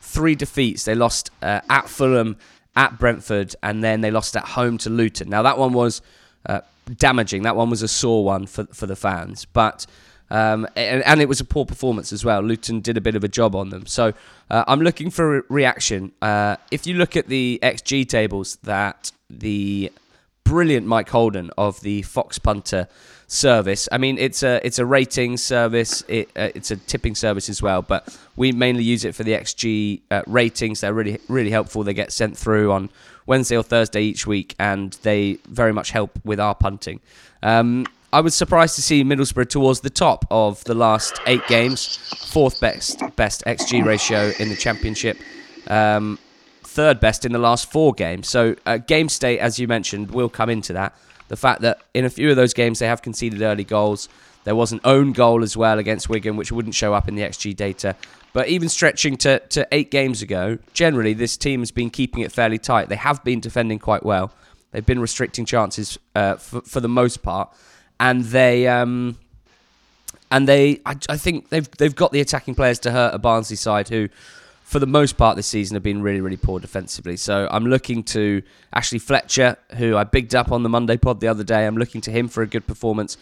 three 0.00 0.34
defeats. 0.34 0.84
They 0.84 0.94
lost 0.94 1.30
uh, 1.42 1.60
at 1.70 1.88
Fulham, 1.88 2.36
at 2.74 2.98
Brentford, 2.98 3.54
and 3.62 3.84
then 3.84 4.00
they 4.00 4.10
lost 4.10 4.36
at 4.36 4.44
home 4.44 4.78
to 4.78 4.90
Luton. 4.90 5.28
Now 5.28 5.42
that 5.42 5.58
one 5.58 5.72
was 5.72 6.02
uh, 6.46 6.60
damaging. 6.96 7.42
That 7.42 7.56
one 7.56 7.70
was 7.70 7.82
a 7.82 7.88
sore 7.88 8.24
one 8.24 8.46
for 8.46 8.64
for 8.66 8.86
the 8.86 8.96
fans, 8.96 9.46
but. 9.52 9.86
Um, 10.28 10.66
and, 10.74 11.04
and, 11.04 11.20
it 11.20 11.28
was 11.28 11.38
a 11.38 11.44
poor 11.44 11.64
performance 11.64 12.12
as 12.12 12.24
well. 12.24 12.40
Luton 12.40 12.80
did 12.80 12.96
a 12.96 13.00
bit 13.00 13.14
of 13.14 13.22
a 13.22 13.28
job 13.28 13.54
on 13.54 13.68
them. 13.68 13.86
So 13.86 14.12
uh, 14.50 14.64
I'm 14.66 14.80
looking 14.80 15.08
for 15.08 15.38
a 15.38 15.42
reaction. 15.48 16.10
Uh, 16.20 16.56
if 16.72 16.84
you 16.84 16.94
look 16.94 17.16
at 17.16 17.28
the 17.28 17.60
XG 17.62 18.08
tables 18.08 18.56
that 18.64 19.12
the 19.30 19.92
brilliant 20.42 20.86
Mike 20.86 21.10
Holden 21.10 21.50
of 21.56 21.80
the 21.82 22.02
Fox 22.02 22.40
Punter 22.40 22.88
service. 23.26 23.88
I 23.90 23.98
mean, 23.98 24.18
it's 24.18 24.42
a 24.42 24.64
it's 24.64 24.78
a 24.78 24.86
rating 24.86 25.36
service. 25.36 26.02
It, 26.08 26.30
uh, 26.36 26.50
it's 26.54 26.70
a 26.70 26.76
tipping 26.76 27.14
service 27.14 27.48
as 27.48 27.60
well, 27.60 27.82
but 27.82 28.16
we 28.36 28.52
mainly 28.52 28.84
use 28.84 29.04
it 29.04 29.14
for 29.14 29.24
the 29.24 29.32
XG 29.32 30.00
uh, 30.10 30.22
ratings. 30.26 30.80
They're 30.80 30.94
really 30.94 31.18
really 31.28 31.50
helpful. 31.50 31.82
They 31.82 31.94
get 31.94 32.12
sent 32.12 32.36
through 32.38 32.72
on 32.72 32.90
Wednesday 33.26 33.56
or 33.56 33.62
Thursday 33.62 34.02
each 34.02 34.26
week, 34.26 34.54
and 34.58 34.92
they 35.02 35.38
very 35.48 35.72
much 35.72 35.90
help 35.90 36.18
with 36.24 36.40
our 36.40 36.54
punting. 36.54 37.00
Um, 37.42 37.86
I 38.12 38.20
was 38.20 38.34
surprised 38.34 38.76
to 38.76 38.82
see 38.82 39.04
Middlesbrough 39.04 39.48
towards 39.48 39.80
the 39.80 39.90
top 39.90 40.24
of 40.30 40.62
the 40.64 40.74
last 40.74 41.20
eight 41.26 41.46
games, 41.48 41.96
fourth 42.32 42.60
best 42.60 43.02
best 43.16 43.44
XG 43.44 43.84
ratio 43.84 44.32
in 44.38 44.48
the 44.48 44.56
championship. 44.56 45.18
Um, 45.66 46.18
third 46.62 47.00
best 47.00 47.24
in 47.24 47.32
the 47.32 47.38
last 47.38 47.70
four 47.70 47.92
games. 47.92 48.28
So 48.28 48.54
uh, 48.64 48.78
game 48.78 49.08
state, 49.08 49.38
as 49.38 49.58
you 49.58 49.66
mentioned, 49.66 50.12
will 50.12 50.28
come 50.28 50.48
into 50.48 50.72
that. 50.74 50.94
The 51.28 51.36
fact 51.36 51.62
that 51.62 51.80
in 51.94 52.04
a 52.04 52.10
few 52.10 52.30
of 52.30 52.36
those 52.36 52.54
games 52.54 52.78
they 52.78 52.86
have 52.86 53.02
conceded 53.02 53.42
early 53.42 53.64
goals. 53.64 54.08
There 54.44 54.54
was 54.54 54.70
an 54.70 54.80
own 54.84 55.12
goal 55.12 55.42
as 55.42 55.56
well 55.56 55.80
against 55.80 56.08
Wigan, 56.08 56.36
which 56.36 56.52
wouldn't 56.52 56.76
show 56.76 56.94
up 56.94 57.08
in 57.08 57.16
the 57.16 57.22
XG 57.22 57.56
data. 57.56 57.96
But 58.36 58.48
even 58.48 58.68
stretching 58.68 59.16
to, 59.16 59.38
to 59.38 59.66
eight 59.72 59.90
games 59.90 60.20
ago, 60.20 60.58
generally 60.74 61.14
this 61.14 61.38
team 61.38 61.60
has 61.60 61.70
been 61.70 61.88
keeping 61.88 62.20
it 62.22 62.30
fairly 62.30 62.58
tight. 62.58 62.90
They 62.90 62.96
have 62.96 63.24
been 63.24 63.40
defending 63.40 63.78
quite 63.78 64.04
well. 64.04 64.30
They've 64.72 64.84
been 64.84 65.00
restricting 65.00 65.46
chances 65.46 65.96
uh, 66.14 66.34
for, 66.34 66.60
for 66.60 66.80
the 66.80 66.88
most 66.88 67.22
part, 67.22 67.50
and 67.98 68.24
they 68.24 68.68
um, 68.68 69.16
and 70.30 70.46
they 70.46 70.82
I, 70.84 70.96
I 71.08 71.16
think 71.16 71.48
they've 71.48 71.66
they've 71.78 71.96
got 71.96 72.12
the 72.12 72.20
attacking 72.20 72.56
players 72.56 72.78
to 72.80 72.90
hurt 72.90 73.14
a 73.14 73.18
Barnsley 73.18 73.56
side 73.56 73.88
who 73.88 74.10
for 74.64 74.80
the 74.80 74.86
most 74.86 75.16
part 75.16 75.36
this 75.36 75.46
season 75.46 75.74
have 75.74 75.82
been 75.82 76.02
really, 76.02 76.20
really 76.20 76.36
poor 76.36 76.60
defensively. 76.60 77.16
So 77.16 77.48
I'm 77.50 77.64
looking 77.64 78.02
to 78.04 78.42
Ashley 78.70 78.98
Fletcher, 78.98 79.56
who 79.78 79.96
I 79.96 80.04
bigged 80.04 80.34
up 80.34 80.52
on 80.52 80.62
the 80.62 80.68
Monday 80.68 80.98
pod 80.98 81.20
the 81.20 81.28
other 81.28 81.42
day. 81.42 81.66
I'm 81.66 81.78
looking 81.78 82.02
to 82.02 82.10
him 82.10 82.28
for 82.28 82.42
a 82.42 82.46
good 82.46 82.66
performance. 82.66 83.16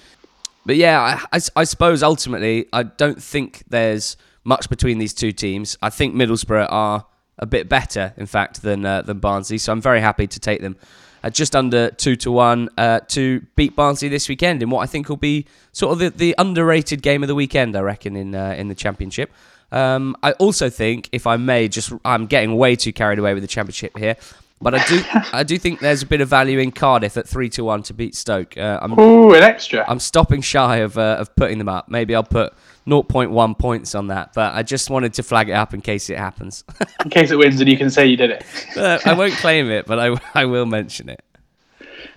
But 0.66 0.74
yeah, 0.74 1.00
I, 1.00 1.36
I, 1.36 1.40
I 1.54 1.62
suppose 1.62 2.02
ultimately, 2.02 2.66
I 2.72 2.82
don't 2.82 3.22
think 3.22 3.62
there's 3.68 4.16
much 4.44 4.68
between 4.68 4.98
these 4.98 5.14
two 5.14 5.32
teams. 5.32 5.76
I 5.82 5.90
think 5.90 6.14
Middlesbrough 6.14 6.68
are 6.70 7.06
a 7.38 7.46
bit 7.46 7.68
better, 7.68 8.14
in 8.16 8.26
fact, 8.26 8.62
than 8.62 8.84
uh, 8.84 9.02
than 9.02 9.18
Barnsley. 9.18 9.58
So 9.58 9.72
I'm 9.72 9.80
very 9.80 10.00
happy 10.00 10.26
to 10.26 10.38
take 10.38 10.60
them 10.60 10.76
at 11.22 11.32
just 11.32 11.56
under 11.56 11.90
two 11.90 12.16
to 12.16 12.30
one 12.30 12.68
uh, 12.76 13.00
to 13.08 13.40
beat 13.56 13.74
Barnsley 13.74 14.08
this 14.08 14.28
weekend 14.28 14.62
in 14.62 14.70
what 14.70 14.80
I 14.80 14.86
think 14.86 15.08
will 15.08 15.16
be 15.16 15.46
sort 15.72 15.92
of 15.92 15.98
the, 15.98 16.10
the 16.10 16.34
underrated 16.38 17.02
game 17.02 17.22
of 17.22 17.28
the 17.28 17.34
weekend. 17.34 17.74
I 17.76 17.80
reckon 17.80 18.14
in 18.16 18.34
uh, 18.34 18.54
in 18.56 18.68
the 18.68 18.74
championship. 18.74 19.32
Um, 19.72 20.16
I 20.22 20.32
also 20.32 20.70
think, 20.70 21.08
if 21.10 21.26
I 21.26 21.36
may, 21.36 21.66
just 21.66 21.92
I'm 22.04 22.26
getting 22.26 22.56
way 22.56 22.76
too 22.76 22.92
carried 22.92 23.18
away 23.18 23.34
with 23.34 23.42
the 23.42 23.48
championship 23.48 23.96
here. 23.98 24.16
But 24.60 24.74
I 24.74 24.84
do, 24.86 25.02
I 25.32 25.42
do 25.42 25.58
think 25.58 25.80
there's 25.80 26.02
a 26.02 26.06
bit 26.06 26.20
of 26.20 26.28
value 26.28 26.58
in 26.58 26.70
Cardiff 26.70 27.16
at 27.16 27.28
three 27.28 27.48
to 27.50 27.64
one 27.64 27.82
to 27.84 27.92
beat 27.92 28.14
Stoke. 28.14 28.56
Uh, 28.56 28.78
I'm, 28.80 28.98
Ooh, 28.98 29.34
an 29.34 29.42
extra. 29.42 29.84
I'm 29.88 29.98
stopping 29.98 30.42
shy 30.42 30.76
of 30.76 30.96
uh, 30.96 31.16
of 31.18 31.34
putting 31.34 31.58
them 31.58 31.68
up. 31.68 31.88
Maybe 31.88 32.14
I'll 32.14 32.22
put 32.22 32.54
0.1 32.86 33.58
points 33.58 33.94
on 33.94 34.08
that, 34.08 34.32
but 34.34 34.54
I 34.54 34.62
just 34.62 34.90
wanted 34.90 35.14
to 35.14 35.22
flag 35.22 35.48
it 35.48 35.52
up 35.52 35.72
in 35.72 35.80
case 35.80 36.10
it 36.10 36.18
happens. 36.18 36.64
in 37.04 37.10
case 37.10 37.30
it 37.30 37.36
wins, 37.36 37.60
and 37.60 37.70
you 37.70 37.78
can 37.78 37.90
say 37.90 38.06
you 38.06 38.16
did 38.16 38.30
it. 38.30 38.44
uh, 38.76 38.98
I 39.04 39.14
won't 39.14 39.34
claim 39.34 39.70
it, 39.70 39.86
but 39.86 39.98
I, 39.98 40.20
I 40.34 40.44
will 40.44 40.66
mention 40.66 41.08
it. 41.08 41.24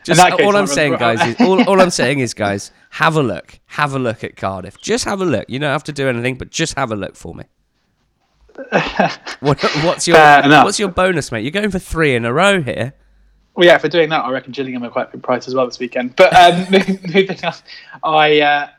Just 0.03 0.21
case, 0.21 0.45
all 0.45 0.55
I'm 0.55 0.67
saying, 0.67 0.95
guys, 0.97 1.21
is 1.25 1.35
all, 1.39 1.61
all 1.67 1.81
I'm 1.81 1.89
saying 2.01 2.19
is, 2.19 2.33
guys, 2.33 2.71
have 2.91 3.15
a 3.15 3.23
look. 3.23 3.59
Have 3.65 3.93
a 3.93 3.99
look 3.99 4.23
at 4.23 4.35
Cardiff. 4.35 4.79
Just 4.81 5.05
have 5.05 5.21
a 5.21 5.25
look. 5.25 5.49
You 5.49 5.59
don't 5.59 5.71
have 5.71 5.83
to 5.85 5.91
do 5.91 6.07
anything, 6.07 6.35
but 6.35 6.49
just 6.49 6.77
have 6.77 6.91
a 6.91 6.95
look 6.95 7.15
for 7.15 7.33
me. 7.33 7.45
what, 9.39 9.61
what's 9.83 10.07
your 10.07 10.17
what's 10.17 10.79
your 10.79 10.89
bonus, 10.89 11.31
mate? 11.31 11.41
You're 11.41 11.51
going 11.51 11.69
for 11.69 11.77
three 11.77 12.15
in 12.15 12.25
a 12.25 12.33
row 12.33 12.61
here. 12.61 12.93
Well, 13.53 13.65
yeah, 13.67 13.77
for 13.77 13.87
doing 13.87 14.09
that, 14.09 14.23
I 14.23 14.31
reckon 14.31 14.51
Gillingham 14.51 14.83
are 14.83 14.89
quite 14.89 15.09
a 15.09 15.11
good 15.11 15.23
price 15.23 15.47
as 15.47 15.53
well 15.53 15.65
this 15.65 15.77
weekend. 15.77 16.15
But 16.15 16.33
um, 16.35 16.71
moving 16.71 17.37
on, 17.43 17.53
I 18.03 18.39
uh, 18.39 18.69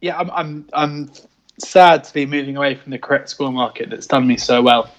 yeah, 0.00 0.18
I'm, 0.18 0.30
I'm 0.30 0.68
I'm 0.72 1.10
sad 1.58 2.04
to 2.04 2.12
be 2.12 2.26
moving 2.26 2.56
away 2.56 2.74
from 2.74 2.92
the 2.92 2.98
correct 2.98 3.30
score 3.30 3.50
market 3.50 3.90
that's 3.90 4.06
done 4.06 4.26
me 4.26 4.36
so 4.36 4.62
well 4.62 4.90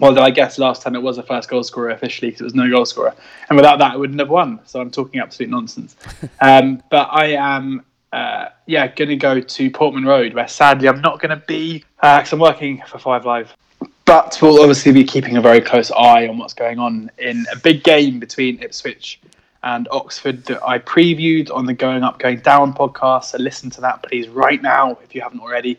Although 0.00 0.22
I 0.22 0.30
guess 0.30 0.58
last 0.58 0.82
time 0.82 0.94
it 0.94 1.02
was 1.02 1.18
a 1.18 1.22
first 1.22 1.48
goal 1.48 1.62
scorer 1.62 1.90
officially 1.90 2.30
because 2.30 2.42
it 2.42 2.44
was 2.44 2.54
no 2.54 2.68
goal 2.70 2.84
scorer, 2.84 3.14
and 3.48 3.56
without 3.56 3.78
that, 3.78 3.92
I 3.92 3.96
wouldn't 3.96 4.20
have 4.20 4.30
won. 4.30 4.60
So 4.64 4.80
I'm 4.80 4.90
talking 4.90 5.20
absolute 5.20 5.50
nonsense. 5.50 5.96
um, 6.40 6.82
but 6.90 7.08
I 7.10 7.32
am, 7.32 7.84
uh, 8.12 8.48
yeah, 8.66 8.86
going 8.88 9.08
to 9.08 9.16
go 9.16 9.40
to 9.40 9.70
Portman 9.70 10.04
Road, 10.04 10.34
where 10.34 10.48
sadly 10.48 10.88
I'm 10.88 11.00
not 11.00 11.20
going 11.20 11.30
to 11.30 11.44
be 11.46 11.84
because 11.96 12.32
uh, 12.32 12.36
I'm 12.36 12.40
working 12.40 12.82
for 12.86 12.98
Five 12.98 13.24
Live. 13.24 13.54
But 14.04 14.38
we'll 14.40 14.60
obviously 14.60 14.92
be 14.92 15.04
keeping 15.04 15.36
a 15.36 15.40
very 15.40 15.60
close 15.60 15.90
eye 15.90 16.28
on 16.28 16.38
what's 16.38 16.54
going 16.54 16.78
on 16.78 17.10
in 17.18 17.46
a 17.52 17.56
big 17.56 17.82
game 17.84 18.18
between 18.18 18.62
Ipswich 18.62 19.20
and 19.62 19.88
Oxford 19.90 20.44
that 20.44 20.66
I 20.66 20.78
previewed 20.78 21.52
on 21.52 21.66
the 21.66 21.74
Going 21.74 22.02
Up, 22.02 22.18
Going 22.18 22.40
Down 22.40 22.72
podcast. 22.72 23.24
So 23.24 23.38
listen 23.38 23.70
to 23.70 23.80
that, 23.80 24.02
please, 24.02 24.28
right 24.28 24.62
now 24.62 24.98
if 25.02 25.14
you 25.14 25.20
haven't 25.20 25.40
already. 25.40 25.78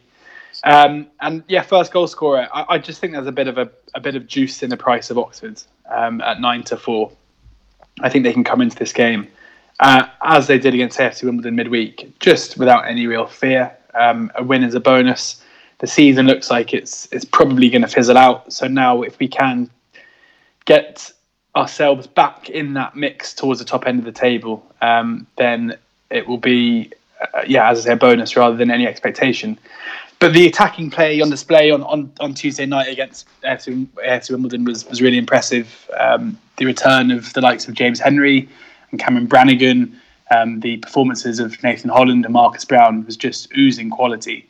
Um, 0.63 1.08
and 1.22 1.44
yeah, 1.48 1.62
first 1.62 1.94
goal 1.94 2.08
scorer. 2.08 2.48
I, 2.54 2.65
I, 2.70 2.78
just 2.78 3.00
think 3.00 3.13
there's 3.13 3.28
a 3.28 3.32
bit 3.32 3.48
of 3.48 3.58
a, 3.58 3.70
a 3.96 4.02
bit 4.02 4.15
of 4.15 4.28
juice 4.28 4.62
in 4.62 4.70
the 4.70 4.76
price 4.76 5.10
of 5.10 5.18
Oxford 5.18 5.62
um, 5.89 6.20
at 6.22 6.42
nine 6.42 6.63
to 6.63 6.76
four. 6.76 7.12
I 8.02 8.10
think 8.10 8.24
they 8.24 8.34
can 8.34 8.44
come 8.44 8.60
into 8.60 8.76
this 8.76 8.92
game 8.92 9.28
uh, 9.80 10.08
as 10.22 10.48
they 10.48 10.60
did 10.60 10.74
against 10.74 11.00
AFC 11.00 11.24
Wimbledon 11.24 11.56
midweek, 11.56 12.20
just 12.20 12.58
without 12.58 12.88
any 12.88 13.08
real 13.08 13.26
fear. 13.26 13.76
Um, 13.94 14.32
a 14.36 14.44
win 14.44 14.63
is 14.63 14.76
a 14.76 14.80
bonus. 14.80 15.42
The 15.80 15.88
season 15.88 16.28
looks 16.28 16.52
like 16.52 16.74
it's 16.74 17.08
it's 17.12 17.26
probably 17.26 17.70
going 17.70 17.82
to 17.82 17.88
fizzle 17.88 18.18
out. 18.18 18.52
So 18.52 18.68
now, 18.68 19.02
if 19.02 19.18
we 19.20 19.28
can 19.28 19.70
get 20.65 21.12
ourselves 21.60 22.08
back 22.08 22.50
in 22.50 22.74
that 22.74 22.95
mix 22.95 23.34
towards 23.34 23.60
the 23.60 23.65
top 23.65 23.86
end 23.86 24.00
of 24.00 24.06
the 24.06 24.12
table, 24.12 24.65
um, 24.82 25.28
then 25.38 25.78
it 26.10 26.28
will 26.28 26.38
be, 26.38 26.91
uh, 27.22 27.43
yeah, 27.48 27.69
as 27.69 27.80
I 27.80 27.82
say, 27.89 27.93
a 27.93 27.95
bonus 27.95 28.36
rather 28.36 28.56
than 28.56 28.72
any 28.72 28.88
expectation 28.88 29.60
but 30.19 30.34
the 30.34 30.45
attacking 30.45 30.91
play 30.91 31.22
on 31.22 31.30
display 31.30 31.72
on, 31.72 31.82
on, 31.84 32.12
on 32.19 32.34
Tuesday 32.34 32.65
night 32.65 32.89
against 32.89 33.26
AFC, 33.43 33.88
AFC 34.06 34.32
Wimbledon 34.32 34.65
was, 34.65 34.86
was 34.88 35.02
really 35.02 35.17
impressive. 35.17 35.89
Um, 35.98 36.38
the 36.58 36.65
return 36.65 37.10
of 37.10 37.32
the 37.34 37.41
likes 37.41 37.67
of 37.69 37.74
James 37.74 38.02
Henry 38.02 38.48
and 38.91 39.00
Cameron 39.00 39.28
Brannagan, 39.28 39.93
um, 40.36 40.60
the 40.60 40.78
performances 40.78 41.39
of 41.39 41.62
Nathan 41.63 41.89
Holland 41.89 42.26
and 42.26 42.34
Marcus 42.34 42.65
Browne 42.65 43.06
was 43.06 43.15
just 43.15 43.50
oozing 43.58 43.89
quality. 43.89 44.45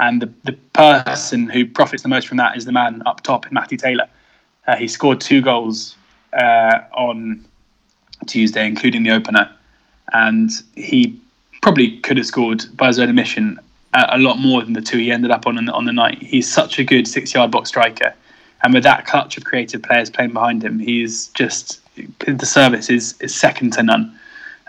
And 0.00 0.20
the, 0.20 0.32
the 0.42 0.52
person 0.72 1.48
who 1.48 1.64
profits 1.64 2.02
the 2.02 2.08
most 2.08 2.26
from 2.26 2.38
that 2.38 2.56
is 2.56 2.64
the 2.64 2.72
man 2.72 3.02
up 3.06 3.20
top, 3.22 3.50
Matty 3.52 3.76
Taylor. 3.76 4.08
Uh, 4.66 4.76
he 4.76 4.88
scored 4.88 5.20
two 5.20 5.40
goals 5.40 5.96
uh, 6.32 6.80
on 6.92 7.44
Tuesday, 8.26 8.66
including 8.66 9.02
the 9.02 9.10
opener. 9.10 9.50
And 10.12 10.50
he 10.74 11.18
probably 11.62 11.98
could 12.00 12.16
have 12.16 12.26
scored 12.26 12.64
by 12.76 12.88
his 12.88 12.98
own 12.98 13.08
admission 13.08 13.58
a 13.94 14.18
lot 14.18 14.38
more 14.38 14.62
than 14.62 14.72
the 14.72 14.80
two 14.80 14.98
he 14.98 15.10
ended 15.12 15.30
up 15.30 15.46
on 15.46 15.68
on 15.68 15.84
the 15.84 15.92
night. 15.92 16.22
He's 16.22 16.50
such 16.50 16.78
a 16.78 16.84
good 16.84 17.06
six 17.06 17.34
yard 17.34 17.50
box 17.50 17.68
striker, 17.68 18.14
and 18.62 18.72
with 18.72 18.82
that 18.84 19.06
clutch 19.06 19.36
of 19.36 19.44
creative 19.44 19.82
players 19.82 20.10
playing 20.10 20.32
behind 20.32 20.64
him, 20.64 20.78
he's 20.78 21.28
just 21.28 21.80
the 22.26 22.46
service 22.46 22.88
is 22.90 23.14
is 23.20 23.34
second 23.34 23.74
to 23.74 23.82
none. 23.82 24.18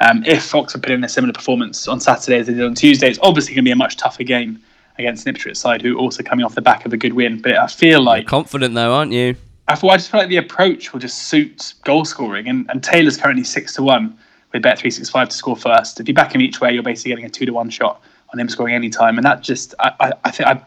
Um, 0.01 0.23
if 0.25 0.53
Oxford 0.53 0.83
put 0.83 0.91
in 0.91 1.03
a 1.03 1.09
similar 1.09 1.33
performance 1.33 1.87
on 1.87 2.01
Saturday 2.01 2.39
as 2.39 2.47
they 2.47 2.53
did 2.53 2.63
on 2.63 2.75
Tuesday, 2.75 3.09
it's 3.09 3.19
obviously 3.21 3.53
going 3.53 3.63
to 3.63 3.69
be 3.69 3.71
a 3.71 3.75
much 3.75 3.95
tougher 3.95 4.23
game 4.23 4.61
against 4.97 5.25
an 5.25 5.35
Ipswich 5.35 5.55
side 5.55 5.81
who 5.81 5.95
are 5.95 5.99
also 5.99 6.23
coming 6.23 6.43
off 6.43 6.55
the 6.55 6.61
back 6.61 6.85
of 6.85 6.91
a 6.91 6.97
good 6.97 7.13
win. 7.13 7.41
But 7.41 7.53
I 7.53 7.67
feel 7.67 8.01
like 8.01 8.23
You're 8.23 8.29
confident 8.29 8.75
though, 8.75 8.93
aren't 8.93 9.13
you? 9.13 9.35
I, 9.67 9.75
feel, 9.75 9.89
I 9.89 9.97
just 9.97 10.11
feel 10.11 10.19
like 10.19 10.29
the 10.29 10.37
approach 10.37 10.91
will 10.91 10.99
just 10.99 11.23
suit 11.23 11.73
goal 11.83 12.05
scoring, 12.05 12.47
and, 12.47 12.69
and 12.69 12.83
Taylor's 12.83 13.17
currently 13.17 13.43
six 13.43 13.73
to 13.75 13.83
one 13.83 14.17
with 14.51 14.61
Bet 14.61 14.79
three 14.79 14.91
six 14.91 15.09
five 15.09 15.29
to 15.29 15.35
score 15.35 15.55
first. 15.55 15.99
If 15.99 16.07
you 16.07 16.13
back 16.13 16.35
him 16.35 16.41
each 16.41 16.61
way, 16.61 16.73
you're 16.73 16.83
basically 16.83 17.09
getting 17.09 17.25
a 17.25 17.29
two 17.29 17.45
to 17.45 17.53
one 17.53 17.69
shot 17.69 18.01
on 18.31 18.39
him 18.39 18.49
scoring 18.49 18.75
any 18.75 18.89
time, 18.89 19.17
and 19.17 19.25
that 19.25 19.41
just 19.41 19.73
I, 19.79 19.93
I, 19.99 20.11
I 20.25 20.31
think 20.31 20.49
I. 20.49 20.61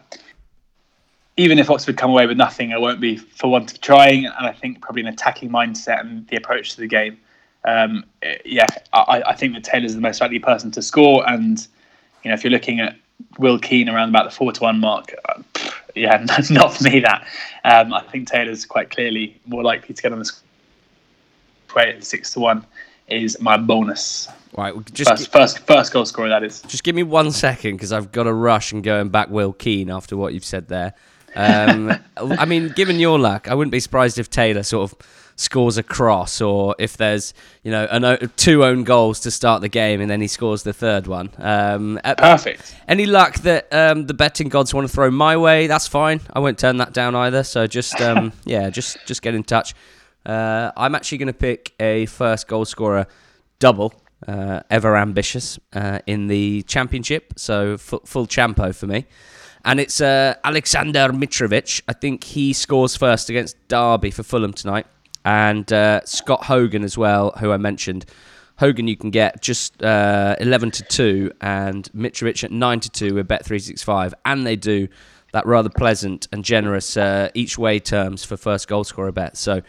Even 1.39 1.59
if 1.59 1.69
Oxford 1.69 1.97
come 1.97 2.09
away 2.09 2.25
with 2.25 2.37
nothing, 2.37 2.73
I 2.73 2.79
won't 2.79 2.99
be 2.99 3.17
for 3.17 3.51
want 3.51 3.71
of 3.71 3.81
trying, 3.81 4.25
and 4.25 4.47
I 4.47 4.51
think 4.51 4.81
probably 4.81 5.03
an 5.03 5.07
attacking 5.07 5.51
mindset 5.51 6.01
and 6.01 6.27
the 6.29 6.35
approach 6.35 6.71
to 6.71 6.81
the 6.81 6.87
game. 6.87 7.19
Um, 7.63 8.05
yeah, 8.43 8.65
I, 8.93 9.21
I 9.27 9.35
think 9.35 9.53
that 9.53 9.63
Taylor's 9.63 9.93
the 9.93 10.01
most 10.01 10.19
likely 10.19 10.39
person 10.39 10.71
to 10.71 10.81
score, 10.81 11.29
and 11.29 11.65
you 12.23 12.29
know 12.29 12.33
if 12.33 12.43
you're 12.43 12.51
looking 12.51 12.79
at 12.79 12.95
Will 13.37 13.59
Keane 13.59 13.89
around 13.89 14.09
about 14.09 14.25
the 14.25 14.31
four 14.31 14.51
to 14.51 14.63
one 14.63 14.79
mark, 14.79 15.13
uh, 15.29 15.41
yeah, 15.97 16.25
not 16.49 16.75
for 16.75 16.83
me. 16.83 16.99
That 16.99 17.27
um, 17.63 17.93
I 17.93 18.01
think 18.01 18.27
Taylor's 18.27 18.65
quite 18.65 18.89
clearly 18.89 19.39
more 19.45 19.63
likely 19.63 19.93
to 19.93 20.01
get 20.01 20.11
on 20.11 20.19
the 20.19 20.31
at 21.75 22.03
six 22.03 22.31
to 22.33 22.39
one 22.39 22.65
is 23.07 23.39
my 23.39 23.57
bonus. 23.57 24.27
Right, 24.57 24.73
well, 24.73 24.83
just 24.91 25.09
First, 25.09 25.31
first, 25.31 25.59
first 25.59 25.93
goal 25.93 26.05
scorer 26.05 26.29
that 26.29 26.43
is. 26.43 26.61
Just 26.61 26.83
give 26.83 26.95
me 26.95 27.03
one 27.03 27.31
second 27.31 27.75
because 27.75 27.91
I've 27.91 28.11
got 28.11 28.23
to 28.23 28.33
rush 28.33 28.71
and 28.71 28.83
going 28.83 29.09
back 29.09 29.29
Will 29.29 29.53
Keane 29.53 29.89
after 29.89 30.17
what 30.17 30.33
you've 30.33 30.45
said 30.45 30.67
there. 30.67 30.93
Um, 31.35 31.93
I 32.17 32.45
mean, 32.45 32.69
given 32.69 32.99
your 32.99 33.19
luck, 33.19 33.47
I 33.47 33.53
wouldn't 33.53 33.71
be 33.71 33.79
surprised 33.79 34.17
if 34.17 34.29
Taylor 34.29 34.63
sort 34.63 34.91
of 34.91 35.26
scores 35.37 35.77
a 35.77 35.83
cross 35.83 36.41
or 36.41 36.75
if 36.77 36.97
there's, 36.97 37.33
you 37.63 37.71
know, 37.71 37.87
an, 37.89 38.03
o- 38.03 38.17
two 38.35 38.65
own 38.65 38.83
goals 38.83 39.19
to 39.21 39.31
start 39.31 39.61
the 39.61 39.69
game 39.69 40.01
and 40.01 40.09
then 40.11 40.19
he 40.19 40.27
scores 40.27 40.63
the 40.63 40.73
third 40.73 41.07
one. 41.07 41.29
Um, 41.37 41.99
uh, 42.03 42.15
Perfect. 42.15 42.75
any 42.87 43.05
luck 43.05 43.35
that 43.41 43.71
um, 43.73 44.07
the 44.07 44.13
betting 44.13 44.49
gods 44.49 44.73
want 44.73 44.87
to 44.87 44.93
throw 44.93 45.09
my 45.09 45.37
way, 45.37 45.67
that's 45.67 45.87
fine. 45.87 46.19
I 46.33 46.39
won't 46.39 46.57
turn 46.59 46.77
that 46.77 46.91
down 46.93 47.15
either. 47.15 47.43
So 47.43 47.67
just, 47.67 48.01
um, 48.01 48.33
yeah, 48.45 48.69
just, 48.69 48.97
just 49.05 49.21
get 49.21 49.33
in 49.35 49.43
touch. 49.43 49.73
Uh, 50.25 50.71
I'm 50.75 50.93
actually 50.95 51.19
going 51.19 51.27
to 51.27 51.33
pick 51.33 51.73
a 51.79 52.07
first 52.07 52.47
goal 52.47 52.65
scorer 52.65 53.07
double. 53.59 53.93
Uh, 54.27 54.61
ever 54.71 54.97
ambitious 54.97 55.59
uh, 55.73 55.99
in 56.07 56.25
the 56.25 56.63
championship, 56.63 57.33
so 57.37 57.77
fu- 57.77 58.01
full 58.03 58.25
champo 58.25 58.73
for 58.73 58.87
me. 58.87 59.05
And 59.63 59.79
it's 59.79 60.01
uh, 60.01 60.33
Alexander 60.43 61.09
Mitrovic. 61.09 61.83
I 61.87 61.93
think 61.93 62.23
he 62.23 62.51
scores 62.53 62.95
first 62.95 63.29
against 63.29 63.55
Derby 63.67 64.09
for 64.09 64.23
Fulham 64.23 64.53
tonight. 64.53 64.87
And 65.27 65.73
uh, 65.73 66.05
Scott 66.05 66.45
Hogan 66.45 66.85
as 66.85 66.97
well, 66.97 67.31
who 67.39 67.51
I 67.51 67.57
mentioned. 67.57 68.05
Hogan 68.59 68.87
you 68.87 68.95
can 68.95 69.11
get 69.11 69.41
just 69.41 69.83
uh, 69.83 70.37
11 70.39 70.71
to 70.71 70.83
2 70.83 71.31
and 71.41 71.83
Mitrovic 71.93 72.45
at 72.45 72.51
9 72.51 72.79
to 72.79 72.89
2 72.89 73.15
with 73.15 73.27
Bet365. 73.27 74.13
And 74.23 74.47
they 74.47 74.55
do 74.55 74.87
that 75.33 75.45
rather 75.45 75.67
pleasant 75.67 76.29
and 76.31 76.45
generous 76.45 76.95
uh, 76.95 77.29
each 77.33 77.57
way 77.57 77.77
terms 77.77 78.23
for 78.23 78.37
first 78.37 78.69
goal 78.69 78.85
scorer 78.85 79.11
bet. 79.11 79.35
So 79.35 79.63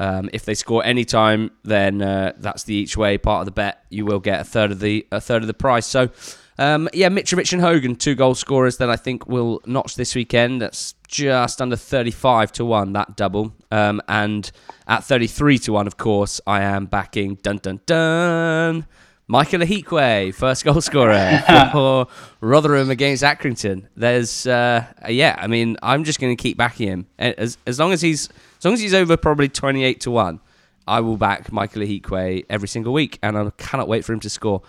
um, 0.00 0.30
if 0.32 0.44
they 0.44 0.54
score 0.54 0.84
any 0.84 1.04
time, 1.04 1.52
then 1.62 2.02
uh, 2.02 2.32
that's 2.36 2.64
the 2.64 2.74
each 2.74 2.96
way 2.96 3.16
part 3.16 3.42
of 3.42 3.46
the 3.46 3.52
bet. 3.52 3.84
You 3.90 4.04
will 4.04 4.18
get 4.18 4.40
a 4.40 4.44
third 4.44 4.72
of 4.72 4.80
the 4.80 5.06
a 5.12 5.20
third 5.20 5.42
of 5.42 5.46
the 5.46 5.54
price. 5.54 5.86
So 5.86 6.10
um, 6.58 6.88
yeah, 6.92 7.08
Mitrovic 7.08 7.52
and 7.52 7.60
Hogan, 7.60 7.96
two 7.96 8.14
goal 8.14 8.34
scorers 8.34 8.76
that 8.78 8.88
I 8.90 8.96
think 8.96 9.26
will 9.26 9.60
notch 9.66 9.96
this 9.96 10.14
weekend. 10.14 10.62
That's 10.62 10.94
just 11.08 11.60
under 11.60 11.76
35 11.76 12.52
to 12.52 12.64
1, 12.64 12.92
that 12.92 13.16
double. 13.16 13.54
Um, 13.70 14.00
and 14.08 14.50
at 14.86 15.04
33 15.04 15.58
to 15.60 15.72
1, 15.72 15.86
of 15.86 15.96
course, 15.96 16.40
I 16.46 16.62
am 16.62 16.86
backing 16.86 17.36
dun 17.36 17.58
dun 17.58 17.80
dun. 17.86 18.86
Michael 19.26 19.60
Ihiekwe, 19.60 20.34
first 20.34 20.64
goal 20.64 20.82
scorer 20.82 21.42
for 21.72 22.06
Rotherham 22.40 22.90
against 22.90 23.22
Accrington. 23.22 23.86
There's, 23.96 24.46
uh, 24.46 24.84
yeah, 25.08 25.36
I 25.38 25.46
mean, 25.46 25.78
I'm 25.82 26.04
just 26.04 26.20
going 26.20 26.36
to 26.36 26.40
keep 26.40 26.58
backing 26.58 26.88
him 26.88 27.06
as 27.18 27.56
as 27.66 27.80
long 27.80 27.92
as 27.92 28.02
he's 28.02 28.28
as 28.58 28.64
long 28.66 28.74
as 28.74 28.80
he's 28.80 28.92
over 28.92 29.16
probably 29.16 29.48
28 29.48 30.00
to 30.02 30.10
one. 30.10 30.40
I 30.86 31.00
will 31.00 31.16
back 31.16 31.50
Michael 31.50 31.80
Ihiekwe 31.80 32.44
every 32.50 32.68
single 32.68 32.92
week, 32.92 33.18
and 33.22 33.38
I 33.38 33.48
cannot 33.56 33.88
wait 33.88 34.04
for 34.04 34.12
him 34.12 34.20
to 34.20 34.28
score. 34.28 34.60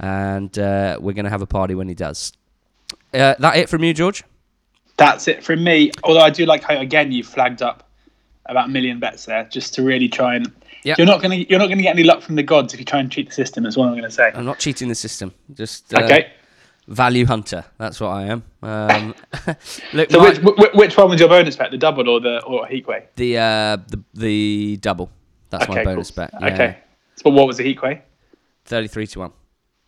And 0.00 0.56
uh, 0.58 0.98
we're 1.00 1.12
going 1.12 1.24
to 1.24 1.30
have 1.30 1.42
a 1.42 1.46
party 1.46 1.74
when 1.74 1.88
he 1.88 1.94
does. 1.94 2.32
Uh, 3.12 3.34
that 3.38 3.56
it 3.56 3.68
from 3.68 3.84
you, 3.84 3.94
George? 3.94 4.24
That's 4.96 5.28
it 5.28 5.42
from 5.44 5.62
me. 5.64 5.90
Although 6.02 6.20
I 6.20 6.30
do 6.30 6.46
like 6.46 6.62
how 6.62 6.76
again 6.78 7.12
you 7.12 7.22
flagged 7.24 7.62
up 7.62 7.88
about 8.46 8.66
a 8.66 8.70
million 8.70 8.98
bets 9.00 9.24
there, 9.24 9.44
just 9.44 9.74
to 9.74 9.82
really 9.82 10.08
try 10.08 10.36
and. 10.36 10.52
Yeah. 10.82 10.96
You're 10.98 11.06
not 11.06 11.22
gonna 11.22 11.36
you're 11.36 11.58
not 11.58 11.68
gonna 11.68 11.80
get 11.82 11.94
any 11.94 12.02
luck 12.04 12.20
from 12.22 12.34
the 12.34 12.42
gods 12.42 12.74
if 12.74 12.78
you 12.80 12.84
try 12.84 13.00
and 13.00 13.10
cheat 13.10 13.28
the 13.28 13.34
system. 13.34 13.64
Is 13.66 13.76
what 13.76 13.88
I'm 13.88 13.94
gonna 13.94 14.10
say. 14.10 14.30
I'm 14.34 14.44
not 14.44 14.58
cheating 14.58 14.88
the 14.88 14.94
system. 14.94 15.32
Just 15.54 15.94
uh, 15.94 16.02
Okay. 16.04 16.30
value 16.86 17.24
hunter. 17.24 17.64
That's 17.78 17.98
what 18.00 18.08
I 18.10 18.24
am. 18.26 18.42
Um, 18.62 19.14
look, 19.94 20.10
So 20.10 20.18
my- 20.18 20.30
which, 20.34 20.72
which 20.74 20.96
one 20.96 21.08
was 21.08 21.18
your 21.20 21.28
bonus 21.30 21.56
bet? 21.56 21.70
The 21.70 21.78
double 21.78 22.08
or 22.08 22.20
the 22.20 22.42
or 22.44 22.66
Heatway? 22.66 23.04
the 23.16 23.38
uh, 23.38 23.76
the 23.88 24.02
the 24.12 24.76
double. 24.76 25.10
That's 25.50 25.66
my 25.68 25.82
bonus 25.82 26.10
cool. 26.10 26.24
bet. 26.26 26.34
Yeah. 26.40 26.52
Okay. 26.54 26.78
So 27.16 27.30
what 27.30 27.46
was 27.46 27.56
the 27.56 27.64
Heatway? 27.74 28.02
Thirty-three 28.66 29.06
to 29.08 29.18
one. 29.20 29.32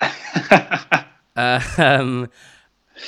Uh, 0.00 1.61
um, 1.78 2.28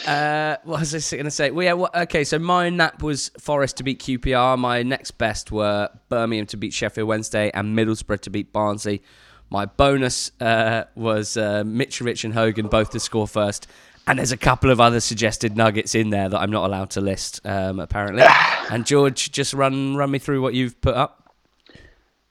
uh, 0.07 0.57
what 0.65 0.81
was 0.81 1.13
I 1.13 1.17
going 1.17 1.25
to 1.25 1.31
say? 1.31 1.51
Well, 1.51 1.65
yeah. 1.65 1.73
Well, 1.73 1.91
okay, 1.95 2.25
so 2.25 2.39
my 2.39 2.69
nap 2.71 3.03
was 3.03 3.31
Forest 3.41 3.79
to 3.79 3.83
beat 3.83 4.01
QPR. 4.01 4.59
My 4.59 4.83
next 4.83 5.13
best 5.13 5.51
were 5.51 5.89
Birmingham 6.09 6.47
to 6.47 6.57
beat 6.57 6.73
Sheffield 6.73 7.09
Wednesday 7.09 7.51
and 7.55 7.77
Middlesbrough 7.77 8.21
to 8.21 8.31
beat 8.31 8.53
Barnsley. 8.53 9.03
My 9.51 9.65
bonus 9.65 10.31
uh, 10.41 10.85
was 10.95 11.37
uh, 11.37 11.65
Mitrovic 11.65 12.25
and 12.25 12.35
Hogan 12.35 12.69
both 12.69 12.91
to 12.91 13.01
score 13.01 13.27
first. 13.27 13.67
And 14.07 14.19
there's 14.19 14.33
a 14.33 14.39
couple 14.39 14.71
of 14.71 14.81
other 14.81 15.01
suggested 15.01 15.57
nuggets 15.57 15.95
in 15.95 16.11
there 16.11 16.29
that 16.29 16.39
I'm 16.39 16.51
not 16.51 16.65
allowed 16.65 16.91
to 16.91 17.01
list, 17.01 17.41
um, 17.45 17.79
apparently. 17.79 18.25
and 18.71 18.87
George, 18.87 19.33
just 19.33 19.53
run 19.53 19.97
run 19.97 20.11
me 20.11 20.19
through 20.19 20.41
what 20.41 20.55
you've 20.55 20.81
put 20.81 20.95
up. 20.95 21.35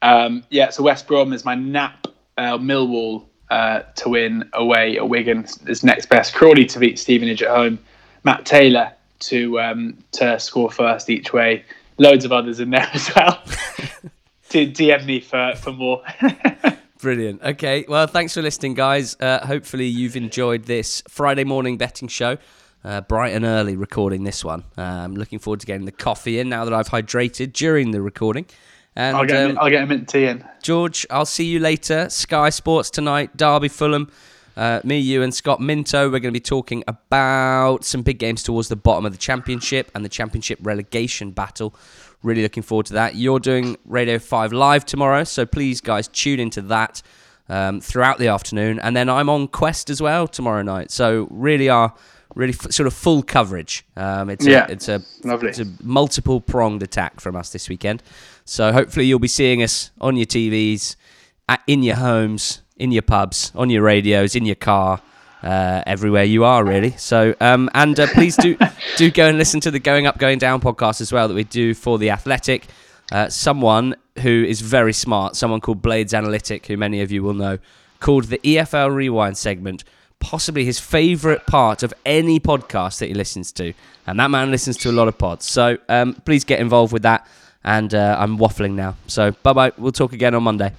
Um, 0.02 0.44
yeah. 0.50 0.70
So 0.70 0.84
West 0.84 1.08
Brom 1.08 1.34
is 1.34 1.46
my 1.46 1.56
nap. 1.56 2.08
Uh, 2.38 2.58
Millwall 2.58 3.26
uh, 3.50 3.82
to 3.96 4.10
win 4.10 4.50
away 4.54 4.98
at 4.98 5.08
Wigan 5.08 5.48
is 5.68 5.84
next 5.84 6.08
best. 6.08 6.34
Crawley 6.34 6.66
to 6.66 6.80
beat 6.80 7.00
Stevenage 7.00 7.42
at 7.42 7.50
home. 7.50 7.80
Matt 8.24 8.46
Taylor 8.46 8.92
to 9.20 9.60
um, 9.60 9.98
to 10.14 10.40
score 10.40 10.72
first 10.72 11.10
each 11.10 11.34
way. 11.34 11.64
Loads 11.98 12.26
of 12.26 12.32
others 12.32 12.60
in 12.60 12.70
there 12.70 12.90
as 12.94 13.14
well. 13.16 13.42
D- 14.50 14.72
DM 14.72 15.06
me 15.06 15.20
for 15.20 15.54
for 15.56 15.72
more. 15.72 16.04
Brilliant. 17.00 17.44
Okay. 17.44 17.86
Well, 17.88 18.08
thanks 18.08 18.34
for 18.34 18.42
listening, 18.42 18.74
guys. 18.74 19.16
Uh, 19.20 19.46
hopefully, 19.46 19.86
you've 19.86 20.16
enjoyed 20.16 20.64
this 20.64 21.04
Friday 21.08 21.44
morning 21.44 21.78
betting 21.78 22.08
show. 22.08 22.38
Uh, 22.84 23.02
bright 23.02 23.34
and 23.34 23.44
early 23.44 23.76
recording 23.76 24.24
this 24.24 24.46
one. 24.46 24.64
Um, 24.78 25.16
looking 25.16 25.40
forward 25.40 25.60
to 25.60 25.66
getting 25.66 25.86
the 25.86 25.92
coffee 25.92 26.40
in 26.40 26.48
now 26.50 26.64
that 26.64 26.74
I've 26.74 26.90
hydrated 26.90 27.54
during 27.54 27.92
the 27.92 28.02
recording. 28.02 28.46
And 28.98 29.16
I'll 29.16 29.26
get 29.26 29.52
um, 29.52 29.58
I'll 29.62 29.70
get 29.70 29.84
him 29.84 29.90
mint 29.90 30.10
tea 30.10 30.26
in. 30.26 30.44
George, 30.64 31.06
I'll 31.12 31.26
see 31.26 31.46
you 31.46 31.60
later. 31.60 32.10
Sky 32.10 32.50
Sports 32.50 32.90
tonight, 32.90 33.38
Derby 33.38 33.68
Fulham. 33.68 34.12
Uh, 34.58 34.82
me, 34.84 34.98
you, 34.98 35.22
and 35.22 35.32
Scott 35.36 35.62
Minto. 35.62 36.06
We're 36.06 36.20
going 36.20 36.24
to 36.24 36.32
be 36.32 36.40
talking 36.40 36.84
about 36.88 37.86
some 37.86 38.02
big 38.02 38.18
games 38.18 38.42
towards 38.42 38.70
the 38.70 38.76
bottom 38.76 39.06
of 39.06 39.12
the 39.12 39.18
championship 39.20 39.92
and 39.94 40.04
the 40.04 40.10
championship 40.10 40.58
relegation 40.64 41.30
battle. 41.30 41.76
Really 42.24 42.42
looking 42.42 42.64
forward 42.64 42.88
to 42.88 42.94
that. 42.94 43.14
You're 43.14 43.40
doing 43.40 43.78
Radio 43.86 44.18
5 44.18 44.52
live 44.52 44.84
tomorrow, 44.84 45.24
so 45.26 45.46
please, 45.46 45.80
guys, 45.80 46.08
tune 46.08 46.40
into 46.40 46.64
that 46.64 47.04
um, 47.50 47.80
throughout 47.82 48.18
the 48.18 48.30
afternoon. 48.30 48.80
And 48.80 48.98
then 48.98 49.10
I'm 49.10 49.30
on 49.30 49.48
Quest 49.48 49.92
as 49.92 50.02
well 50.02 50.28
tomorrow 50.28 50.64
night. 50.64 50.90
So, 50.90 51.28
really 51.30 51.70
are. 51.70 51.94
Really, 52.36 52.54
f- 52.54 52.72
sort 52.72 52.86
of 52.88 52.94
full 52.94 53.24
coverage. 53.24 53.86
Um, 53.96 54.30
it's 54.32 54.46
Yeah. 54.46 54.66
a, 54.68 54.72
it's 54.72 54.90
a 54.90 55.02
Lovely. 55.24 55.50
it's 55.50 55.60
a 55.60 55.66
multiple 55.82 56.42
pronged 56.42 56.84
attack 56.84 57.20
from 57.20 57.36
us 57.36 57.52
this 57.52 57.70
weekend. 57.70 58.04
So 58.48 58.72
hopefully 58.72 59.06
you'll 59.06 59.20
be 59.20 59.28
seeing 59.28 59.62
us 59.62 59.92
on 60.00 60.16
your 60.16 60.26
TVs, 60.26 60.96
at, 61.50 61.62
in 61.68 61.84
your 61.84 61.98
homes, 61.98 62.62
in 62.78 62.92
your 62.92 63.02
pubs, 63.02 63.52
on 63.56 63.70
your 63.70 63.82
radios, 63.84 64.36
in 64.36 64.46
your 64.46 64.56
car, 64.56 65.02
uh, 65.44 65.84
everywhere 65.86 66.24
you 66.24 66.44
are 66.44 66.64
really. 66.64 66.92
So 66.92 67.36
um, 67.42 67.70
and 67.74 68.00
uh, 68.00 68.08
please 68.08 68.38
do 68.38 68.58
do 68.96 69.12
go 69.12 69.28
and 69.28 69.38
listen 69.38 69.60
to 69.62 69.72
the 69.72 69.80
Going 69.80 70.08
Up, 70.08 70.18
Going 70.18 70.40
Down 70.40 70.62
podcast 70.62 71.02
as 71.02 71.12
well 71.12 71.28
that 71.28 71.34
we 71.34 71.44
do 71.44 71.74
for 71.74 71.98
the 71.98 72.10
Athletic. 72.10 72.66
Uh, 73.12 73.30
someone 73.30 73.96
who 74.20 74.44
is 74.44 74.62
very 74.62 74.94
smart, 74.94 75.36
someone 75.36 75.62
called 75.62 75.82
Blades 75.82 76.14
Analytic, 76.14 76.68
who 76.68 76.78
many 76.78 77.02
of 77.02 77.12
you 77.12 77.24
will 77.24 77.34
know, 77.34 77.58
called 78.00 78.26
the 78.26 78.40
EFL 78.40 78.94
Rewind 78.94 79.38
segment 79.38 79.84
possibly 80.20 80.66
his 80.66 80.80
favourite 80.80 81.46
part 81.46 81.84
of 81.84 81.94
any 82.06 82.40
podcast 82.40 83.00
that 83.00 83.08
he 83.08 83.14
listens 83.14 83.52
to. 83.54 83.74
And 84.06 84.20
that 84.20 84.32
man 84.32 84.52
listens 84.52 84.78
to 84.78 84.90
a 84.90 84.92
lot 84.94 85.08
of 85.08 85.18
pods. 85.18 85.46
So 85.46 85.78
um, 85.90 86.16
please 86.26 86.44
get 86.44 86.60
involved 86.60 86.94
with 86.94 87.04
that. 87.04 87.28
And 87.68 87.94
uh, 87.94 88.16
I'm 88.18 88.38
waffling 88.38 88.76
now. 88.76 88.96
So 89.08 89.32
bye 89.44 89.52
bye. 89.52 89.72
We'll 89.78 89.92
talk 89.92 90.14
again 90.14 90.34
on 90.34 90.44
Monday. 90.44 90.72